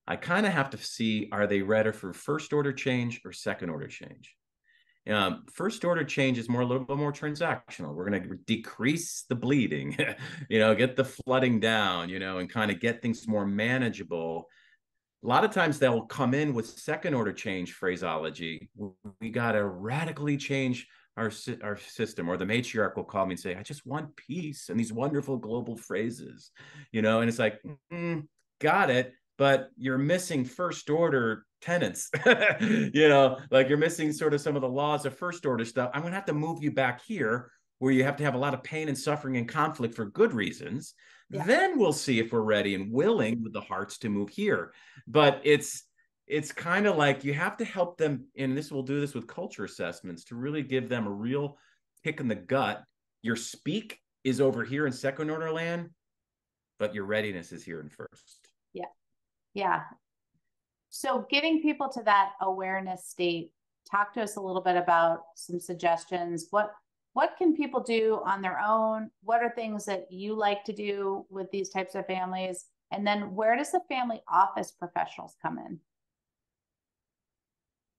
i 0.06 0.16
kind 0.16 0.46
of 0.46 0.52
have 0.52 0.70
to 0.70 0.78
see 0.78 1.28
are 1.32 1.46
they 1.46 1.62
ready 1.62 1.92
for 1.92 2.12
first 2.12 2.52
order 2.52 2.72
change 2.72 3.20
or 3.24 3.32
second 3.32 3.70
order 3.70 3.86
change 3.88 4.34
Um, 5.10 5.44
first 5.52 5.84
order 5.84 6.04
change 6.04 6.38
is 6.38 6.48
more 6.48 6.62
a 6.62 6.66
little 6.66 6.86
bit 6.86 6.96
more 6.96 7.12
transactional. 7.12 7.94
We're 7.94 8.08
going 8.10 8.22
to 8.22 8.36
decrease 8.46 9.24
the 9.28 9.34
bleeding, 9.34 9.96
you 10.48 10.58
know, 10.58 10.74
get 10.74 10.96
the 10.96 11.04
flooding 11.04 11.60
down, 11.60 12.08
you 12.08 12.18
know, 12.18 12.38
and 12.38 12.48
kind 12.48 12.70
of 12.70 12.80
get 12.80 13.02
things 13.02 13.28
more 13.28 13.46
manageable. 13.46 14.48
A 15.22 15.26
lot 15.26 15.44
of 15.44 15.50
times 15.52 15.78
they'll 15.78 16.06
come 16.06 16.34
in 16.34 16.54
with 16.54 16.66
second 16.66 17.14
order 17.14 17.32
change 17.32 17.72
phraseology. 17.72 18.70
We 19.20 19.30
got 19.30 19.52
to 19.52 19.64
radically 19.64 20.36
change 20.36 20.86
our 21.16 21.30
our 21.62 21.76
system 21.76 22.28
or 22.28 22.36
the 22.36 22.44
matriarch 22.44 22.96
will 22.96 23.04
call 23.04 23.24
me 23.24 23.34
and 23.34 23.40
say 23.40 23.54
i 23.54 23.62
just 23.62 23.86
want 23.86 24.16
peace 24.16 24.68
and 24.68 24.78
these 24.80 24.92
wonderful 24.92 25.36
global 25.36 25.76
phrases 25.76 26.50
you 26.90 27.02
know 27.02 27.20
and 27.20 27.28
it's 27.28 27.38
like 27.38 27.60
mm, 27.92 28.26
got 28.60 28.90
it 28.90 29.14
but 29.38 29.70
you're 29.76 29.98
missing 29.98 30.44
first 30.44 30.90
order 30.90 31.44
tenants. 31.60 32.10
You 32.60 33.08
know 33.08 33.38
like 33.50 33.68
you're 33.68 33.78
missing 33.78 34.12
sort 34.12 34.34
of 34.34 34.40
some 34.40 34.56
of 34.56 34.62
the 34.62 34.68
laws 34.68 35.06
of 35.06 35.16
first 35.16 35.46
order 35.46 35.64
stuff. 35.64 35.90
I'm 35.92 36.02
going 36.02 36.12
to 36.12 36.16
have 36.16 36.26
to 36.26 36.34
move 36.34 36.62
you 36.62 36.70
back 36.70 37.02
here 37.04 37.50
where 37.78 37.92
you 37.92 38.04
have 38.04 38.16
to 38.16 38.24
have 38.24 38.34
a 38.34 38.38
lot 38.38 38.54
of 38.54 38.62
pain 38.62 38.88
and 38.88 38.96
suffering 38.96 39.36
and 39.36 39.48
conflict 39.48 39.94
for 39.94 40.06
good 40.06 40.32
reasons. 40.32 40.94
Yeah. 41.30 41.44
then 41.44 41.78
we'll 41.78 41.92
see 41.92 42.18
if 42.18 42.32
we're 42.32 42.42
ready 42.42 42.74
and 42.74 42.92
willing 42.92 43.42
with 43.42 43.52
the 43.52 43.60
hearts 43.60 43.98
to 43.98 44.08
move 44.08 44.28
here. 44.28 44.72
But 45.06 45.40
it's 45.44 45.84
it's 46.26 46.52
kind 46.52 46.86
of 46.86 46.96
like 46.96 47.24
you 47.24 47.34
have 47.34 47.56
to 47.58 47.64
help 47.64 47.98
them 47.98 48.26
and 48.36 48.56
this 48.56 48.70
will 48.70 48.82
do 48.82 49.00
this 49.00 49.14
with 49.14 49.26
culture 49.26 49.64
assessments 49.64 50.24
to 50.24 50.36
really 50.36 50.62
give 50.62 50.88
them 50.88 51.06
a 51.06 51.10
real 51.10 51.58
kick 52.04 52.20
in 52.20 52.28
the 52.28 52.34
gut. 52.34 52.82
Your 53.22 53.36
speak 53.36 53.98
is 54.22 54.40
over 54.40 54.64
here 54.64 54.86
in 54.86 54.92
second 54.92 55.30
order 55.30 55.50
land 55.50 55.90
but 56.78 56.94
your 56.94 57.04
readiness 57.04 57.52
is 57.52 57.64
here 57.64 57.80
in 57.80 57.88
first 57.88 58.43
yeah 59.54 59.82
so 60.90 61.26
getting 61.30 61.62
people 61.62 61.88
to 61.88 62.02
that 62.02 62.32
awareness 62.40 63.06
state 63.06 63.52
talk 63.90 64.12
to 64.12 64.22
us 64.22 64.36
a 64.36 64.40
little 64.40 64.62
bit 64.62 64.76
about 64.76 65.22
some 65.34 65.58
suggestions 65.58 66.46
what 66.50 66.72
what 67.12 67.36
can 67.38 67.54
people 67.54 67.80
do 67.80 68.20
on 68.26 68.42
their 68.42 68.60
own 68.60 69.10
what 69.22 69.42
are 69.42 69.50
things 69.50 69.84
that 69.84 70.10
you 70.10 70.34
like 70.34 70.64
to 70.64 70.72
do 70.72 71.24
with 71.30 71.50
these 71.50 71.70
types 71.70 71.94
of 71.94 72.06
families 72.06 72.66
and 72.90 73.06
then 73.06 73.34
where 73.34 73.56
does 73.56 73.72
the 73.72 73.80
family 73.88 74.20
office 74.28 74.72
professionals 74.72 75.36
come 75.42 75.58
in 75.58 75.78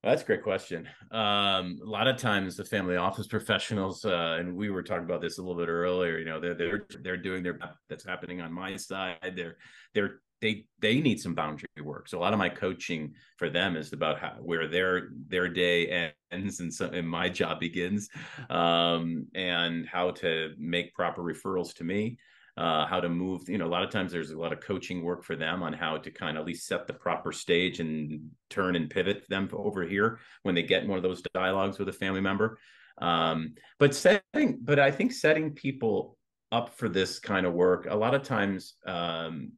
that's 0.06 0.22
a 0.22 0.26
great 0.26 0.44
question. 0.44 0.88
Um, 1.10 1.80
a 1.84 1.90
lot 1.90 2.08
of 2.08 2.18
times, 2.18 2.56
the 2.56 2.64
family 2.64 2.96
office 2.96 3.26
professionals, 3.26 4.06
uh, 4.06 4.38
and 4.40 4.56
we 4.56 4.70
were 4.70 4.84
talking 4.84 5.04
about 5.04 5.20
this 5.20 5.40
a 5.40 5.42
little 5.42 5.58
bit 5.58 5.68
earlier. 5.68 6.20
You 6.20 6.26
know, 6.26 6.40
they're 6.40 6.54
they're 6.54 6.86
they're 7.02 7.18
doing 7.18 7.42
their 7.42 7.58
that's 7.90 8.06
happening 8.06 8.40
on 8.40 8.54
my 8.54 8.78
side. 8.78 9.34
They're 9.36 9.58
they're 9.96 10.20
they 10.46 10.66
they 10.80 11.02
need 11.02 11.20
some 11.20 11.36
boundary 11.36 11.68
work. 11.84 12.08
So 12.08 12.20
a 12.20 12.22
lot 12.22 12.34
of 12.34 12.40
my 12.40 12.50
coaching 12.50 13.14
for 13.38 13.50
them 13.50 13.76
is 13.76 13.94
about 13.94 14.20
how 14.20 14.34
where 14.42 14.68
their 14.68 15.10
their 15.28 15.48
day 15.48 16.14
ends 16.32 16.60
and, 16.60 16.74
some, 16.74 16.94
and 16.94 17.08
my 17.08 17.28
job 17.30 17.60
begins, 17.60 18.10
um, 18.50 19.28
and 19.34 19.88
how 19.88 20.12
to 20.22 20.54
make 20.58 20.94
proper 20.94 21.22
referrals 21.22 21.74
to 21.76 21.84
me 21.84 22.18
uh, 22.58 22.86
how 22.86 23.00
to 23.00 23.10
move. 23.10 23.48
You 23.50 23.58
know, 23.58 23.66
a 23.66 23.68
lot 23.68 23.84
of 23.84 23.90
times 23.90 24.12
there's 24.12 24.32
a 24.32 24.38
lot 24.38 24.54
of 24.54 24.62
coaching 24.62 25.04
work 25.04 25.24
for 25.24 25.36
them 25.36 25.62
on 25.64 25.74
how 25.74 25.98
to 25.98 26.12
kind 26.12 26.38
of 26.38 26.42
at 26.42 26.48
least 26.48 26.68
set 26.68 26.88
the 26.88 26.94
proper 26.94 27.32
stage 27.32 27.80
and 27.80 28.30
turn 28.50 28.76
and 28.76 28.90
pivot 28.90 29.26
them 29.30 29.50
over 29.54 29.84
here 29.84 30.20
when 30.44 30.56
they 30.56 30.64
get 30.64 30.88
one 30.88 30.98
of 30.98 31.04
those 31.04 31.22
dialogues 31.34 31.80
with 31.80 31.90
a 31.90 31.94
family 31.94 32.22
member. 32.22 32.58
Um, 33.02 33.56
but 33.78 33.94
setting, 33.94 34.60
but 34.62 34.80
I 34.80 34.92
think 34.92 35.12
setting 35.12 35.52
people 35.52 36.18
up 36.52 36.78
for 36.78 36.88
this 36.88 37.20
kind 37.20 37.46
of 37.46 37.54
work, 37.54 37.88
a 37.90 37.96
lot 37.96 38.14
of 38.14 38.24
times 38.24 38.76
um, 38.86 39.52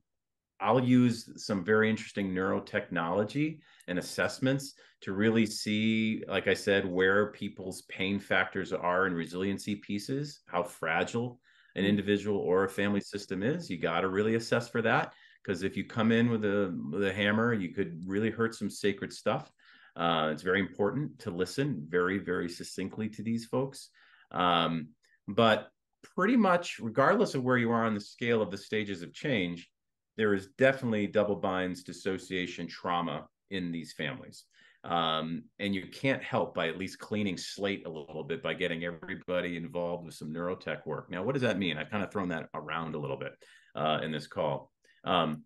I'll 0.59 0.83
use 0.83 1.29
some 1.43 1.63
very 1.63 1.89
interesting 1.89 2.33
neurotechnology 2.33 3.59
and 3.87 3.99
assessments 3.99 4.73
to 5.01 5.13
really 5.13 5.45
see, 5.45 6.23
like 6.27 6.47
I 6.47 6.53
said, 6.53 6.85
where 6.85 7.31
people's 7.31 7.83
pain 7.83 8.19
factors 8.19 8.73
are 8.73 9.05
and 9.05 9.15
resiliency 9.15 9.75
pieces, 9.75 10.41
how 10.47 10.63
fragile 10.63 11.39
an 11.75 11.85
individual 11.85 12.39
or 12.39 12.63
a 12.63 12.69
family 12.69 13.01
system 13.01 13.43
is. 13.43 13.69
You 13.69 13.77
got 13.77 14.01
to 14.01 14.09
really 14.09 14.35
assess 14.35 14.67
for 14.67 14.81
that 14.81 15.13
because 15.43 15.63
if 15.63 15.77
you 15.77 15.85
come 15.85 16.11
in 16.11 16.29
with 16.29 16.43
a 16.43 16.75
with 16.91 17.03
a 17.03 17.13
hammer, 17.13 17.53
you 17.53 17.73
could 17.73 18.01
really 18.05 18.31
hurt 18.31 18.55
some 18.55 18.69
sacred 18.69 19.13
stuff. 19.13 19.51
Uh, 19.95 20.29
it's 20.31 20.43
very 20.43 20.59
important 20.59 21.17
to 21.19 21.31
listen 21.31 21.85
very 21.87 22.17
very 22.17 22.49
succinctly 22.49 23.09
to 23.09 23.21
these 23.21 23.45
folks. 23.45 23.89
Um, 24.31 24.89
but 25.27 25.69
pretty 26.15 26.35
much, 26.35 26.79
regardless 26.79 27.35
of 27.35 27.43
where 27.43 27.57
you 27.57 27.71
are 27.71 27.85
on 27.85 27.93
the 27.93 28.01
scale 28.01 28.41
of 28.41 28.51
the 28.51 28.57
stages 28.57 29.01
of 29.01 29.13
change, 29.13 29.69
there 30.17 30.33
is 30.33 30.47
definitely 30.57 31.07
double 31.07 31.35
binds 31.35 31.83
dissociation 31.83 32.67
trauma 32.67 33.27
in 33.51 33.71
these 33.71 33.93
families. 33.93 34.45
Um, 34.83 35.43
and 35.59 35.75
you 35.75 35.87
can't 35.87 36.23
help 36.23 36.55
by 36.55 36.69
at 36.69 36.77
least 36.77 36.99
cleaning 36.99 37.37
slate 37.37 37.85
a 37.85 37.89
little 37.89 38.23
bit 38.23 38.41
by 38.41 38.53
getting 38.53 38.85
everybody 38.85 39.57
involved 39.57 40.05
with 40.05 40.15
some 40.15 40.33
neurotech 40.33 40.85
work. 40.85 41.11
Now, 41.11 41.23
what 41.23 41.33
does 41.33 41.41
that 41.41 41.59
mean? 41.59 41.77
I've 41.77 41.89
kind 41.89 42.03
of 42.03 42.11
thrown 42.11 42.29
that 42.29 42.49
around 42.53 42.95
a 42.95 42.99
little 42.99 43.17
bit 43.17 43.33
uh, 43.75 43.99
in 44.01 44.11
this 44.11 44.27
call. 44.27 44.71
Um, 45.03 45.43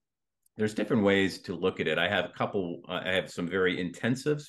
there's 0.57 0.73
different 0.73 1.03
ways 1.03 1.39
to 1.43 1.55
look 1.55 1.79
at 1.79 1.87
it. 1.87 1.97
I 1.97 2.07
have 2.07 2.25
a 2.25 2.33
couple. 2.37 2.81
Uh, 2.87 3.01
I 3.03 3.13
have 3.13 3.31
some 3.31 3.47
very 3.47 3.77
intensives 3.77 4.45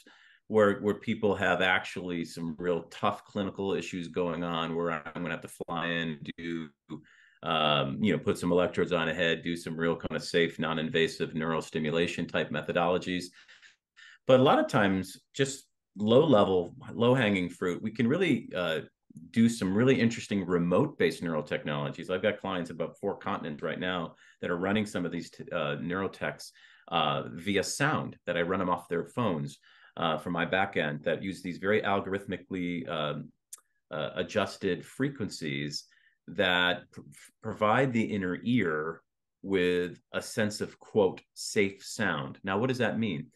where 0.49 0.81
where 0.81 0.95
people 0.95 1.35
have 1.37 1.63
actually 1.63 2.25
some 2.25 2.55
real 2.59 2.83
tough 2.91 3.25
clinical 3.25 3.73
issues 3.73 4.09
going 4.09 4.43
on. 4.45 4.75
Where 4.75 4.91
I'm 4.91 5.13
going 5.15 5.27
to 5.27 5.31
have 5.31 5.41
to 5.43 5.65
fly 5.67 5.87
in, 5.87 6.19
do 6.37 6.69
um, 7.43 7.99
you 8.03 8.13
know, 8.13 8.19
put 8.19 8.39
some 8.39 8.53
electrodes 8.53 8.93
on 8.93 9.09
a 9.09 9.15
head, 9.15 9.43
do 9.43 9.57
some 9.57 9.77
real 9.77 9.97
kind 9.97 10.17
of 10.17 10.23
safe, 10.23 10.59
non-invasive 10.59 11.35
neural 11.35 11.63
stimulation 11.63 12.27
type 12.27 12.51
methodologies. 12.51 13.27
But 14.27 14.41
a 14.41 14.43
lot 14.43 14.59
of 14.59 14.69
times, 14.69 15.19
just 15.35 15.65
low 15.97 16.25
level, 16.25 16.75
low 16.93 17.15
hanging 17.15 17.49
fruit, 17.49 17.83
we 17.83 17.91
can 17.91 18.07
really 18.07 18.49
uh, 18.55 18.81
do 19.31 19.49
some 19.49 19.75
really 19.75 20.01
interesting 20.01 20.47
remote 20.47 20.99
based 20.99 21.23
neural 21.23 21.43
technologies. 21.43 22.11
I've 22.11 22.23
got 22.23 22.41
clients 22.41 22.71
about 22.71 22.99
four 22.99 23.17
continents 23.17 23.63
right 23.63 23.79
now 23.79 24.15
that 24.41 24.51
are 24.51 24.57
running 24.57 24.87
some 24.87 25.05
of 25.05 25.13
these 25.13 25.31
t- 25.31 25.45
uh, 25.53 25.77
neurotechs 25.77 26.51
uh, 26.89 27.25
via 27.35 27.63
sound 27.63 28.17
that 28.27 28.37
I 28.37 28.43
run 28.43 28.61
them 28.61 28.71
off 28.71 28.89
their 28.89 29.05
phones 29.05 29.59
uh, 29.97 30.19
from 30.19 30.33
my 30.33 30.47
backend 30.47 31.03
that 31.05 31.23
use 31.23 31.43
these 31.43 31.59
very 31.59 31.83
algorithmically 31.83 32.89
um, 32.89 33.29
uh, 33.91 34.11
adjusted 34.15 34.85
frequencies 34.85 35.85
that 36.37 36.91
pr- 36.91 37.01
provide 37.43 37.93
the 37.93 38.03
inner 38.03 38.39
ear 38.43 39.03
with 39.43 40.01
a 40.13 40.23
sense 40.23 40.61
of 40.61 40.79
quote 40.79 41.21
safe 41.35 41.85
sound. 41.85 42.39
Now, 42.45 42.59
what 42.59 42.69
does 42.69 42.79
that 42.79 42.99
mean? 42.99 43.27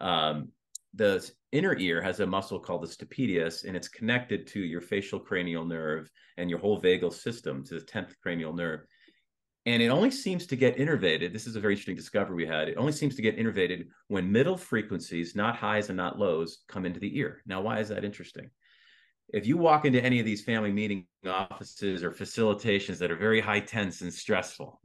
Um, 0.00 0.48
the 0.94 1.28
inner 1.52 1.76
ear 1.76 2.00
has 2.02 2.20
a 2.20 2.26
muscle 2.26 2.60
called 2.60 2.82
the 2.82 2.88
stapedius, 2.88 3.64
and 3.64 3.76
it's 3.76 3.88
connected 3.88 4.46
to 4.48 4.60
your 4.60 4.80
facial 4.80 5.18
cranial 5.18 5.64
nerve 5.64 6.10
and 6.36 6.50
your 6.50 6.58
whole 6.58 6.80
vagal 6.80 7.12
system 7.12 7.64
to 7.64 7.74
the 7.74 7.84
10th 7.84 8.12
cranial 8.22 8.52
nerve. 8.52 8.80
And 9.66 9.82
it 9.82 9.88
only 9.88 10.10
seems 10.10 10.46
to 10.48 10.56
get 10.56 10.76
innervated. 10.76 11.32
This 11.32 11.46
is 11.46 11.56
a 11.56 11.60
very 11.60 11.72
interesting 11.72 11.96
discovery 11.96 12.36
we 12.36 12.46
had. 12.46 12.68
It 12.68 12.76
only 12.76 12.92
seems 12.92 13.16
to 13.16 13.22
get 13.22 13.38
innervated 13.38 13.86
when 14.08 14.30
middle 14.30 14.58
frequencies, 14.58 15.34
not 15.34 15.56
highs 15.56 15.88
and 15.88 15.96
not 15.96 16.18
lows, 16.18 16.64
come 16.68 16.84
into 16.84 17.00
the 17.00 17.16
ear. 17.18 17.42
Now, 17.46 17.62
why 17.62 17.80
is 17.80 17.88
that 17.88 18.04
interesting? 18.04 18.50
If 19.28 19.46
you 19.46 19.56
walk 19.56 19.84
into 19.84 20.02
any 20.02 20.20
of 20.20 20.26
these 20.26 20.44
family 20.44 20.72
meeting 20.72 21.06
offices 21.26 22.04
or 22.04 22.10
facilitations 22.10 22.98
that 22.98 23.10
are 23.10 23.16
very 23.16 23.40
high 23.40 23.60
tense 23.60 24.00
and 24.02 24.12
stressful, 24.12 24.80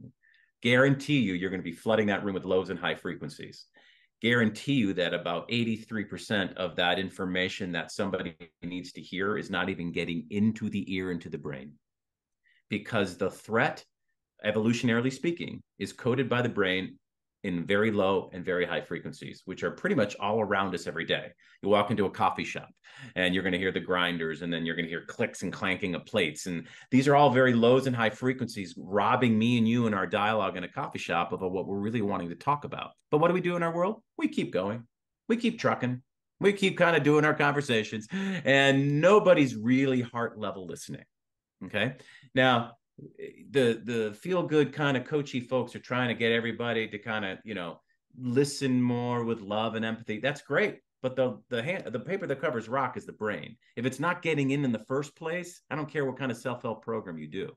guarantee 0.62 1.20
you 1.20 1.34
you're 1.34 1.50
going 1.50 1.60
to 1.60 1.70
be 1.70 1.72
flooding 1.72 2.06
that 2.06 2.24
room 2.24 2.34
with 2.34 2.44
lows 2.44 2.70
and 2.70 2.78
high 2.78 2.94
frequencies 2.94 3.66
guarantee 4.20 4.74
you 4.74 4.92
that 4.94 5.14
about 5.14 5.48
83% 5.48 6.54
of 6.54 6.76
that 6.76 6.98
information 6.98 7.72
that 7.72 7.90
somebody 7.90 8.36
needs 8.62 8.92
to 8.92 9.00
hear 9.00 9.38
is 9.38 9.50
not 9.50 9.68
even 9.68 9.92
getting 9.92 10.26
into 10.30 10.68
the 10.68 10.94
ear, 10.94 11.10
into 11.10 11.30
the 11.30 11.38
brain. 11.38 11.72
Because 12.68 13.16
the 13.16 13.30
threat, 13.30 13.84
evolutionarily 14.44 15.12
speaking, 15.12 15.62
is 15.78 15.92
coded 15.92 16.28
by 16.28 16.42
the 16.42 16.48
brain 16.48 16.98
in 17.42 17.66
very 17.66 17.90
low 17.90 18.30
and 18.32 18.44
very 18.44 18.66
high 18.66 18.80
frequencies, 18.80 19.42
which 19.46 19.62
are 19.62 19.70
pretty 19.70 19.94
much 19.94 20.14
all 20.20 20.40
around 20.40 20.74
us 20.74 20.86
every 20.86 21.04
day. 21.04 21.28
You 21.62 21.68
walk 21.70 21.90
into 21.90 22.04
a 22.04 22.10
coffee 22.10 22.44
shop 22.44 22.68
and 23.14 23.34
you're 23.34 23.42
going 23.42 23.52
to 23.52 23.58
hear 23.58 23.72
the 23.72 23.80
grinders, 23.80 24.42
and 24.42 24.52
then 24.52 24.66
you're 24.66 24.76
going 24.76 24.84
to 24.84 24.90
hear 24.90 25.06
clicks 25.06 25.42
and 25.42 25.52
clanking 25.52 25.94
of 25.94 26.04
plates. 26.04 26.46
And 26.46 26.66
these 26.90 27.08
are 27.08 27.16
all 27.16 27.30
very 27.30 27.54
lows 27.54 27.86
and 27.86 27.96
high 27.96 28.10
frequencies, 28.10 28.74
robbing 28.76 29.38
me 29.38 29.56
and 29.56 29.66
you 29.66 29.86
in 29.86 29.94
our 29.94 30.06
dialogue 30.06 30.56
in 30.56 30.64
a 30.64 30.68
coffee 30.68 30.98
shop 30.98 31.32
of 31.32 31.40
what 31.40 31.66
we're 31.66 31.78
really 31.78 32.02
wanting 32.02 32.28
to 32.28 32.34
talk 32.34 32.64
about. 32.64 32.90
But 33.10 33.18
what 33.18 33.28
do 33.28 33.34
we 33.34 33.40
do 33.40 33.56
in 33.56 33.62
our 33.62 33.74
world? 33.74 34.02
We 34.18 34.28
keep 34.28 34.52
going, 34.52 34.86
we 35.28 35.36
keep 35.36 35.58
trucking, 35.58 36.02
we 36.40 36.52
keep 36.52 36.76
kind 36.76 36.96
of 36.96 37.02
doing 37.02 37.24
our 37.24 37.34
conversations, 37.34 38.06
and 38.12 39.00
nobody's 39.00 39.56
really 39.56 40.02
heart 40.02 40.38
level 40.38 40.66
listening. 40.66 41.04
Okay. 41.64 41.96
Now, 42.34 42.72
the 43.50 43.80
the 43.84 44.16
feel 44.20 44.42
good 44.42 44.72
kind 44.72 44.96
of 44.96 45.04
coachy 45.04 45.40
folks 45.40 45.74
are 45.74 45.80
trying 45.80 46.08
to 46.08 46.14
get 46.14 46.32
everybody 46.32 46.88
to 46.88 46.98
kind 46.98 47.24
of 47.24 47.38
you 47.44 47.54
know 47.54 47.80
listen 48.18 48.82
more 48.82 49.24
with 49.24 49.40
love 49.40 49.74
and 49.74 49.84
empathy. 49.84 50.18
That's 50.18 50.42
great 50.42 50.80
but 51.02 51.16
the 51.16 51.40
the 51.48 51.62
hand 51.62 51.84
the 51.86 51.98
paper 51.98 52.26
that 52.26 52.40
covers 52.40 52.68
rock 52.68 52.96
is 52.96 53.06
the 53.06 53.12
brain. 53.12 53.56
If 53.76 53.86
it's 53.86 54.00
not 54.00 54.20
getting 54.20 54.50
in 54.50 54.64
in 54.64 54.72
the 54.72 54.84
first 54.86 55.16
place 55.16 55.62
i 55.70 55.76
don't 55.76 55.88
care 55.88 56.04
what 56.04 56.18
kind 56.18 56.30
of 56.30 56.36
self-help 56.36 56.84
program 56.84 57.18
you 57.18 57.26
do 57.26 57.50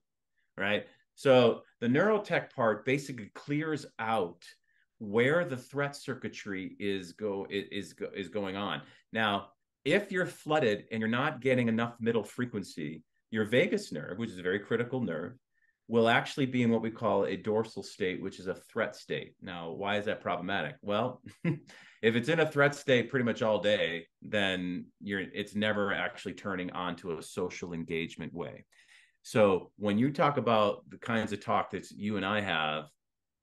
right? 0.58 0.86
So 1.16 1.62
the 1.80 1.88
neurotech 1.88 2.54
part 2.54 2.86
basically 2.86 3.32
clears 3.36 3.86
out 4.00 4.44
where 5.00 5.46
the 5.46 5.58
threat 5.58 5.96
circuitry 5.96 6.76
is 6.80 7.12
go 7.14 7.46
is 7.50 7.94
is 8.16 8.30
going 8.30 8.56
on. 8.56 8.82
Now 9.12 9.50
if 9.86 10.12
you're 10.12 10.26
flooded 10.26 10.86
and 10.91 11.02
you're 11.02 11.10
not 11.10 11.41
getting 11.41 11.68
enough 11.68 11.96
middle 12.00 12.24
frequency, 12.24 13.04
your 13.34 13.45
vagus 13.45 13.91
nerve, 13.91 14.19
which 14.19 14.29
is 14.29 14.38
a 14.38 14.43
very 14.43 14.59
critical 14.59 15.01
nerve, 15.01 15.34
will 15.88 16.07
actually 16.07 16.45
be 16.45 16.61
in 16.61 16.69
what 16.69 16.84
we 16.84 16.91
call 16.91 17.25
a 17.25 17.36
dorsal 17.36 17.81
state, 17.81 18.21
which 18.21 18.39
is 18.39 18.45
a 18.45 18.53
threat 18.53 18.95
state. 18.95 19.34
Now, 19.41 19.71
why 19.71 19.97
is 19.97 20.05
that 20.05 20.21
problematic? 20.21 20.75
Well, 20.84 21.19
if 21.43 22.15
it's 22.15 22.29
in 22.29 22.41
a 22.41 22.51
threat 22.51 22.75
state 22.75 23.09
pretty 23.09 23.25
much 23.25 23.41
all 23.41 23.57
day, 23.57 24.05
then 24.21 24.86
you're 25.01 25.21
it's 25.34 25.55
never 25.55 25.91
actually 25.91 26.36
turning 26.36 26.71
on 26.73 26.95
to 26.97 27.17
a 27.17 27.23
social 27.23 27.73
engagement 27.73 28.36
way. 28.36 28.65
So 29.23 29.71
when 29.77 29.97
you 29.97 30.11
talk 30.11 30.38
about 30.38 30.88
the 30.89 30.99
kinds 30.99 31.34
of 31.34 31.43
talk 31.43 31.71
that 31.71 31.89
you 31.89 32.17
and 32.17 32.25
I 32.25 32.39
have, 32.41 32.86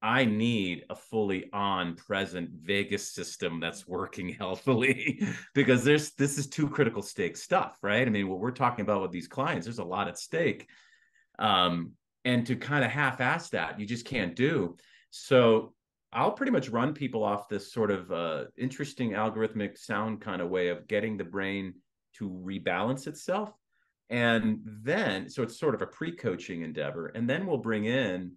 I 0.03 0.25
need 0.25 0.85
a 0.89 0.95
fully 0.95 1.51
on 1.53 1.95
present 1.95 2.51
vagus 2.51 3.13
system 3.13 3.61
that's 3.61 3.87
working 3.87 4.29
healthily 4.39 5.23
because 5.55 5.85
there's 5.85 6.13
this 6.13 6.39
is 6.39 6.47
too 6.47 6.69
critical 6.69 7.03
stake 7.03 7.37
stuff, 7.37 7.77
right? 7.83 8.07
I 8.07 8.11
mean, 8.11 8.29
what 8.29 8.39
we're 8.39 8.51
talking 8.51 8.83
about 8.83 9.03
with 9.03 9.11
these 9.11 9.29
clients, 9.29 9.67
there's 9.67 9.79
a 9.79 9.85
lot 9.85 10.09
at 10.09 10.19
stake. 10.19 10.69
Um, 11.39 11.93
and 12.25 12.47
to 12.47 12.57
kind 12.57 12.85
of 12.85 12.91
half-ass 12.91 13.51
that, 13.51 13.81
you 13.81 13.87
just 13.87 14.05
can't 14.05 14.37
do. 14.37 14.77
So 15.11 15.75
I'll 16.13 16.33
pretty 16.33 16.53
much 16.53 16.69
run 16.69 16.93
people 16.93 17.23
off 17.23 17.49
this 17.49 17.73
sort 17.73 17.91
of 17.91 18.11
uh, 18.11 18.45
interesting 18.59 19.13
algorithmic 19.13 19.79
sound 19.79 20.21
kind 20.21 20.43
of 20.43 20.51
way 20.51 20.69
of 20.69 20.87
getting 20.87 21.17
the 21.17 21.25
brain 21.25 21.75
to 22.15 22.29
rebalance 22.29 23.07
itself. 23.07 23.53
And 24.11 24.59
then, 24.65 25.29
so 25.31 25.43
it's 25.43 25.59
sort 25.59 25.75
of 25.75 25.83
a 25.83 25.87
pre 25.87 26.17
coaching 26.17 26.63
endeavor. 26.63 27.07
And 27.09 27.31
then 27.31 27.47
we'll 27.47 27.59
bring 27.59 27.85
in 27.85 28.33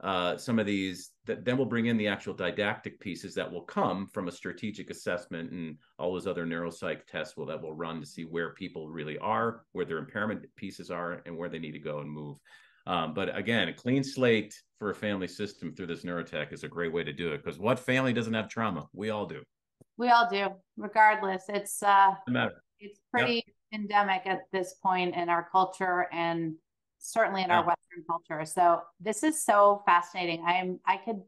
uh, 0.00 0.36
some 0.36 0.58
of 0.58 0.66
these 0.66 1.10
that 1.26 1.44
then 1.44 1.56
we'll 1.56 1.66
bring 1.66 1.86
in 1.86 1.96
the 1.96 2.06
actual 2.06 2.32
didactic 2.32 3.00
pieces 3.00 3.34
that 3.34 3.50
will 3.50 3.62
come 3.62 4.06
from 4.06 4.28
a 4.28 4.32
strategic 4.32 4.90
assessment 4.90 5.50
and 5.50 5.76
all 5.98 6.12
those 6.12 6.26
other 6.26 6.46
neuropsych 6.46 7.04
tests 7.06 7.36
will 7.36 7.46
that 7.46 7.60
will 7.60 7.74
run 7.74 8.00
to 8.00 8.06
see 8.06 8.22
where 8.22 8.54
people 8.54 8.88
really 8.88 9.18
are 9.18 9.64
where 9.72 9.84
their 9.84 9.98
impairment 9.98 10.44
pieces 10.56 10.90
are 10.90 11.20
and 11.26 11.36
where 11.36 11.48
they 11.48 11.58
need 11.58 11.72
to 11.72 11.80
go 11.80 11.98
and 11.98 12.10
move. 12.10 12.38
Um, 12.86 13.12
but 13.12 13.36
again 13.36 13.68
a 13.68 13.72
clean 13.72 14.04
slate 14.04 14.54
for 14.78 14.90
a 14.90 14.94
family 14.94 15.28
system 15.28 15.74
through 15.74 15.88
this 15.88 16.04
neurotech 16.04 16.52
is 16.52 16.62
a 16.62 16.68
great 16.68 16.92
way 16.92 17.02
to 17.02 17.12
do 17.12 17.32
it 17.32 17.42
because 17.42 17.58
what 17.58 17.80
family 17.80 18.12
doesn't 18.12 18.34
have 18.34 18.48
trauma? 18.48 18.86
We 18.92 19.10
all 19.10 19.26
do. 19.26 19.42
We 19.96 20.10
all 20.10 20.28
do 20.30 20.50
regardless. 20.76 21.44
It's 21.48 21.82
uh 21.82 22.14
it's 22.78 23.00
pretty 23.10 23.42
yep. 23.72 23.80
endemic 23.80 24.22
at 24.26 24.42
this 24.52 24.74
point 24.80 25.16
in 25.16 25.28
our 25.28 25.48
culture 25.50 26.06
and 26.12 26.54
certainly 26.98 27.42
in 27.42 27.48
yeah. 27.48 27.58
our 27.58 27.64
Western 27.64 28.04
culture. 28.08 28.44
So 28.44 28.82
this 29.00 29.22
is 29.22 29.44
so 29.44 29.82
fascinating. 29.86 30.44
I'm 30.46 30.80
I 30.86 30.96
could 30.98 31.20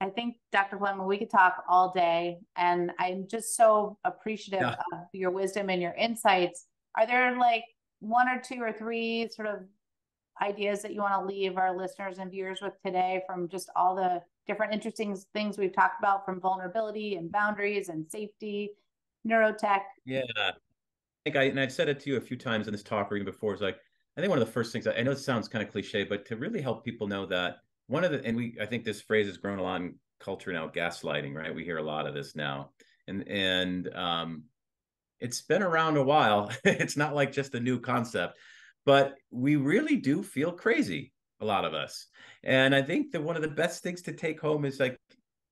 I 0.00 0.10
think 0.10 0.36
Dr. 0.52 0.78
Fleming, 0.78 1.06
we 1.06 1.18
could 1.18 1.30
talk 1.30 1.64
all 1.68 1.92
day 1.92 2.38
and 2.56 2.92
I'm 2.98 3.26
just 3.28 3.56
so 3.56 3.98
appreciative 4.04 4.60
yeah. 4.60 4.76
of 4.92 5.08
your 5.12 5.30
wisdom 5.30 5.70
and 5.70 5.82
your 5.82 5.94
insights. 5.94 6.66
Are 6.96 7.06
there 7.06 7.36
like 7.36 7.64
one 8.00 8.28
or 8.28 8.40
two 8.40 8.62
or 8.62 8.72
three 8.72 9.28
sort 9.34 9.48
of 9.48 9.60
ideas 10.40 10.82
that 10.82 10.94
you 10.94 11.00
want 11.00 11.14
to 11.14 11.26
leave 11.26 11.56
our 11.56 11.76
listeners 11.76 12.18
and 12.18 12.30
viewers 12.30 12.60
with 12.62 12.74
today 12.84 13.22
from 13.26 13.48
just 13.48 13.70
all 13.74 13.96
the 13.96 14.22
different 14.46 14.72
interesting 14.72 15.16
things 15.34 15.58
we've 15.58 15.74
talked 15.74 16.00
about 16.00 16.24
from 16.24 16.40
vulnerability 16.40 17.16
and 17.16 17.32
boundaries 17.32 17.88
and 17.88 18.08
safety, 18.08 18.70
neurotech? 19.26 19.80
Yeah. 20.04 20.22
I 20.38 20.52
think 21.24 21.36
I, 21.36 21.42
and 21.44 21.58
I've 21.58 21.72
said 21.72 21.88
it 21.88 21.98
to 22.00 22.10
you 22.10 22.16
a 22.18 22.20
few 22.20 22.36
times 22.36 22.68
in 22.68 22.72
this 22.72 22.84
talk 22.84 23.10
or 23.10 23.16
even 23.16 23.26
before, 23.26 23.52
it's 23.52 23.60
like, 23.60 23.78
I 24.18 24.20
think 24.20 24.30
one 24.30 24.40
of 24.40 24.46
the 24.46 24.52
first 24.52 24.72
things 24.72 24.84
I 24.88 25.00
know 25.02 25.12
it 25.12 25.18
sounds 25.18 25.46
kind 25.46 25.64
of 25.64 25.70
cliche, 25.70 26.02
but 26.02 26.26
to 26.26 26.36
really 26.36 26.60
help 26.60 26.84
people 26.84 27.06
know 27.06 27.24
that 27.26 27.58
one 27.86 28.02
of 28.02 28.10
the 28.10 28.24
and 28.24 28.36
we 28.36 28.56
I 28.60 28.66
think 28.66 28.82
this 28.82 29.00
phrase 29.00 29.28
has 29.28 29.36
grown 29.36 29.60
a 29.60 29.62
lot 29.62 29.80
in 29.80 29.94
culture 30.18 30.52
now, 30.52 30.66
gaslighting, 30.66 31.34
right? 31.34 31.54
We 31.54 31.62
hear 31.62 31.78
a 31.78 31.82
lot 31.84 32.04
of 32.04 32.14
this 32.14 32.34
now. 32.34 32.70
And 33.06 33.28
and 33.28 33.94
um 33.94 34.42
it's 35.20 35.40
been 35.42 35.62
around 35.62 35.98
a 35.98 36.02
while. 36.02 36.50
it's 36.64 36.96
not 36.96 37.14
like 37.14 37.30
just 37.30 37.54
a 37.54 37.60
new 37.60 37.78
concept, 37.78 38.38
but 38.84 39.14
we 39.30 39.54
really 39.54 39.94
do 39.94 40.24
feel 40.24 40.50
crazy, 40.50 41.12
a 41.40 41.44
lot 41.44 41.64
of 41.64 41.72
us. 41.72 42.08
And 42.42 42.74
I 42.74 42.82
think 42.82 43.12
that 43.12 43.22
one 43.22 43.36
of 43.36 43.42
the 43.42 43.48
best 43.48 43.84
things 43.84 44.02
to 44.02 44.12
take 44.12 44.40
home 44.40 44.64
is 44.64 44.80
like 44.80 44.98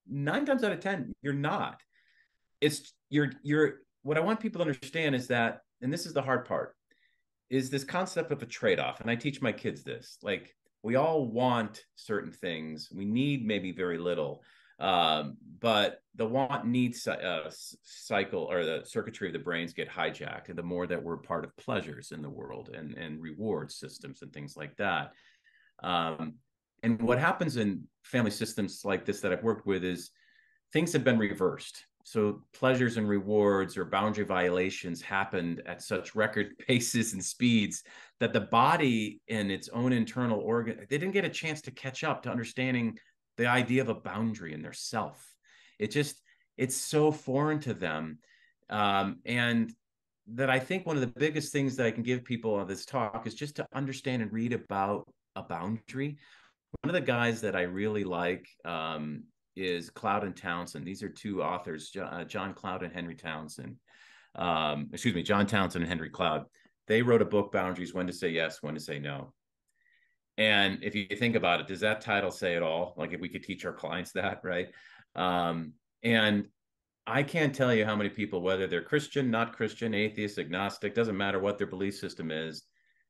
nine 0.09 0.45
times 0.45 0.65
out 0.65 0.73
of 0.73 0.81
ten, 0.81 1.13
you're 1.23 1.35
not. 1.35 1.81
It's 2.61 2.93
you're 3.11 3.31
you're 3.45 3.75
what 4.03 4.17
I 4.17 4.23
want 4.23 4.41
people 4.41 4.59
to 4.59 4.69
understand 4.69 5.15
is 5.15 5.29
that, 5.29 5.61
and 5.83 5.93
this 5.93 6.05
is 6.05 6.13
the 6.13 6.23
hard 6.23 6.47
part, 6.47 6.75
is 7.51 7.71
this 7.71 7.85
concept 7.85 8.33
of 8.33 8.43
a 8.43 8.47
trade-off 8.47 9.01
and 9.01 9.11
i 9.11 9.15
teach 9.15 9.41
my 9.41 9.53
kids 9.53 9.83
this 9.83 10.19
like 10.23 10.55
we 10.83 10.97
all 10.97 11.27
want 11.27 11.85
certain 11.97 12.33
things 12.33 12.89
we 12.93 13.05
need 13.05 13.47
maybe 13.47 13.73
very 13.73 13.99
little 13.99 14.43
um, 14.79 15.39
but 15.59 16.03
the 16.17 16.27
want 16.27 16.67
need 16.67 16.95
uh, 17.09 17.51
cycle 17.83 18.43
or 18.43 18.63
the 18.63 18.83
circuitry 18.85 19.27
of 19.27 19.33
the 19.33 19.39
brains 19.39 19.73
get 19.73 19.89
hijacked 19.89 20.51
and 20.51 20.59
the 20.59 20.63
more 20.63 20.87
that 20.87 21.03
we're 21.03 21.17
part 21.17 21.45
of 21.45 21.57
pleasures 21.57 22.13
in 22.13 22.21
the 22.21 22.29
world 22.29 22.71
and 22.75 22.95
and 22.95 23.21
reward 23.21 23.73
systems 23.73 24.23
and 24.23 24.33
things 24.33 24.57
like 24.57 24.77
that 24.77 25.13
um, 25.83 26.35
and 26.83 27.01
what 27.01 27.19
happens 27.19 27.57
in 27.57 27.85
family 28.03 28.31
systems 28.31 28.83
like 28.85 29.05
this 29.05 29.21
that 29.21 29.33
i've 29.33 29.43
worked 29.43 29.67
with 29.67 29.83
is 29.83 30.11
things 30.73 30.93
have 30.93 31.05
been 31.05 31.19
reversed 31.19 31.87
so 32.07 32.41
pleasures 32.53 32.99
and 32.99 33.09
rewards 33.09 33.77
or 33.77 33.85
boundary 33.85 34.25
violations 34.25 35.03
happened 35.03 35.61
at 35.67 35.83
such 35.83 36.15
record 36.15 36.57
paces 36.69 37.15
and 37.15 37.25
speeds 37.25 37.83
that 38.21 38.33
the 38.33 38.43
body 38.43 39.21
in 39.27 39.51
its 39.51 39.69
own 39.71 39.93
internal 39.93 40.39
organ 40.39 40.79
they 40.89 40.99
didn't 40.99 41.11
get 41.11 41.25
a 41.25 41.29
chance 41.29 41.61
to 41.61 41.73
catch 41.73 42.05
up 42.05 42.23
to 42.23 42.31
understanding 42.31 42.97
the 43.39 43.47
idea 43.47 43.83
of 43.83 43.89
a 43.89 43.95
boundary 43.95 44.55
in 44.55 44.63
their 44.63 44.73
self. 44.73 45.35
It 45.81 45.91
just 45.91 46.23
it's 46.57 46.77
so 46.77 47.11
foreign 47.11 47.59
to 47.61 47.75
them. 47.75 48.21
Um, 48.71 49.19
and 49.25 49.73
that 50.29 50.51
i 50.51 50.59
think 50.59 50.87
one 50.87 50.97
of 50.97 51.01
the 51.01 51.21
biggest 51.21 51.53
things 51.53 51.77
that 51.77 51.87
i 51.87 51.91
can 51.93 52.03
give 52.03 52.25
people 52.25 52.55
on 52.55 52.67
this 52.67 52.85
talk 52.85 53.29
is 53.29 53.35
just 53.35 53.55
to 53.55 53.67
understand 53.73 54.23
and 54.23 54.33
read 54.33 54.53
about 54.53 55.09
a 55.35 55.43
boundary. 55.43 56.19
One 56.83 56.95
of 56.95 57.01
the 57.01 57.07
guys 57.07 57.41
that 57.41 57.57
i 57.57 57.63
really 57.63 58.05
like 58.05 58.47
um, 58.65 59.25
is 59.57 59.91
Cloud 59.91 60.25
and 60.25 60.37
Townsend. 60.37 60.87
These 60.87 61.03
are 61.03 61.09
two 61.09 61.43
authors, 61.43 61.91
uh, 62.01 62.25
John 62.25 62.55
Cloud 62.55 62.83
and 62.83 62.93
Henry 62.93 63.15
Townsend. 63.15 63.77
Um, 64.35 64.91
excuse 64.93 65.15
me, 65.15 65.23
John 65.23 65.47
Townsend 65.47 65.83
and 65.83 65.89
Henry 65.89 66.11
Cloud. 66.11 66.45
They 66.87 67.03
wrote 67.03 67.23
a 67.23 67.27
book, 67.27 67.53
Boundaries: 67.53 67.95
When 67.95 68.07
to 68.07 68.13
Say 68.13 68.31
Yes, 68.31 68.63
When 68.63 68.75
to 68.75 68.81
Say 68.81 68.99
No. 68.99 69.33
And 70.39 70.83
if 70.83 70.95
you 70.95 71.07
think 71.17 71.35
about 71.35 71.61
it, 71.61 71.67
does 71.67 71.81
that 71.81 72.03
title 72.03 72.31
say 72.31 72.55
it 72.55 72.63
all? 72.63 72.95
Like 72.97 73.13
if 73.13 73.21
we 73.21 73.29
could 73.29 73.43
teach 73.43 73.65
our 73.65 73.73
clients 73.73 74.13
that, 74.13 74.41
right? 74.45 74.69
Um, 75.15 75.73
and 76.03 76.47
I 77.07 77.23
can't 77.23 77.55
tell 77.55 77.73
you 77.73 77.85
how 77.85 77.97
many 77.97 78.11
people, 78.11 78.43
whether 78.43 78.67
they're 78.67 78.83
Christian, 78.83 79.31
not 79.31 79.57
Christian, 79.57 79.95
atheist, 79.95 80.39
agnostic, 80.39 80.95
doesn't 80.95 81.17
matter 81.17 81.39
what 81.39 81.57
their 81.57 81.67
belief 81.67 81.97
system 81.97 82.31
is, 82.31 82.65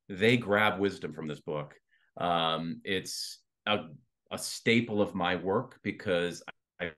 they 0.09 0.36
grab 0.36 0.78
wisdom 0.78 1.12
from 1.12 1.26
this 1.26 1.40
book. 1.40 1.74
Um, 2.16 2.80
it's 2.84 3.40
a 3.66 3.86
a 4.30 4.38
staple 4.38 5.00
of 5.00 5.14
my 5.14 5.36
work 5.36 5.78
because 5.82 6.42
I've 6.80 6.94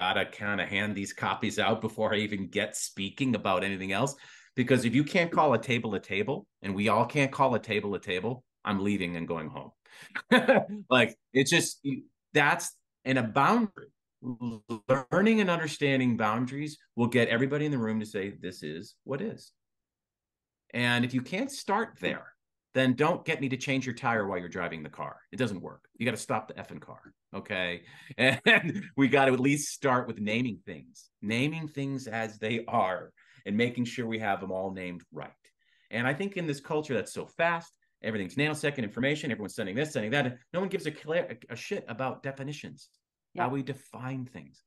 gotta 0.00 0.26
kind 0.26 0.60
of 0.60 0.68
hand 0.68 0.94
these 0.94 1.12
copies 1.12 1.58
out 1.58 1.80
before 1.80 2.14
I 2.14 2.18
even 2.18 2.48
get 2.48 2.76
speaking 2.76 3.34
about 3.34 3.64
anything 3.64 3.92
else. 3.92 4.16
Because 4.56 4.84
if 4.84 4.94
you 4.94 5.04
can't 5.04 5.32
call 5.32 5.54
a 5.54 5.58
table 5.58 5.94
a 5.94 6.00
table, 6.00 6.46
and 6.62 6.74
we 6.74 6.88
all 6.88 7.04
can't 7.06 7.32
call 7.32 7.54
a 7.54 7.58
table 7.58 7.94
a 7.94 8.00
table, 8.00 8.44
I'm 8.64 8.82
leaving 8.82 9.16
and 9.16 9.26
going 9.26 9.48
home. 9.48 9.70
like 10.90 11.16
it's 11.32 11.50
just 11.50 11.84
that's 12.32 12.74
in 13.04 13.18
a 13.18 13.22
boundary. 13.22 13.88
Learning 15.12 15.40
and 15.40 15.50
understanding 15.50 16.16
boundaries 16.16 16.78
will 16.96 17.08
get 17.08 17.28
everybody 17.28 17.66
in 17.66 17.70
the 17.70 17.78
room 17.78 18.00
to 18.00 18.06
say, 18.06 18.30
This 18.40 18.62
is 18.62 18.94
what 19.04 19.20
is. 19.20 19.52
And 20.72 21.04
if 21.04 21.12
you 21.14 21.20
can't 21.22 21.50
start 21.50 21.98
there, 22.00 22.33
then 22.74 22.94
don't 22.94 23.24
get 23.24 23.40
me 23.40 23.48
to 23.48 23.56
change 23.56 23.86
your 23.86 23.94
tire 23.94 24.26
while 24.26 24.38
you're 24.38 24.48
driving 24.48 24.82
the 24.82 24.88
car. 24.88 25.16
It 25.30 25.36
doesn't 25.36 25.62
work. 25.62 25.84
You 25.96 26.04
got 26.04 26.16
to 26.16 26.16
stop 26.16 26.48
the 26.48 26.54
effing 26.54 26.80
car. 26.80 27.00
Okay. 27.34 27.82
And 28.18 28.84
we 28.96 29.08
got 29.08 29.26
to 29.26 29.32
at 29.32 29.40
least 29.40 29.72
start 29.72 30.08
with 30.08 30.20
naming 30.20 30.58
things, 30.66 31.10
naming 31.22 31.68
things 31.68 32.06
as 32.06 32.38
they 32.38 32.64
are 32.66 33.12
and 33.46 33.56
making 33.56 33.84
sure 33.84 34.06
we 34.06 34.18
have 34.18 34.40
them 34.40 34.50
all 34.50 34.72
named 34.72 35.02
right. 35.12 35.30
And 35.90 36.06
I 36.06 36.14
think 36.14 36.36
in 36.36 36.46
this 36.46 36.60
culture 36.60 36.94
that's 36.94 37.12
so 37.12 37.26
fast, 37.26 37.72
everything's 38.02 38.34
nanosecond 38.34 38.82
information, 38.82 39.30
everyone's 39.30 39.54
sending 39.54 39.76
this, 39.76 39.92
sending 39.92 40.10
that. 40.10 40.38
No 40.52 40.60
one 40.60 40.68
gives 40.68 40.86
a, 40.86 40.90
clear, 40.90 41.38
a 41.48 41.56
shit 41.56 41.84
about 41.88 42.22
definitions, 42.22 42.88
yeah. 43.34 43.44
how 43.44 43.50
we 43.50 43.62
define 43.62 44.24
things. 44.24 44.62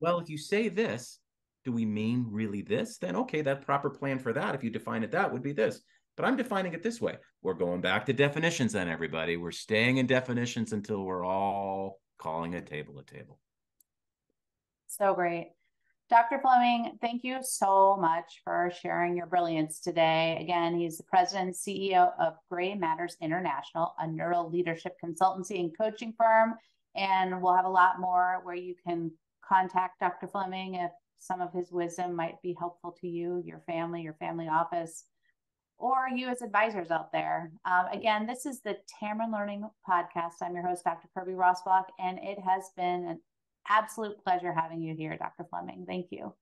Well, 0.00 0.20
if 0.20 0.28
you 0.28 0.38
say 0.38 0.68
this, 0.68 1.18
do 1.64 1.72
we 1.72 1.84
mean 1.84 2.26
really 2.30 2.62
this? 2.62 2.98
Then 2.98 3.16
okay, 3.16 3.42
that 3.42 3.66
proper 3.66 3.90
plan 3.90 4.18
for 4.18 4.32
that, 4.32 4.54
if 4.54 4.62
you 4.62 4.70
define 4.70 5.02
it 5.02 5.10
that, 5.12 5.32
would 5.32 5.42
be 5.42 5.52
this. 5.52 5.80
But 6.18 6.24
I'm 6.26 6.36
defining 6.36 6.72
it 6.72 6.82
this 6.82 7.00
way. 7.00 7.16
We're 7.42 7.54
going 7.54 7.80
back 7.80 8.04
to 8.06 8.12
definitions 8.12 8.72
then, 8.72 8.88
everybody. 8.88 9.36
We're 9.36 9.52
staying 9.52 9.98
in 9.98 10.08
definitions 10.08 10.72
until 10.72 11.04
we're 11.04 11.24
all 11.24 12.00
calling 12.18 12.56
a 12.56 12.60
table 12.60 12.98
a 12.98 13.04
table. 13.04 13.38
So 14.88 15.14
great. 15.14 15.52
Dr. 16.10 16.40
Fleming, 16.40 16.98
thank 17.00 17.22
you 17.22 17.38
so 17.42 17.96
much 18.00 18.40
for 18.42 18.72
sharing 18.82 19.16
your 19.16 19.26
brilliance 19.26 19.78
today. 19.78 20.38
Again, 20.40 20.76
he's 20.76 20.96
the 20.96 21.04
president 21.04 21.46
and 21.46 21.54
CEO 21.54 22.10
of 22.18 22.34
Grey 22.50 22.74
Matters 22.74 23.16
International, 23.20 23.94
a 24.00 24.08
neural 24.08 24.50
leadership 24.50 24.96
consultancy 25.04 25.60
and 25.60 25.70
coaching 25.78 26.12
firm. 26.18 26.54
And 26.96 27.40
we'll 27.40 27.54
have 27.54 27.64
a 27.64 27.70
lot 27.70 28.00
more 28.00 28.40
where 28.42 28.56
you 28.56 28.74
can 28.84 29.12
contact 29.48 30.00
Dr. 30.00 30.26
Fleming 30.26 30.74
if 30.74 30.90
some 31.20 31.40
of 31.40 31.52
his 31.52 31.70
wisdom 31.70 32.16
might 32.16 32.42
be 32.42 32.56
helpful 32.58 32.96
to 33.02 33.06
you, 33.06 33.40
your 33.46 33.60
family, 33.68 34.02
your 34.02 34.14
family 34.14 34.48
office, 34.48 35.04
or 35.78 36.08
you 36.14 36.28
as 36.28 36.42
advisors 36.42 36.90
out 36.90 37.12
there. 37.12 37.52
Um, 37.64 37.86
again, 37.92 38.26
this 38.26 38.46
is 38.46 38.60
the 38.60 38.76
Tamarind 39.00 39.32
Learning 39.32 39.68
Podcast. 39.88 40.34
I'm 40.42 40.54
your 40.54 40.66
host, 40.66 40.84
Dr. 40.84 41.08
Kirby 41.16 41.32
Rosplock, 41.32 41.84
and 41.98 42.18
it 42.18 42.38
has 42.40 42.70
been 42.76 43.06
an 43.06 43.20
absolute 43.68 44.22
pleasure 44.22 44.52
having 44.52 44.82
you 44.82 44.94
here, 44.94 45.16
Dr. 45.16 45.46
Fleming. 45.48 45.84
Thank 45.86 46.06
you. 46.10 46.34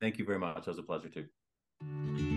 Thank 0.00 0.18
you 0.18 0.24
very 0.24 0.38
much. 0.38 0.58
It 0.58 0.66
was 0.66 0.78
a 0.78 0.82
pleasure 0.82 1.08
too. 1.08 2.35